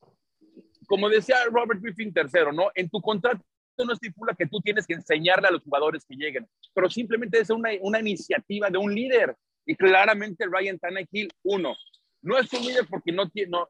Como 0.88 1.10
decía 1.10 1.38
Robert 1.52 1.82
Griffin 1.82 2.14
III, 2.16 2.56
¿no? 2.56 2.70
En 2.76 2.90
tu 2.90 3.02
contrato 3.02 3.44
no 3.86 3.94
estipula 3.94 4.34
que 4.34 4.48
tú 4.48 4.60
tienes 4.62 4.86
que 4.86 4.94
enseñarle 4.94 5.48
a 5.48 5.52
los 5.52 5.64
jugadores 5.64 6.06
que 6.06 6.16
lleguen, 6.16 6.48
pero 6.74 6.90
simplemente 6.90 7.40
es 7.40 7.50
una, 7.50 7.70
una 7.82 8.00
iniciativa 8.00 8.70
de 8.70 8.78
un 8.78 8.94
líder. 8.94 9.36
Y 9.68 9.76
claramente 9.76 10.46
Ryan 10.50 10.80
Tannehill, 10.80 11.30
uno, 11.44 11.76
no 12.22 12.40
es 12.40 12.52
un 12.54 12.66
líder 12.66 12.88
porque 12.90 13.12
no 13.12 13.30
tiene, 13.30 13.52
no, 13.52 13.68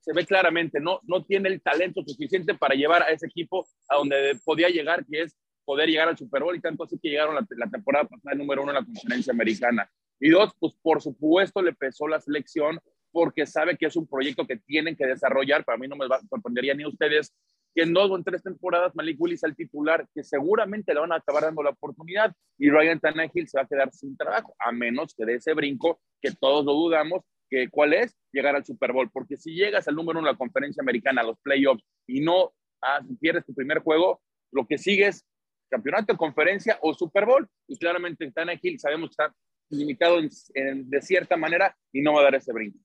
se 0.00 0.12
ve 0.12 0.24
claramente, 0.24 0.80
no, 0.80 1.00
no 1.02 1.24
tiene 1.24 1.48
el 1.48 1.60
talento 1.60 2.02
suficiente 2.06 2.54
para 2.54 2.76
llevar 2.76 3.02
a 3.02 3.10
ese 3.10 3.26
equipo 3.26 3.66
a 3.88 3.96
donde 3.96 4.38
podía 4.44 4.68
llegar, 4.68 5.04
que 5.04 5.22
es 5.22 5.36
poder 5.64 5.88
llegar 5.88 6.08
al 6.08 6.16
Super 6.16 6.42
Bowl 6.42 6.56
y 6.56 6.60
tanto 6.60 6.84
así 6.84 6.98
que 6.98 7.10
llegaron 7.10 7.34
la, 7.34 7.68
temporada 7.68 8.06
pasada 8.08 8.36
número 8.36 8.62
uno 8.62 8.70
en 8.70 8.76
la 8.76 8.84
conferencia 8.84 9.32
americana. 9.32 9.90
Y 10.20 10.30
dos, 10.30 10.52
pues 10.58 10.72
por 10.80 11.02
supuesto 11.02 11.60
le 11.60 11.74
pesó 11.74 12.08
la 12.08 12.20
selección 12.20 12.80
porque 13.10 13.44
sabe 13.44 13.76
que 13.76 13.86
es 13.86 13.96
un 13.96 14.06
proyecto 14.06 14.46
que 14.46 14.56
tienen 14.56 14.96
que 14.96 15.04
desarrollar. 15.04 15.64
Para 15.64 15.78
mí 15.78 15.88
no 15.88 15.96
me 15.96 16.06
sorprendería 16.30 16.74
ni 16.74 16.86
ustedes 16.86 17.34
que 17.74 17.82
en 17.82 17.92
dos 17.92 18.10
o 18.10 18.16
en 18.16 18.24
tres 18.24 18.42
temporadas 18.42 18.94
Malik 18.94 19.20
Willis 19.20 19.44
al 19.44 19.54
titular, 19.54 20.06
que 20.14 20.24
seguramente 20.24 20.92
le 20.94 21.00
van 21.00 21.12
a 21.12 21.16
acabar 21.16 21.44
dando 21.44 21.62
la 21.62 21.70
oportunidad 21.70 22.34
y 22.58 22.70
Ryan 22.70 23.00
Tannehill 23.00 23.48
se 23.48 23.58
va 23.58 23.64
a 23.64 23.68
quedar 23.68 23.92
sin 23.92 24.16
trabajo, 24.16 24.54
a 24.58 24.72
menos 24.72 25.14
que 25.14 25.24
de 25.24 25.34
ese 25.36 25.54
brinco, 25.54 26.00
que 26.20 26.32
todos 26.32 26.64
lo 26.64 26.72
dudamos, 26.72 27.24
que 27.48 27.68
cuál 27.70 27.92
es 27.92 28.16
llegar 28.32 28.56
al 28.56 28.64
Super 28.64 28.92
Bowl, 28.92 29.10
porque 29.12 29.36
si 29.36 29.54
llegas 29.54 29.88
al 29.88 29.94
número 29.94 30.18
uno 30.18 30.28
de 30.28 30.32
la 30.32 30.38
conferencia 30.38 30.82
americana, 30.82 31.22
a 31.22 31.24
los 31.24 31.38
playoffs, 31.40 31.84
y 32.06 32.20
no 32.20 32.52
ah, 32.82 33.00
pierdes 33.20 33.46
tu 33.46 33.54
primer 33.54 33.78
juego, 33.78 34.20
lo 34.52 34.66
que 34.66 34.78
sigue 34.78 35.06
es 35.06 35.24
campeonato, 35.70 36.16
conferencia 36.16 36.78
o 36.82 36.94
Super 36.94 37.26
Bowl, 37.26 37.48
y 37.66 37.76
claramente 37.78 38.30
Tannehill 38.30 38.78
sabemos 38.78 39.10
que 39.10 39.22
está 39.22 39.34
limitado 39.70 40.18
de 40.20 41.02
cierta 41.02 41.36
manera 41.36 41.76
y 41.92 42.00
no 42.00 42.14
va 42.14 42.20
a 42.20 42.24
dar 42.24 42.34
ese 42.36 42.52
brinco. 42.52 42.78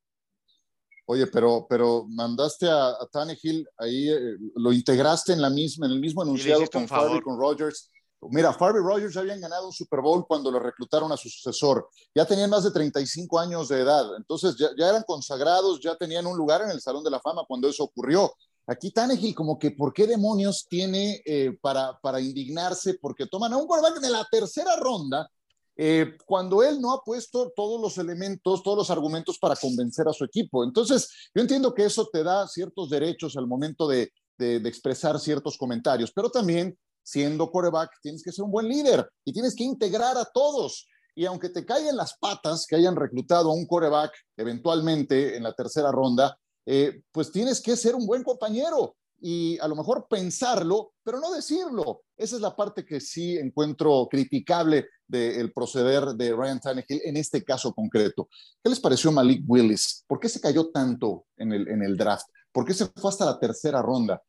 Oye, 1.06 1.28
pero, 1.28 1.66
pero 1.70 2.06
mandaste 2.08 2.70
a, 2.70 2.90
a 2.90 3.08
Tannehill 3.12 3.68
ahí, 3.78 4.10
eh, 4.10 4.38
lo 4.56 4.72
integraste 4.72 5.34
en, 5.34 5.42
la 5.42 5.50
misma, 5.50 5.86
en 5.86 5.94
el 5.94 6.00
mismo 6.00 6.24
enunciado 6.24 6.64
con 6.72 6.88
Favre, 6.88 7.22
con 7.22 7.38
Rogers. 7.38 7.90
Mira, 8.30 8.54
Favre 8.54 8.80
y 8.80 8.84
Rogers 8.84 9.14
ya 9.14 9.20
habían 9.20 9.42
ganado 9.42 9.66
un 9.66 9.74
Super 9.74 10.00
Bowl 10.00 10.26
cuando 10.26 10.50
lo 10.50 10.60
reclutaron 10.60 11.12
a 11.12 11.18
su 11.18 11.28
sucesor. 11.28 11.90
Ya 12.16 12.26
tenían 12.26 12.50
más 12.50 12.64
de 12.64 12.72
35 12.72 13.38
años 13.38 13.68
de 13.68 13.82
edad. 13.82 14.16
Entonces 14.16 14.56
ya, 14.58 14.70
ya 14.78 14.90
eran 14.90 15.04
consagrados, 15.04 15.82
ya 15.82 15.96
tenían 15.98 16.26
un 16.26 16.38
lugar 16.38 16.62
en 16.62 16.72
el 16.72 16.80
Salón 16.80 17.04
de 17.04 17.12
la 17.12 17.20
Fama 17.20 17.44
cuando 17.46 17.68
eso 17.68 17.84
ocurrió. 17.84 18.34
Aquí 18.66 18.92
Tannehill, 18.92 19.36
como 19.36 19.60
que, 19.60 19.72
¿por 19.72 19.92
qué 19.92 20.08
demonios 20.08 20.66
tiene 20.70 21.22
eh, 21.26 21.58
para, 21.62 22.00
para 22.02 22.22
indignarse? 22.22 22.94
Porque 22.94 23.28
toman 23.28 23.52
a 23.52 23.58
un 23.58 23.68
quarterback 23.68 24.02
de 24.02 24.10
la 24.10 24.26
tercera 24.32 24.78
ronda 24.78 25.30
eh, 25.76 26.18
cuando 26.26 26.62
él 26.62 26.80
no 26.80 26.94
ha 26.94 27.02
puesto 27.04 27.52
todos 27.56 27.82
los 27.82 27.98
elementos, 27.98 28.62
todos 28.62 28.78
los 28.78 28.90
argumentos 28.90 29.40
para 29.40 29.56
convencer 29.56 30.08
a 30.08 30.14
su 30.14 30.24
equipo. 30.24 30.64
Entonces, 30.64 31.10
yo 31.34 31.42
entiendo 31.42 31.74
que 31.74 31.86
eso 31.86 32.08
te 32.12 32.24
da 32.24 32.48
ciertos 32.48 32.90
derechos 32.90 33.36
al 33.38 33.48
momento 33.48 33.88
de, 33.88 34.12
de, 34.38 34.58
expresar 34.68 35.20
ciertos 35.20 35.58
comentarios, 35.58 36.12
pero 36.14 36.30
también 36.30 36.78
siendo 37.02 37.50
coreback 37.52 37.90
tienes 38.02 38.24
que 38.24 38.32
ser 38.32 38.46
un 38.46 38.52
buen 38.52 38.68
líder 38.68 39.10
y 39.26 39.34
tienes 39.34 39.56
que 39.56 39.64
integrar 39.64 40.18
a 40.18 40.26
todos. 40.26 40.88
Y 41.16 41.26
aunque 41.26 41.50
te 41.50 41.66
caigan 41.66 41.98
las 41.98 42.18
patas 42.18 42.66
que 42.68 42.76
hayan 42.76 42.96
reclutado 42.96 43.50
a 43.50 43.54
un 43.54 43.68
coreback 43.68 44.14
eventualmente 44.38 45.36
en 45.36 45.44
la 45.44 45.54
tercera 45.54 45.92
ronda, 45.92 46.38
eh, 46.66 47.02
pues 47.12 47.32
tienes 47.32 47.62
que 47.62 47.76
ser 47.76 47.96
un 47.96 48.06
buen 48.06 48.24
compañero 48.24 48.96
y 49.26 49.58
a 49.60 49.70
lo 49.70 49.76
mejor 49.78 50.08
pensarlo, 50.10 50.96
pero 51.02 51.18
no 51.18 51.32
decirlo. 51.32 52.02
Esa 52.18 52.36
es 52.36 52.42
la 52.42 52.54
parte 52.54 52.86
que 52.86 53.00
sí 53.00 53.38
encuentro 53.38 54.10
criticable 54.12 54.90
del 55.08 55.54
proceder 55.54 56.04
de 56.08 56.36
Ryan 56.36 56.60
Tannehill 56.60 57.02
en 57.06 57.16
este 57.16 57.42
caso 57.42 57.74
concreto. 57.74 58.28
¿Qué 58.62 58.70
les 58.70 58.82
pareció 58.82 59.14
Malik 59.14 59.46
Willis? 59.48 60.04
¿Por 60.08 60.20
qué 60.20 60.28
se 60.28 60.42
cayó 60.42 60.72
tanto 60.72 61.28
en 61.38 61.54
el, 61.54 61.70
en 61.70 61.84
el 61.84 61.96
draft? 61.96 62.26
¿Por 62.52 62.66
qué 62.66 62.74
se 62.74 62.88
fue 62.88 63.10
hasta 63.10 63.24
la 63.24 63.40
tercera 63.40 63.82
ronda? 63.82 64.22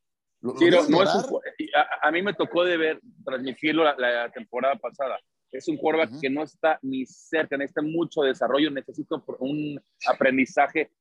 a, 2.02 2.10
mí 2.12 2.22
me 2.22 2.34
tocó 2.34 2.62
de 2.62 2.76
ver, 2.76 3.00
transmitirlo 3.24 3.82
la, 3.82 4.30
temporada 4.30 4.76
pasada. 4.76 5.18
Es 5.50 5.66
un 5.66 5.76
quarterback 5.76 6.20
que 6.20 6.30
no 6.30 6.44
está 6.44 6.78
ni 6.82 7.04
cerca, 7.04 7.56
necesita 7.56 7.82
mucho 7.82 8.22
desarrollo, 8.22 8.70
necesita 8.70 9.16
un 9.40 9.80
aprendizaje 10.06 10.92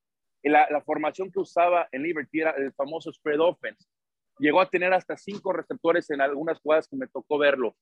la, 0.50 0.68
la, 0.70 0.82
formación 0.82 1.32
que 1.32 1.40
usaba 1.40 1.88
en 1.92 2.04
Liberty 2.04 2.42
era 2.42 2.52
el 2.52 2.74
famoso 2.74 3.12
spread 3.12 3.40
offense. 3.40 3.88
Llegó 4.40 4.62
a 4.62 4.70
tener 4.70 4.94
hasta 4.94 5.16
cinco 5.16 5.54
receptores 5.54 6.10
en 6.10 6.22
algunas 6.22 6.60
jugadas 6.60 6.88
que 6.88 6.98
me 6.98 7.08
tocó 7.08 7.38
verlo. 7.38 7.76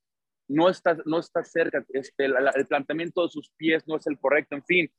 No 0.47 0.69
está, 0.69 0.97
no 1.05 1.19
está 1.19 1.43
cerca, 1.43 1.83
este, 1.89 2.25
el 2.25 2.67
planteamiento 2.67 3.23
de 3.23 3.29
sus 3.29 3.49
pies 3.51 3.87
no 3.87 3.95
es 3.95 4.05
el 4.07 4.19
correcto, 4.19 4.55
en 4.55 4.63
fin, 4.63 4.91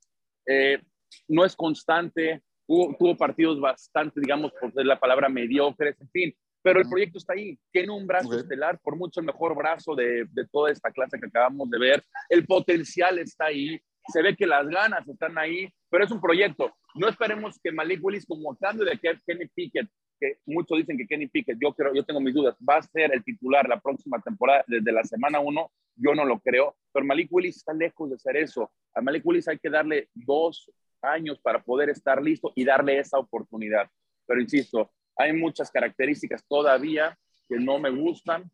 eh, 0.47 0.81
no 1.29 1.45
es 1.45 1.55
constante, 1.55 2.43
tuvo 2.67 3.17
partidos 3.19 3.61
bastante, 3.61 4.21
digamos, 4.21 4.53
por 4.59 4.73
la 4.85 4.99
palabra 4.99 5.29
mediocres, 5.29 6.01
en 6.01 6.09
fin, 6.11 6.35
pero 6.63 6.81
el 6.81 6.89
proyecto 6.89 7.19
está 7.19 7.35
ahí, 7.35 7.59
tiene 7.71 7.93
un 7.93 8.07
brazo 8.07 8.39
estelar, 8.39 8.79
por 8.79 8.97
mucho 8.97 9.21
el 9.21 9.27
mejor 9.27 9.55
brazo 9.55 9.95
de, 9.95 10.27
de, 10.31 10.47
toda 10.47 10.71
esta 10.71 10.91
clase 10.91 11.19
que 11.19 11.27
acabamos 11.27 11.69
de 11.69 11.79
ver, 11.79 12.05
el 12.29 12.47
potencial 12.47 13.19
está 13.19 13.47
ahí, 13.47 13.81
se 14.09 14.23
ve 14.23 14.37
que 14.37 14.47
las 14.47 14.67
ganas 14.69 15.07
están 15.09 15.37
ahí, 15.39 15.69
pero 15.91 16.05
es 16.05 16.11
un 16.11 16.21
proyecto. 16.21 16.73
No 16.95 17.09
esperemos 17.09 17.59
que 17.63 17.73
Malik 17.73 18.03
Willis, 18.03 18.27
como 18.27 18.57
cambio 18.57 18.85
de 18.85 18.99
Kenny 18.99 19.47
Pickett, 19.55 19.89
que 20.19 20.39
muchos 20.47 20.79
dicen 20.79 20.97
que 20.97 21.07
Kenny 21.07 21.27
Pickett, 21.29 21.59
yo 21.61 21.73
creo, 21.75 21.95
yo 21.95 22.05
tengo 22.05 22.21
mis 22.21 22.35
dudas, 22.35 22.57
va 22.69 22.77
a 22.77 22.83
ser 22.83 23.13
el 23.13 23.25
titular 23.25 23.69
la 23.69 23.81
próxima 23.81 24.21
temporada 24.21 24.65
desde 24.67 24.93
la 24.93 25.03
semana 25.05 25.41
uno, 25.41 25.71
yo 25.97 26.15
no 26.15 26.25
lo 26.25 26.39
creo, 26.41 26.77
pero 26.93 27.05
Malik 27.05 27.29
Willis 27.31 27.57
está 27.57 27.73
lejos 27.73 28.11
de 28.11 28.19
ser 28.19 28.37
eso. 28.37 28.71
A 28.95 29.01
Malik 29.01 29.25
Willis 29.27 29.49
hay 29.49 29.59
que 29.59 29.71
darle 29.71 30.09
dos, 30.15 30.71
años 31.03 31.39
para 31.41 31.63
poder 31.63 31.91
estar 31.91 32.23
listo 32.23 32.53
y 32.55 32.65
darle 32.65 32.99
esa 32.99 33.19
oportunidad. 33.19 33.91
Pero 34.27 34.41
insisto, 34.41 34.91
hay 35.17 35.33
muchas 35.33 35.71
características 35.71 36.45
todavía 36.49 37.19
que 37.49 37.57
no 37.57 37.79
me 37.79 37.91
gustan 37.91 38.51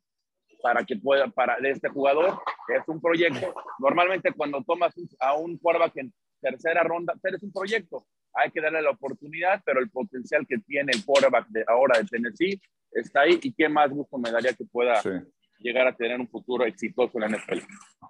para 0.62 0.84
que 0.84 0.96
pueda, 0.96 1.28
para 1.28 1.58
de 1.60 1.70
este 1.70 1.88
jugador, 1.88 2.40
es 2.76 2.88
un 2.88 3.00
proyecto. 3.00 3.54
Normalmente 3.78 4.32
cuando 4.32 4.62
tomas 4.62 4.94
a 5.20 5.34
un 5.36 5.58
quarterback 5.58 5.96
en 5.96 6.12
tercera 6.40 6.82
ronda, 6.82 7.14
eres 7.22 7.42
un 7.42 7.52
proyecto. 7.52 8.06
Hay 8.34 8.50
que 8.50 8.60
darle 8.60 8.82
la 8.82 8.90
oportunidad, 8.90 9.62
pero 9.64 9.80
el 9.80 9.90
potencial 9.90 10.46
que 10.46 10.58
tiene 10.58 10.92
el 10.94 11.04
quarterback 11.04 11.48
de 11.48 11.64
ahora 11.66 11.98
de 11.98 12.04
Tennessee 12.04 12.60
está 12.92 13.22
ahí 13.22 13.38
y 13.42 13.52
qué 13.52 13.68
más 13.68 13.90
gusto 13.90 14.18
me 14.18 14.30
daría 14.30 14.52
que 14.52 14.64
pueda 14.64 15.00
llegar 15.58 15.88
a 15.88 15.96
tener 15.96 16.20
un 16.20 16.28
futuro 16.28 16.64
exitoso 16.64 17.12
en 17.14 17.20
la 17.20 17.38
NFL. 17.38 17.58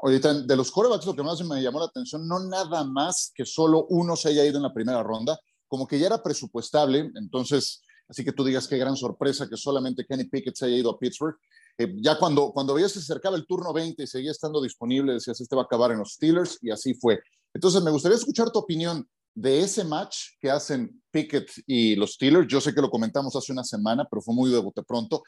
Ahorita, 0.01 0.43
de 0.43 0.57
los 0.57 0.71
quarterbacks, 0.71 1.07
lo 1.07 1.15
que 1.15 1.23
más 1.23 1.43
me 1.45 1.63
llamó 1.63 1.81
la 1.81 1.87
atención, 1.87 2.27
no 2.29 2.41
nada 2.41 2.85
más 2.85 3.33
que 3.35 3.45
solo 3.45 3.87
uno 3.89 4.17
se 4.17 4.29
haya 4.29 4.45
ido 4.45 4.59
en 4.59 4.63
la 4.63 4.75
primera 4.75 5.03
ronda, 5.03 5.39
como 5.67 5.87
que 5.87 5.99
ya 5.99 6.07
era 6.07 6.23
presupuestable, 6.23 7.11
entonces, 7.17 7.83
así 8.09 8.25
que 8.25 8.33
tú 8.33 8.45
digas 8.45 8.69
qué 8.69 8.77
gran 8.77 8.97
sorpresa 8.97 9.49
que 9.49 9.57
solamente 9.57 10.05
Kenny 10.05 10.25
Pickett 10.25 10.55
se 10.55 10.67
haya 10.67 10.77
ido 10.77 10.91
a 10.91 10.99
Pittsburgh. 10.99 11.37
Eh, 11.79 11.95
ya 11.97 12.19
cuando, 12.19 12.51
cuando 12.53 12.75
veías 12.75 12.93
que 12.93 12.99
se 12.99 13.05
acercaba 13.13 13.37
el 13.37 13.47
turno 13.47 13.73
20 13.73 14.03
y 14.03 14.07
seguía 14.07 14.33
estando 14.33 14.61
disponible, 14.61 15.15
decías, 15.15 15.41
este 15.41 15.55
va 15.55 15.63
a 15.63 15.65
acabar 15.65 15.93
en 15.93 15.99
los 15.99 16.15
Steelers, 16.15 16.59
y 16.61 16.71
así 16.71 16.95
fue. 16.95 17.21
Entonces, 17.55 17.83
me 17.83 17.93
gustaría 17.93 18.17
escuchar 18.17 18.51
tu 18.51 18.59
opinión 18.59 19.09
de 19.35 19.61
ese 19.61 19.85
match 19.85 20.31
que 20.41 20.51
hacen 20.51 21.01
Pickett 21.13 21.51
y 21.67 21.95
los 21.95 22.15
Steelers. 22.15 22.49
Yo 22.49 22.61
sé 22.61 22.75
que 22.75 22.81
lo 22.81 22.91
comentamos 22.91 23.37
hace 23.37 23.53
una 23.53 23.63
semana, 23.63 24.07
pero 24.11 24.21
fue 24.21 24.35
muy 24.35 24.51
de 24.51 24.59
bote 24.59 24.83
pronto. 24.83 25.23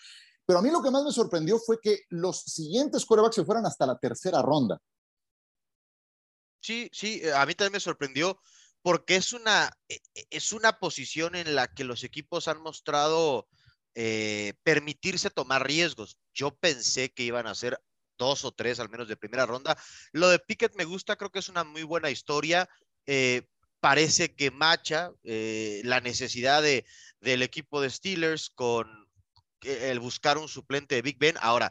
Pero 0.45 0.59
a 0.59 0.63
mí 0.63 0.71
lo 0.71 0.83
que 0.83 0.91
más 0.91 1.05
me 1.05 1.13
sorprendió 1.13 1.59
fue 1.59 1.79
que 1.81 2.01
los 2.09 2.41
siguientes 2.41 3.07
quarterbacks 3.07 3.37
se 3.37 3.45
fueran 3.45 3.67
hasta 3.67 3.87
la 3.87 3.97
tercera 3.97 4.43
ronda. 4.43 4.81
Sí, 6.61 6.91
sí, 6.93 7.21
eh, 7.23 7.33
a 7.33 7.47
mí 7.47 7.55
también 7.55 7.75
me 7.75 7.81
sorprendió 7.81 8.41
porque 8.83 9.17
es 9.17 9.33
una, 9.33 9.71
e, 9.89 10.01
e, 10.15 10.27
es 10.31 10.53
una 10.53 10.79
posición 10.79 11.37
en 11.37 11.55
la 11.55 11.69
que 11.69 11.85
los 11.85 12.03
equipos 12.03 12.49
han 12.49 12.61
mostrado 12.61 13.47
eh, 13.95 14.55
permitirse 14.63 15.31
tomar 15.31 15.67
riesgos. 15.67 16.19
Yo 16.35 16.55
pensé 16.55 17.13
que 17.13 17.25
iban 17.25 17.47
a 17.47 17.55
ser 17.55 17.81
dos 18.19 18.45
o 18.45 18.53
tres 18.53 18.81
al 18.81 18.91
menos 18.91 19.09
de 19.09 19.17
primera 19.17 19.47
ronda. 19.47 19.77
Lo 20.13 20.29
de 20.29 20.39
Pickett 20.39 20.77
me 20.77 20.85
gusta, 20.85 21.17
creo 21.17 21.31
que 21.31 21.39
es 21.39 21.49
una 21.49 21.65
muy 21.65 21.83
buena 21.83 22.11
historia. 22.11 22.69
Eh, 23.07 23.43
parece 23.81 24.35
que 24.35 24.51
macha 24.51 25.11
la 25.23 26.01
necesidad 26.01 26.63
de, 26.63 26.85
del 27.21 27.43
equipo 27.43 27.81
de 27.81 27.89
Steelers 27.89 28.51
con, 28.51 29.01
el 29.63 30.01
buscar 30.01 30.39
un 30.39 30.49
suplente 30.49 30.95
de 30.95 31.03
Big 31.03 31.19
Ben. 31.19 31.37
Ahora, 31.41 31.71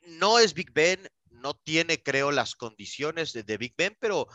no 0.00 0.38
es 0.38 0.54
Big 0.54 0.72
Ben, 0.72 1.08
no 1.30 1.54
tiene, 1.54 2.02
creo, 2.02 2.30
las 2.30 2.54
condiciones 2.54 3.32
de, 3.32 3.56
Big 3.56 3.74
Ben, 3.76 3.96
pero 3.98 4.26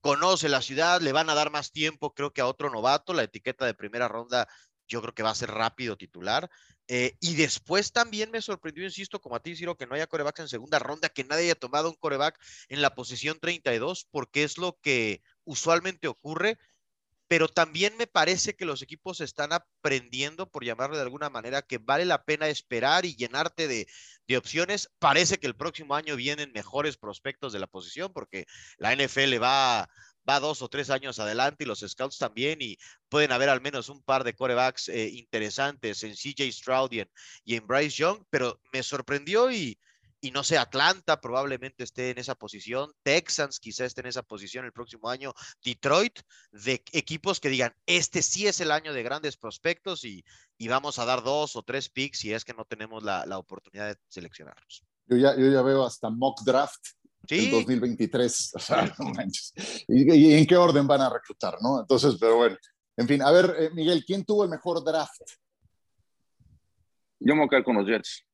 conoce 0.00 0.48
la 0.48 0.62
ciudad, 0.62 1.00
le 1.00 1.12
van 1.12 1.28
a 1.30 1.34
dar 1.34 1.50
más 1.50 1.72
tiempo, 1.72 2.14
creo 2.14 2.32
que 2.32 2.40
a 2.40 2.46
otro 2.46 2.70
novato. 2.70 3.12
La 3.12 3.24
etiqueta 3.24 3.66
de 3.66 3.74
primera 3.74 4.08
ronda, 4.08 4.48
yo 4.90 5.00
creo 5.00 5.14
que 5.14 5.22
va 5.22 5.30
a 5.30 5.34
ser 5.34 5.50
rápido 5.50 5.96
titular. 5.96 6.50
Eh, 6.88 7.16
y 7.20 7.36
después 7.36 7.92
también 7.92 8.30
me 8.30 8.42
sorprendió, 8.42 8.84
insisto, 8.84 9.20
como 9.20 9.36
a 9.36 9.40
ti, 9.40 9.54
Ciro, 9.56 9.76
que 9.76 9.86
no 9.86 9.94
haya 9.94 10.08
corebacks 10.08 10.40
en 10.40 10.48
segunda 10.48 10.80
ronda, 10.80 11.08
que 11.08 11.24
nadie 11.24 11.44
haya 11.44 11.54
tomado 11.54 11.88
un 11.88 11.94
coreback 11.94 12.38
en 12.68 12.82
la 12.82 12.94
posición 12.94 13.38
32, 13.40 14.08
porque 14.10 14.42
es 14.42 14.58
lo 14.58 14.78
que 14.82 15.22
usualmente 15.44 16.08
ocurre 16.08 16.58
pero 17.30 17.46
también 17.46 17.96
me 17.96 18.08
parece 18.08 18.56
que 18.56 18.64
los 18.64 18.82
equipos 18.82 19.20
están 19.20 19.52
aprendiendo, 19.52 20.50
por 20.50 20.64
llamarlo 20.64 20.96
de 20.96 21.02
alguna 21.02 21.30
manera, 21.30 21.62
que 21.62 21.78
vale 21.78 22.04
la 22.04 22.24
pena 22.24 22.48
esperar 22.48 23.04
y 23.04 23.14
llenarte 23.14 23.68
de, 23.68 23.86
opciones. 24.36 24.90
Parece 24.98 25.38
que 25.38 25.46
el 25.46 25.54
próximo 25.54 25.94
año 25.94 26.16
vienen 26.16 26.50
mejores 26.52 26.96
prospectos 26.96 27.52
de 27.52 27.60
la 27.60 27.68
posición, 27.68 28.12
porque 28.12 28.46
la 28.78 28.92
NFL 28.92 29.40
va, 29.40 29.88
va 30.30 30.40
dos 30.40 30.62
o 30.62 30.68
tres 30.68 30.90
años 30.90 31.18
adelante 31.18 31.64
y 31.64 31.66
los 31.66 31.80
scouts 31.80 32.18
también, 32.18 32.62
y 32.62 32.78
pueden 33.08 33.32
haber 33.32 33.48
al 33.48 33.60
menos 33.60 33.88
un 33.88 34.02
par 34.02 34.22
de 34.22 34.34
corebacks 34.34 34.88
eh, 34.88 35.08
interesantes 35.08 36.04
en 36.04 36.14
CJ 36.14 36.52
Stroud 36.52 36.92
y 37.44 37.54
en 37.56 37.66
Bryce 37.66 37.96
Young, 37.96 38.24
pero 38.30 38.60
me 38.72 38.82
sorprendió 38.82 39.50
y 39.50 39.78
y 40.22 40.30
no 40.32 40.44
sé, 40.44 40.58
Atlanta 40.58 41.20
probablemente 41.20 41.82
esté 41.82 42.10
en 42.10 42.18
esa 42.18 42.34
posición, 42.34 42.92
Texans 43.02 43.58
quizá 43.58 43.86
esté 43.86 44.02
en 44.02 44.08
esa 44.08 44.22
posición 44.22 44.64
el 44.64 44.72
próximo 44.72 45.08
año, 45.08 45.32
Detroit, 45.64 46.20
de 46.52 46.82
equipos 46.92 47.40
que 47.40 47.48
digan, 47.48 47.74
este 47.86 48.20
sí 48.20 48.46
es 48.46 48.60
el 48.60 48.70
año 48.70 48.92
de 48.92 49.02
grandes 49.02 49.36
prospectos 49.38 50.04
y, 50.04 50.24
y 50.58 50.68
vamos 50.68 50.98
a 50.98 51.06
dar 51.06 51.22
dos 51.22 51.56
o 51.56 51.62
tres 51.62 51.88
picks 51.88 52.18
si 52.18 52.34
es 52.34 52.44
que 52.44 52.52
no 52.52 52.66
tenemos 52.66 53.02
la, 53.02 53.24
la 53.24 53.38
oportunidad 53.38 53.88
de 53.88 53.96
seleccionarlos. 54.08 54.84
Yo 55.06 55.16
ya, 55.16 55.34
yo 55.36 55.50
ya 55.50 55.62
veo 55.62 55.84
hasta 55.84 56.10
mock 56.10 56.42
draft 56.44 56.90
¿Sí? 57.28 57.46
en 57.46 57.50
2023, 57.52 58.52
o 58.56 58.58
sea, 58.58 58.94
no 58.98 59.10
manches. 59.10 59.52
¿Y, 59.88 60.34
en 60.34 60.46
qué 60.46 60.56
orden 60.56 60.86
van 60.86 61.00
a 61.00 61.10
reclutar, 61.10 61.56
no? 61.60 61.80
Entonces, 61.80 62.16
pero 62.18 62.36
bueno, 62.36 62.56
en 62.96 63.08
fin, 63.08 63.22
a 63.22 63.30
ver, 63.30 63.54
eh, 63.58 63.70
Miguel, 63.72 64.04
¿quién 64.04 64.24
tuvo 64.24 64.44
el 64.44 64.50
mejor 64.50 64.82
draft? 64.84 65.22
Yo 67.18 67.34
me 67.34 67.40
voy 67.40 67.46
a 67.46 67.48
quedar 67.50 67.64
con 67.64 67.76
los 67.76 67.86
Jets. 67.86 68.26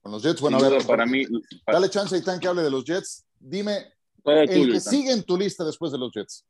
Con 0.00 0.12
los 0.12 0.22
Jets, 0.22 0.40
bueno, 0.40 0.58
a 0.58 0.68
ver, 0.68 0.84
para 0.86 1.06
mí. 1.06 1.24
Dale 1.66 1.88
chance 1.88 2.16
a 2.16 2.40
que 2.40 2.48
hable 2.48 2.62
de 2.62 2.70
los 2.70 2.84
Jets. 2.84 3.24
Dime, 3.38 3.92
el 4.24 4.72
que 4.72 4.80
sigue 4.80 5.12
en 5.12 5.22
tu 5.22 5.36
lista 5.36 5.64
después 5.64 5.92
de 5.92 5.98
los 5.98 6.12
Jets. 6.12 6.44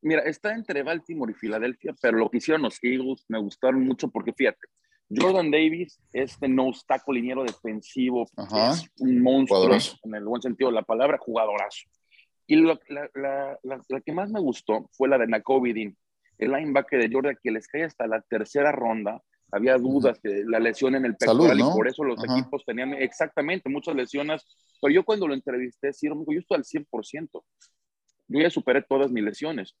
Mira, 0.00 0.22
está 0.22 0.52
entre 0.52 0.82
Baltimore 0.82 1.32
y 1.32 1.34
Filadelfia, 1.34 1.94
pero 2.00 2.18
lo 2.18 2.28
que 2.28 2.38
hicieron 2.38 2.62
los 2.62 2.78
Eagles 2.82 3.24
me 3.28 3.38
gustaron 3.38 3.84
mucho 3.86 4.08
porque 4.08 4.32
fíjate, 4.32 4.66
Jordan 5.10 5.50
Davis, 5.50 6.00
este 6.12 6.48
no 6.48 6.68
obstáculo 6.68 7.16
liniero 7.16 7.44
defensivo, 7.44 8.22
es 8.22 8.90
un 8.98 9.22
monstruo 9.22 9.76
en 10.04 10.14
el 10.14 10.24
buen 10.24 10.40
sentido 10.40 10.70
de 10.70 10.76
la 10.76 10.82
palabra, 10.82 11.18
jugadorazo. 11.18 11.88
Y 12.46 12.56
la, 12.56 12.78
la, 13.14 13.58
la, 13.62 14.00
que 14.00 14.12
más 14.12 14.30
me 14.30 14.40
gustó 14.40 14.88
fue 14.92 15.08
la 15.08 15.18
de 15.18 15.26
Nakovidin, 15.26 15.96
el 16.38 16.50
linebacker 16.50 17.00
de 17.00 17.14
Jordan, 17.14 17.38
que 17.42 17.50
les 17.50 17.68
cae 17.68 17.84
hasta 17.84 18.06
la 18.06 18.20
tercera 18.22 18.72
ronda, 18.72 19.22
había 19.52 19.76
dudas 19.76 20.20
de 20.22 20.44
la 20.46 20.58
lesión 20.58 20.94
en 20.94 21.04
el 21.04 21.14
pectoral 21.14 21.60
y 21.60 21.62
por 21.62 21.86
eso 21.86 22.02
los 22.04 22.18
equipos 22.24 22.64
tenían 22.64 22.94
exactamente 22.94 23.68
muchas 23.68 23.94
lesiones. 23.94 24.46
Pero 24.80 24.94
yo 24.94 25.04
cuando 25.04 25.28
lo 25.28 25.34
entrevisté, 25.34 25.92
sí, 25.92 26.08
yo 26.08 26.38
estoy 26.38 26.56
al 26.56 26.64
100%. 26.64 27.28
Yo 28.28 28.40
ya 28.40 28.48
superé 28.48 28.82
todas 28.82 29.12
mis 29.12 29.22
lesiones. 29.22 29.76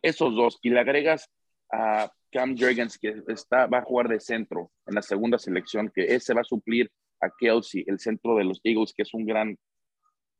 Esos 0.00 0.34
dos, 0.34 0.58
y 0.62 0.70
le 0.70 0.80
agregas 0.80 1.30
a 1.70 2.10
Cam 2.30 2.56
Jurgens, 2.56 2.98
que 2.98 3.22
está, 3.28 3.66
va 3.66 3.78
a 3.78 3.82
jugar 3.82 4.08
de 4.08 4.20
centro 4.20 4.70
en 4.86 4.94
la 4.94 5.02
segunda 5.02 5.38
selección, 5.38 5.90
que 5.94 6.14
ese 6.14 6.34
va 6.34 6.42
a 6.42 6.44
suplir 6.44 6.90
a 7.20 7.30
Kelsey, 7.38 7.84
el 7.86 7.98
centro 7.98 8.36
de 8.36 8.44
los 8.44 8.60
Eagles, 8.64 8.92
que 8.94 9.02
es 9.02 9.12
un 9.14 9.26
gran 9.26 9.56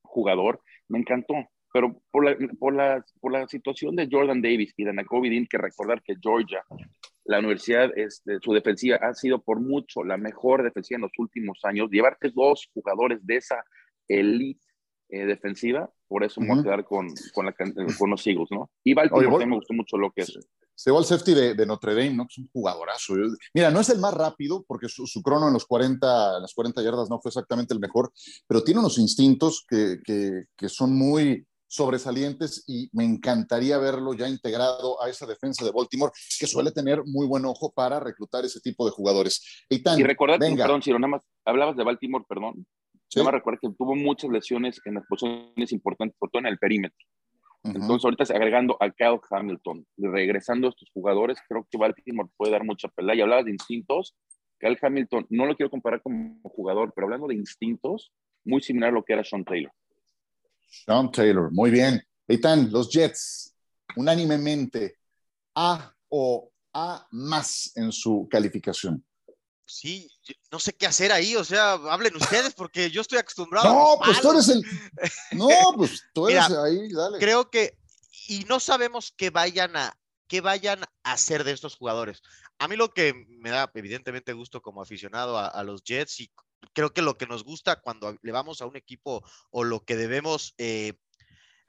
jugador. 0.03 0.61
Me 0.88 0.98
encantó. 0.98 1.35
Pero 1.72 2.03
por 2.11 2.24
la, 2.24 2.37
por 2.59 2.74
la, 2.74 3.05
por 3.20 3.33
la 3.33 3.46
situación 3.46 3.94
de 3.94 4.09
Jordan 4.11 4.42
Davis 4.42 4.74
y 4.76 4.85
de 4.85 4.92
Nakobe 4.92 5.31
Dean, 5.31 5.46
que 5.46 5.57
recordar 5.57 6.03
que 6.03 6.16
Georgia 6.20 6.64
la 7.31 7.38
universidad, 7.38 7.96
este, 7.96 8.38
su 8.40 8.53
defensiva 8.53 8.96
ha 8.96 9.14
sido 9.14 9.40
por 9.40 9.61
mucho 9.61 10.03
la 10.03 10.16
mejor 10.16 10.64
defensiva 10.64 10.96
en 10.96 11.03
los 11.03 11.12
últimos 11.18 11.61
años. 11.62 11.88
Llevarte 11.90 12.31
dos 12.35 12.68
jugadores 12.74 13.24
de 13.24 13.37
esa 13.37 13.64
elite 14.09 14.61
eh, 15.11 15.26
defensiva, 15.26 15.88
por 16.09 16.24
eso 16.24 16.40
me 16.40 16.48
voy 16.48 16.59
a 16.59 16.62
quedar 16.64 16.85
con, 16.85 17.09
con, 17.33 17.46
la, 17.46 17.53
con, 17.53 18.11
los 18.11 18.26
Eagles, 18.26 18.48
¿no? 18.50 18.68
Y 18.83 18.94
Baltimore 18.94 19.46
me 19.46 19.55
gustó 19.55 19.74
mucho 19.74 19.96
lo 19.96 20.11
que 20.11 20.22
es. 20.22 20.38
Se 20.81 20.90
va 20.90 20.99
el 20.99 21.05
safety 21.05 21.35
de, 21.35 21.66
Notre 21.66 21.95
Dame, 21.95 22.14
¿no? 22.14 22.27
Que 22.27 22.33
es 22.33 22.38
un 22.38 22.49
jugadorazo. 22.51 23.12
Mira, 23.53 23.71
no 23.71 23.81
es 23.81 23.90
el 23.90 23.99
más 23.99 24.14
rápido, 24.14 24.64
porque 24.66 24.88
su, 24.88 25.05
crono 25.23 25.49
en 25.49 25.53
los 25.53 25.66
40, 25.66 26.40
las 26.40 26.55
40 26.55 26.83
yardas 26.83 27.11
no 27.11 27.21
fue 27.21 27.29
exactamente 27.29 27.75
el 27.75 27.81
mejor, 27.81 28.11
pero 28.47 28.64
tiene 28.64 28.81
unos 28.81 28.97
instintos 28.97 29.66
que, 29.69 29.99
que, 30.03 30.45
que 30.57 30.69
son 30.71 30.97
muy, 30.97 31.47
sobresalientes 31.71 32.64
y 32.66 32.88
me 32.93 33.05
encantaría 33.05 33.79
verlo 33.79 34.12
ya 34.14 34.29
integrado 34.29 35.01
a 35.01 35.09
esa 35.09 35.25
defensa 35.27 35.64
de 35.64 35.71
Baltimore, 35.71 36.11
que 36.38 36.47
suele 36.49 36.73
tener 36.73 37.05
muy 37.05 37.29
buen 37.29 37.45
ojo 37.45 37.71
para 37.71 38.01
reclutar 38.01 38.45
ese 38.45 38.61
tipo 38.61 38.85
de 38.87 38.90
jugadores. 38.90 39.64
y 39.69 40.03
recordar, 40.03 40.40
perdón, 40.40 40.83
Ciro, 40.83 40.99
nada 40.99 41.12
más, 41.12 41.23
hablabas 41.45 41.77
de 41.77 41.85
Baltimore, 41.85 42.25
perdón. 42.29 42.66
¿Sí? 43.07 43.21
Nada 43.21 43.40
más 43.45 43.59
que 43.61 43.69
tuvo 43.77 43.95
muchas 43.95 44.31
lesiones 44.31 44.81
en 44.85 44.95
las 44.95 45.05
posiciones 45.07 45.73
importantes, 45.73 46.16
por 46.19 46.31
todo 46.31 46.40
en 46.40 46.47
el 46.47 46.59
perímetro. 46.59 46.99
Entonces, 47.62 48.05
ahorita 48.05 48.25
agregando 48.35 48.77
a 48.81 48.90
Kyle 48.90 49.20
Hamilton, 49.31 49.87
regresando 49.99 50.66
a 50.66 50.70
estos 50.70 50.90
jugadores, 50.92 51.38
creo 51.46 51.66
que 51.70 51.77
Baltimore 51.77 52.31
puede 52.37 52.53
dar 52.53 52.64
mucha 52.64 52.88
pelea. 52.88 53.14
Y 53.14 53.20
hablabas 53.20 53.44
de 53.44 53.51
instintos, 53.51 54.16
Kyle 54.59 54.79
Hamilton, 54.81 55.27
no 55.31 55.46
lo 55.46 55.55
quiero 55.57 55.70
comparar 55.70 56.01
como 56.03 56.40
jugador, 56.42 56.92
pero 56.94 57.07
hablando 57.07 57.27
de 57.27 57.35
instintos, 57.35 58.12
muy 58.45 58.62
similar 58.62 58.91
a 58.91 58.93
lo 58.93 59.05
que 59.05 59.12
era 59.12 59.24
Sean 59.24 59.45
Taylor. 59.45 59.72
Sean 60.68 61.11
Taylor, 61.11 61.51
muy 61.53 61.70
bien. 61.70 62.01
Eitan, 62.26 62.70
los 62.70 62.91
Jets, 62.91 63.55
unánimemente, 63.97 64.97
A 65.55 65.93
o 66.09 66.51
A 66.72 67.07
más 67.11 67.72
en 67.76 67.93
su 67.93 68.28
calificación. 68.30 69.05
Sí, 69.73 70.11
no 70.51 70.59
sé 70.59 70.73
qué 70.73 70.87
hacer 70.87 71.12
ahí, 71.12 71.37
o 71.37 71.45
sea, 71.45 71.73
hablen 71.73 72.16
ustedes 72.16 72.55
porque 72.55 72.91
yo 72.91 73.01
estoy 73.01 73.18
acostumbrado. 73.18 73.68
No, 73.71 73.99
pues 74.05 74.21
tú 74.21 74.31
eres 74.31 74.49
el. 74.49 74.62
No, 75.33 75.49
pues 75.77 76.05
tú 76.12 76.29
eres 76.29 76.51
ahí, 76.51 76.93
dale. 76.93 77.18
Creo 77.18 77.51
que, 77.51 77.79
y 78.29 78.45
no 78.45 78.61
sabemos 78.61 79.14
qué 79.16 79.31
vayan 79.31 79.77
a, 79.77 79.97
qué 80.27 80.41
vayan 80.41 80.83
a 80.83 81.12
hacer 81.12 81.45
de 81.45 81.53
estos 81.53 81.77
jugadores. 81.77 82.23
A 82.59 82.68
mí 82.68 82.77
lo 82.77 82.93
que 82.93 83.14
me 83.29 83.51
da 83.51 83.71
evidentemente 83.75 84.33
gusto 84.33 84.61
como 84.61 84.83
aficionado 84.83 85.39
a 85.39 85.62
los 85.64 85.83
Jets 85.83 86.21
y 86.21 86.31
creo 86.73 86.93
que 86.93 87.03
lo 87.03 87.16
que 87.16 87.27
nos 87.27 87.45
gusta 87.45 87.81
cuando 87.81 88.16
le 88.23 88.33
vamos 88.33 88.61
a 88.61 88.66
un 88.66 88.77
equipo 88.77 89.25
o 89.51 89.64
lo 89.64 89.85
que 89.85 89.97
debemos 89.97 90.55
eh, 90.59 90.95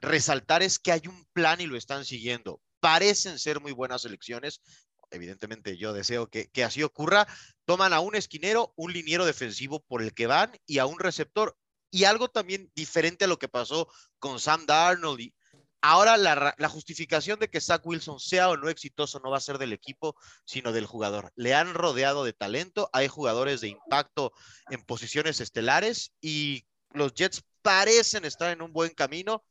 resaltar 0.00 0.62
es 0.62 0.78
que 0.78 0.92
hay 0.92 1.02
un 1.06 1.26
plan 1.32 1.60
y 1.60 1.66
lo 1.66 1.76
están 1.76 2.04
siguiendo. 2.04 2.60
Parecen 2.80 3.38
ser 3.38 3.60
muy 3.60 3.72
buenas 3.72 4.04
elecciones. 4.04 4.60
Evidentemente 5.12 5.76
yo 5.76 5.92
deseo 5.92 6.28
que, 6.28 6.48
que 6.48 6.64
así 6.64 6.82
ocurra. 6.82 7.26
Toman 7.64 7.92
a 7.92 8.00
un 8.00 8.16
esquinero, 8.16 8.72
un 8.76 8.92
liniero 8.92 9.24
defensivo 9.24 9.80
por 9.80 10.02
el 10.02 10.12
que 10.14 10.26
van 10.26 10.52
y 10.66 10.78
a 10.78 10.86
un 10.86 10.98
receptor. 10.98 11.56
Y 11.90 12.04
algo 12.04 12.28
también 12.28 12.72
diferente 12.74 13.26
a 13.26 13.28
lo 13.28 13.38
que 13.38 13.48
pasó 13.48 13.88
con 14.18 14.40
Sam 14.40 14.66
Darnold 14.66 15.32
Ahora 15.84 16.16
la, 16.16 16.68
justificación 16.68 17.40
de 17.40 17.50
que 17.50 17.60
Zach 17.60 17.84
Wilson 17.84 18.20
sea 18.20 18.50
o 18.50 18.56
no 18.56 18.68
exitoso 18.68 19.18
no 19.18 19.32
va 19.32 19.38
a 19.38 19.40
ser 19.40 19.58
del 19.58 19.72
equipo, 19.72 20.14
sino 20.44 20.70
del 20.70 20.86
jugador. 20.86 21.32
Le 21.34 21.54
han 21.54 21.74
rodeado 21.74 22.24
de 22.24 22.32
talento, 22.32 22.88
hay 22.92 23.08
jugadores 23.08 23.60
de 23.60 23.68
impacto 23.68 24.32
en 24.70 24.84
posiciones 24.84 25.40
estelares 25.40 26.12
y 26.20 26.64
los 26.92 27.14
Jets 27.14 27.42
parecen 27.62 28.24
estar 28.24 28.52
en 28.52 28.62
un 28.62 28.72
buen 28.72 28.90
camino, 28.90 29.44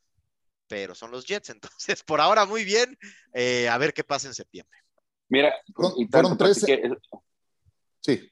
pero 0.68 0.96
son 0.96 1.12
los 1.12 1.26
Jets. 1.26 1.50
Entonces, 1.90 2.02
por 2.02 2.22
ahora 2.22 2.46
muy 2.46 2.64
bien, 2.64 2.98
eh, 3.34 3.68
a 3.68 3.78
ver 3.78 3.94
qué 3.94 4.06
pasa 4.06 4.30
en 4.30 4.34
septiembre. 4.34 4.80
Mira, 5.32 5.56
fueron, 6.12 6.38
tres. 6.38 6.66
Sí. 8.02 8.30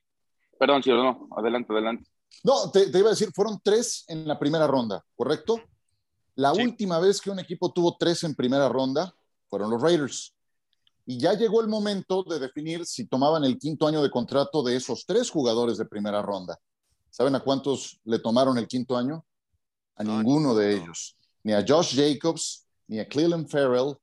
Perdón, 0.60 0.84
sí, 0.84 0.90
no, 0.90 1.30
adelante, 1.38 1.72
adelante. 1.72 2.04
No, 2.44 2.70
te, 2.72 2.90
iba 2.90 3.08
a 3.08 3.12
decir, 3.12 3.32
fueron 3.34 3.62
tres 3.64 4.04
en 4.10 4.28
la 4.28 4.38
primera 4.38 4.68
ronda, 4.68 5.02
¿correcto? 5.16 5.62
La 6.36 6.52
última 6.52 7.00
vez 7.00 7.22
que 7.22 7.30
un 7.30 7.40
equipo 7.40 7.72
tuvo 7.72 7.96
tres 7.98 8.26
en 8.26 8.36
primera 8.36 8.68
ronda 8.68 9.16
fueron 9.48 9.72
los 9.72 9.82
Raiders. 9.82 10.36
Y 11.06 11.18
ya 11.18 11.34
llegó 11.34 11.62
el 11.62 11.70
momento 11.70 12.24
de 12.24 12.38
definir 12.38 12.86
si 12.86 13.08
tomaban 13.08 13.46
el 13.46 13.58
quinto 13.58 13.88
año 13.88 14.04
de 14.04 14.10
contrato 14.10 14.62
de 14.62 14.76
esos 14.76 15.06
tres 15.06 15.30
jugadores 15.30 15.78
de 15.78 15.86
primera 15.86 16.22
ronda. 16.22 16.60
¿Saben 17.10 17.34
a 17.36 17.40
cuántos 17.40 17.98
le 18.04 18.20
tomaron 18.20 18.58
el 18.58 18.68
quinto 18.68 18.98
año? 18.98 19.26
A 19.96 20.04
ninguno 20.04 20.54
de 20.54 20.76
ellos. 20.76 21.16
Ni 21.44 21.54
a 21.54 21.64
Josh 21.66 21.96
Jacobs, 21.96 22.68
ni 22.88 23.00
a 23.00 23.08
Cleveland 23.08 23.48
Farrell, 23.48 23.96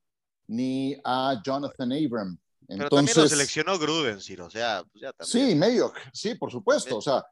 ni 0.47 0.97
a 1.05 1.41
Jonathan 1.45 1.93
Abram. 1.93 2.39
Entonces, 2.69 2.79
Pero 2.79 2.89
también 2.89 3.17
lo 3.17 3.29
seleccionó 3.29 3.79
Gruden, 3.79 4.17
o 4.17 4.51
sea, 4.51 4.85
pues 4.91 5.03
ya 5.03 5.13
Sí, 5.21 5.55
Mayock, 5.55 5.97
sí, 6.13 6.35
por 6.35 6.51
supuesto. 6.51 6.99
O 6.99 7.03
sea, 7.03 7.25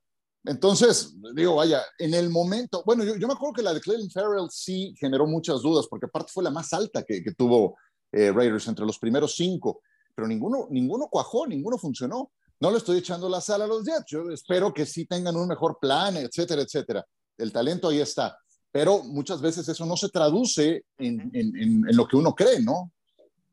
entonces, 0.45 1.15
digo, 1.35 1.57
vaya, 1.57 1.83
en 1.99 2.15
el 2.15 2.29
momento, 2.29 2.83
bueno, 2.85 3.03
yo, 3.03 3.27
me 3.27 3.33
acuerdo 3.33 3.55
que 3.55 3.63
la 3.63 3.73
de 3.73 3.81
Cleveland 3.81 4.13
Farrell 4.13 4.49
sí 4.51 4.95
generó 4.99 5.27
muchas 5.27 5.63
dudas, 5.63 5.87
porque 5.89 6.07
aparte 6.07 6.33
fue 6.33 6.45
la 6.45 6.51
más 6.51 6.73
alta 6.73 7.03
que, 7.03 7.23
tuvo 7.37 7.77
eh, 8.13 8.31
Raiders 8.31 8.69
entre 8.69 8.85
los 8.85 8.99
primeros 8.99 9.35
cinco, 9.35 9.81
pero 10.15 10.29
ninguno, 10.29 10.69
ninguno 10.71 11.09
cuajó, 11.09 11.47
ninguno 11.47 11.79
funcionó. 11.79 12.31
No 12.61 12.71
le 12.71 12.79
estoy 12.79 12.99
echando 12.99 13.29
la 13.29 13.41
sala 13.41 13.65
a 13.65 13.69
los 13.69 13.85
Jets, 13.85 14.05
yo 14.07 14.31
espero 14.31 14.73
que 14.73 14.87
sí 14.87 15.07
tengan 15.07 15.35
un 15.37 15.49
mejor 15.49 15.79
plan, 15.81 16.17
etcétera, 16.17 16.63
etcétera. 16.63 17.05
El 17.37 17.51
talento 17.51 17.89
ahí 17.89 18.01
está, 18.01 18.39
pero 18.71 19.03
muchas 19.03 19.41
veces 19.41 19.69
eso 19.69 19.87
no 19.87 19.97
se 19.97 20.09
traduce 20.09 20.85
en, 20.99 21.85
lo 21.93 22.07
que 22.07 22.17
uno 22.17 22.35
cree, 22.35 22.61
¿no? 22.61 22.93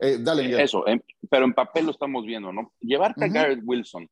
Eh, 0.02 0.18
dale, 0.20 0.44
Miguel. 0.44 0.60
Eso, 0.60 0.84
pero 1.30 1.46
en 1.46 1.54
papel 1.54 1.86
lo 1.86 1.92
estamos 1.92 2.26
viendo, 2.26 2.52
¿no? 2.52 2.74
Llevarte 2.80 3.26
a 3.26 3.28
Garrett 3.28 3.62
Wilson 3.64 4.10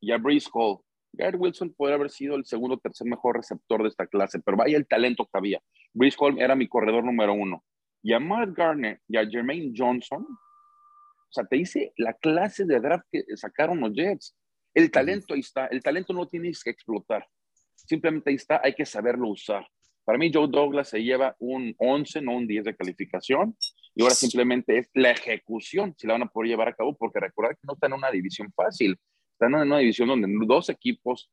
y 0.00 0.12
a 0.12 0.18
Breeze 0.18 0.48
Hall 0.52 0.78
Garrett 1.16 1.40
Wilson 1.40 1.72
podría 1.74 1.96
haber 1.96 2.10
sido 2.10 2.36
el 2.36 2.44
segundo 2.44 2.74
o 2.74 2.78
tercer 2.78 3.06
mejor 3.06 3.36
receptor 3.36 3.82
de 3.82 3.88
esta 3.88 4.06
clase, 4.06 4.40
pero 4.40 4.56
vaya 4.56 4.76
el 4.76 4.86
talento 4.86 5.24
que 5.24 5.38
había. 5.38 5.62
Brice 5.92 6.16
Hall 6.18 6.40
era 6.40 6.56
mi 6.56 6.68
corredor 6.68 7.04
número 7.04 7.32
uno. 7.32 7.64
Y 8.02 8.12
a 8.12 8.20
Matt 8.20 8.50
Garner 8.54 9.00
y 9.08 9.16
a 9.16 9.26
Jermaine 9.26 9.72
Johnson, 9.74 10.22
o 10.22 11.32
sea, 11.32 11.44
te 11.44 11.56
dice 11.56 11.92
la 11.96 12.14
clase 12.14 12.64
de 12.64 12.80
draft 12.80 13.06
que 13.10 13.24
sacaron 13.36 13.80
los 13.80 13.92
Jets. 13.94 14.36
El 14.74 14.90
talento 14.90 15.34
ahí 15.34 15.40
está, 15.40 15.66
el 15.66 15.82
talento 15.82 16.12
no 16.12 16.26
tienes 16.26 16.62
que 16.62 16.70
explotar. 16.70 17.26
Simplemente 17.74 18.30
ahí 18.30 18.36
está, 18.36 18.60
hay 18.62 18.74
que 18.74 18.84
saberlo 18.84 19.28
usar. 19.28 19.66
Para 20.04 20.18
mí, 20.18 20.30
Joe 20.32 20.48
Douglas 20.48 20.88
se 20.90 21.02
lleva 21.02 21.34
un 21.38 21.74
11, 21.78 22.20
no 22.22 22.36
un 22.36 22.46
10 22.46 22.64
de 22.64 22.76
calificación, 22.76 23.56
y 23.94 24.02
ahora 24.02 24.14
simplemente 24.14 24.78
es 24.78 24.90
la 24.94 25.12
ejecución, 25.12 25.94
si 25.96 26.06
la 26.06 26.14
van 26.14 26.22
a 26.22 26.28
poder 26.28 26.50
llevar 26.50 26.68
a 26.68 26.74
cabo, 26.74 26.96
porque 26.96 27.20
recordar 27.20 27.54
que 27.54 27.66
no 27.66 27.74
está 27.74 27.86
en 27.86 27.92
una 27.92 28.10
división 28.10 28.52
fácil. 28.52 28.98
Están 29.32 29.54
en 29.54 29.68
una 29.68 29.78
división 29.78 30.08
donde 30.08 30.28
dos 30.46 30.68
equipos 30.68 31.30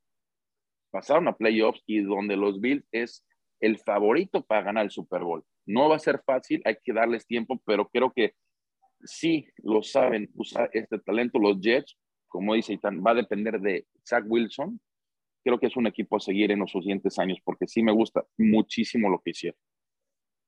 pasaron 0.92 1.28
a 1.28 1.36
playoffs 1.36 1.82
y 1.88 2.02
donde 2.02 2.36
los 2.36 2.60
Bills 2.60 2.86
es 2.92 3.26
el 3.60 3.80
favorito 3.80 4.44
para 4.44 4.64
ganar 4.64 4.86
el 4.86 4.92
Super 4.92 5.22
Bowl. 5.24 5.44
No 5.66 5.90
va 5.90 5.96
a 5.96 6.00
ser 6.00 6.22
fácil, 6.26 6.62
hay 6.66 6.76
que 6.84 6.94
darles 6.94 7.26
tiempo, 7.26 7.60
pero 7.66 7.88
creo 7.90 8.12
que 8.12 8.34
sí 9.04 9.48
lo 9.64 9.82
saben 9.82 10.30
usar 10.36 10.70
este 10.74 11.00
talento. 11.00 11.40
Los 11.40 11.60
Jets, 11.60 11.98
como 12.28 12.54
dice 12.54 12.74
Itan, 12.74 13.02
va 13.06 13.12
a 13.12 13.16
depender 13.16 13.60
de 13.60 13.88
Zach 14.08 14.24
Wilson. 14.28 14.80
Creo 15.44 15.60
que 15.60 15.68
es 15.68 15.78
un 15.78 15.88
equipo 15.88 16.18
a 16.18 16.20
seguir 16.20 16.52
en 16.52 16.60
los 16.60 16.72
siguientes 16.72 17.18
años 17.18 17.40
porque 17.44 17.68
sí 17.68 17.82
me 17.82 17.92
gusta 17.92 18.24
muchísimo 18.38 19.10
lo 19.10 19.20
que 19.20 19.32
hicieron. 19.32 19.60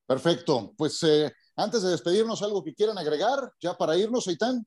Perfecto. 0.05 0.73
Pues 0.77 1.01
eh, 1.03 1.31
antes 1.55 1.83
de 1.83 1.91
despedirnos, 1.91 2.41
¿algo 2.41 2.63
que 2.63 2.73
quieran 2.73 2.97
agregar 2.97 3.51
ya 3.59 3.77
para 3.77 3.97
irnos, 3.97 4.27
Aitán? 4.27 4.65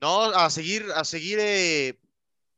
No, 0.00 0.24
a 0.24 0.50
seguir, 0.50 0.86
a 0.94 1.04
seguir 1.04 1.38
eh, 1.40 1.98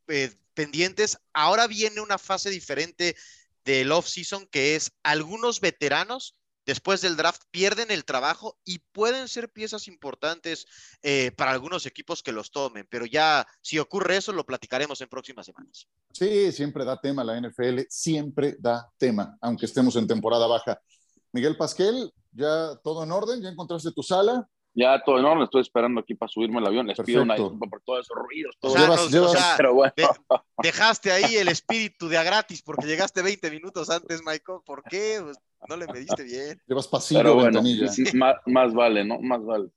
eh, 0.08 0.34
pendientes. 0.54 1.18
Ahora 1.32 1.66
viene 1.66 2.00
una 2.00 2.18
fase 2.18 2.50
diferente 2.50 3.16
del 3.64 3.92
off-season 3.92 4.46
que 4.46 4.76
es 4.76 4.92
algunos 5.02 5.60
veteranos 5.60 6.36
después 6.66 7.00
del 7.00 7.16
draft 7.16 7.42
pierden 7.50 7.90
el 7.90 8.04
trabajo 8.04 8.58
y 8.64 8.80
pueden 8.80 9.28
ser 9.28 9.50
piezas 9.50 9.86
importantes 9.86 10.66
eh, 11.02 11.30
para 11.30 11.52
algunos 11.52 11.86
equipos 11.86 12.22
que 12.22 12.32
los 12.32 12.50
tomen, 12.50 12.86
pero 12.90 13.06
ya 13.06 13.46
si 13.62 13.78
ocurre 13.78 14.16
eso 14.16 14.32
lo 14.32 14.44
platicaremos 14.44 15.00
en 15.00 15.08
próximas 15.08 15.46
semanas. 15.46 15.86
Sí, 16.12 16.50
siempre 16.52 16.84
da 16.84 17.00
tema 17.00 17.22
la 17.22 17.40
NFL, 17.40 17.82
siempre 17.88 18.56
da 18.58 18.90
tema, 18.98 19.38
aunque 19.40 19.66
estemos 19.66 19.94
en 19.96 20.08
temporada 20.08 20.46
baja. 20.46 20.80
Miguel 21.32 21.56
Pasquel, 21.56 22.12
¿ya 22.36 22.76
todo 22.82 23.04
en 23.04 23.12
orden? 23.12 23.42
¿Ya 23.42 23.48
encontraste 23.48 23.92
tu 23.92 24.02
sala? 24.02 24.48
Ya 24.78 25.02
todo 25.02 25.18
en 25.18 25.24
orden, 25.24 25.44
estoy 25.44 25.62
esperando 25.62 26.00
aquí 26.00 26.14
para 26.14 26.28
subirme 26.28 26.58
al 26.58 26.66
avión. 26.66 26.86
Les 26.86 27.00
pido 27.00 27.22
una 27.22 27.34
disculpa 27.34 27.66
por 27.66 27.80
todos 27.80 28.00
esos 28.00 28.16
ruidos. 28.16 28.56
Todo 28.60 28.74
pero 29.56 29.74
bueno. 29.74 29.94
dejaste 30.62 31.12
ahí 31.12 31.36
el 31.36 31.48
espíritu 31.48 32.08
de 32.08 32.18
a 32.18 32.22
gratis 32.22 32.60
porque 32.62 32.86
llegaste 32.86 33.22
20 33.22 33.50
minutos 33.50 33.88
antes, 33.88 34.20
Michael. 34.20 34.60
¿Por 34.66 34.82
qué? 34.82 35.18
Pues, 35.22 35.38
no 35.66 35.76
le 35.78 35.86
mediste 35.86 36.22
bien. 36.22 36.60
Llevas 36.66 36.88
pasillo, 36.88 37.20
pero 37.20 37.34
bueno, 37.36 37.62
más, 38.46 38.74
vale, 38.74 39.02
¿no? 39.02 39.18
Más 39.20 39.42
vale. 39.44 39.70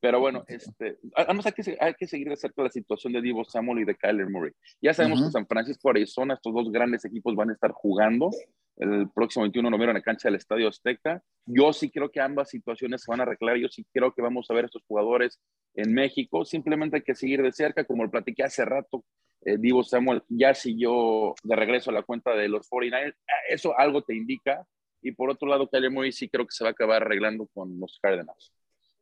Pero 0.00 0.18
bueno, 0.18 0.44
este, 0.48 0.98
además 1.14 1.46
hay 1.46 1.52
que, 1.52 1.76
hay 1.78 1.94
que 1.94 2.06
seguir 2.06 2.28
de 2.28 2.36
cerca 2.36 2.62
la 2.62 2.70
situación 2.70 3.12
de 3.12 3.20
Divo 3.20 3.44
Samuel 3.44 3.80
y 3.80 3.84
de 3.84 3.96
Kyler 3.96 4.30
Murray. 4.30 4.52
Ya 4.80 4.94
sabemos 4.94 5.22
que 5.22 5.30
San 5.30 5.46
Francisco, 5.46 5.90
Arizona, 5.90 6.34
estos 6.34 6.54
dos 6.54 6.72
grandes 6.72 7.04
equipos 7.04 7.34
van 7.36 7.50
a 7.50 7.52
estar 7.52 7.70
jugando 7.72 8.30
el 8.78 9.10
próximo 9.10 9.42
21 9.42 9.66
de 9.66 9.70
noviembre 9.70 9.90
en 9.90 9.98
la 9.98 10.02
cancha 10.02 10.28
del 10.28 10.36
Estadio 10.36 10.68
Azteca. 10.68 11.22
Yo 11.44 11.72
sí 11.74 11.90
creo 11.90 12.10
que 12.10 12.20
ambas 12.20 12.48
situaciones 12.48 13.02
se 13.02 13.10
van 13.10 13.20
a 13.20 13.24
arreglar. 13.24 13.58
Yo 13.58 13.68
sí 13.68 13.84
creo 13.92 14.14
que 14.14 14.22
vamos 14.22 14.50
a 14.50 14.54
ver 14.54 14.64
a 14.64 14.66
estos 14.66 14.82
jugadores 14.88 15.38
en 15.74 15.92
México. 15.92 16.46
Simplemente 16.46 16.96
hay 16.96 17.02
que 17.02 17.14
seguir 17.14 17.42
de 17.42 17.52
cerca, 17.52 17.84
como 17.84 18.04
lo 18.04 18.10
platiqué 18.10 18.42
hace 18.42 18.64
rato. 18.64 19.04
Eh, 19.42 19.56
Divo 19.58 19.82
Samuel 19.82 20.22
ya 20.28 20.54
siguió 20.54 21.34
de 21.42 21.56
regreso 21.56 21.90
a 21.90 21.94
la 21.94 22.02
cuenta 22.02 22.34
de 22.34 22.48
los 22.48 22.70
49ers. 22.70 23.14
Eso 23.50 23.78
algo 23.78 24.02
te 24.02 24.14
indica. 24.14 24.66
Y 25.02 25.12
por 25.12 25.28
otro 25.28 25.46
lado, 25.48 25.68
Kyler 25.68 25.90
Murray 25.90 26.12
sí 26.12 26.30
creo 26.30 26.46
que 26.46 26.52
se 26.52 26.64
va 26.64 26.70
a 26.70 26.72
acabar 26.72 27.02
arreglando 27.02 27.46
con 27.52 27.78
los 27.78 27.98
Cardinals. 28.00 28.52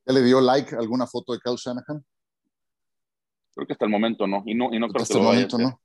¿Ya 0.09 0.15
le 0.15 0.23
dio 0.23 0.41
like 0.41 0.75
alguna 0.75 1.07
foto 1.07 1.35
de 1.35 1.39
Kyle 1.39 1.57
Shanahan? 1.57 2.03
Creo 3.55 3.67
que 3.67 3.75
hasta 3.75 3.85
el 3.85 3.91
momento 3.91 4.27
no, 4.27 4.43
y 4.47 4.55
no, 4.55 4.73
y 4.73 4.79
no 4.79 4.89
creo 4.89 5.03
hasta 5.03 5.19
el 5.19 5.23
momento 5.23 5.59
no. 5.59 5.79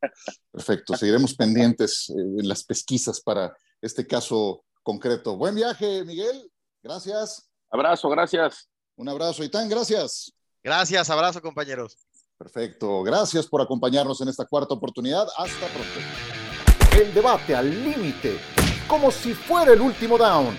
Perfecto, 0.50 0.96
seguiremos 0.96 1.34
pendientes 1.36 2.10
eh, 2.10 2.14
en 2.40 2.48
las 2.48 2.64
pesquisas 2.64 3.20
para 3.20 3.54
este 3.82 4.08
caso 4.08 4.64
concreto. 4.82 5.36
Buen 5.36 5.56
viaje, 5.56 6.06
Miguel. 6.06 6.50
Gracias. 6.82 7.50
Abrazo, 7.70 8.08
gracias. 8.08 8.70
Un 8.96 9.10
abrazo, 9.10 9.44
Itán, 9.44 9.68
gracias. 9.68 10.32
Gracias, 10.64 11.10
abrazo, 11.10 11.42
compañeros. 11.42 11.98
Perfecto, 12.38 13.04
gracias 13.04 13.46
por 13.48 13.62
acompañarnos 13.62 14.22
en 14.22 14.30
esta 14.30 14.46
cuarta 14.46 14.74
oportunidad. 14.74 15.28
Hasta 15.38 15.68
pronto. 15.68 16.00
El 16.98 17.14
debate 17.14 17.56
al 17.56 17.70
límite, 17.84 18.40
como 18.88 19.12
si 19.12 19.34
fuera 19.34 19.74
el 19.74 19.82
último 19.82 20.18
down. 20.18 20.58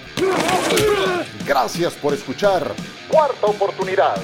Gracias 1.46 1.92
por 1.94 2.14
escuchar. 2.14 2.74
Cuarta 3.08 3.46
oportunidad. 3.46 4.16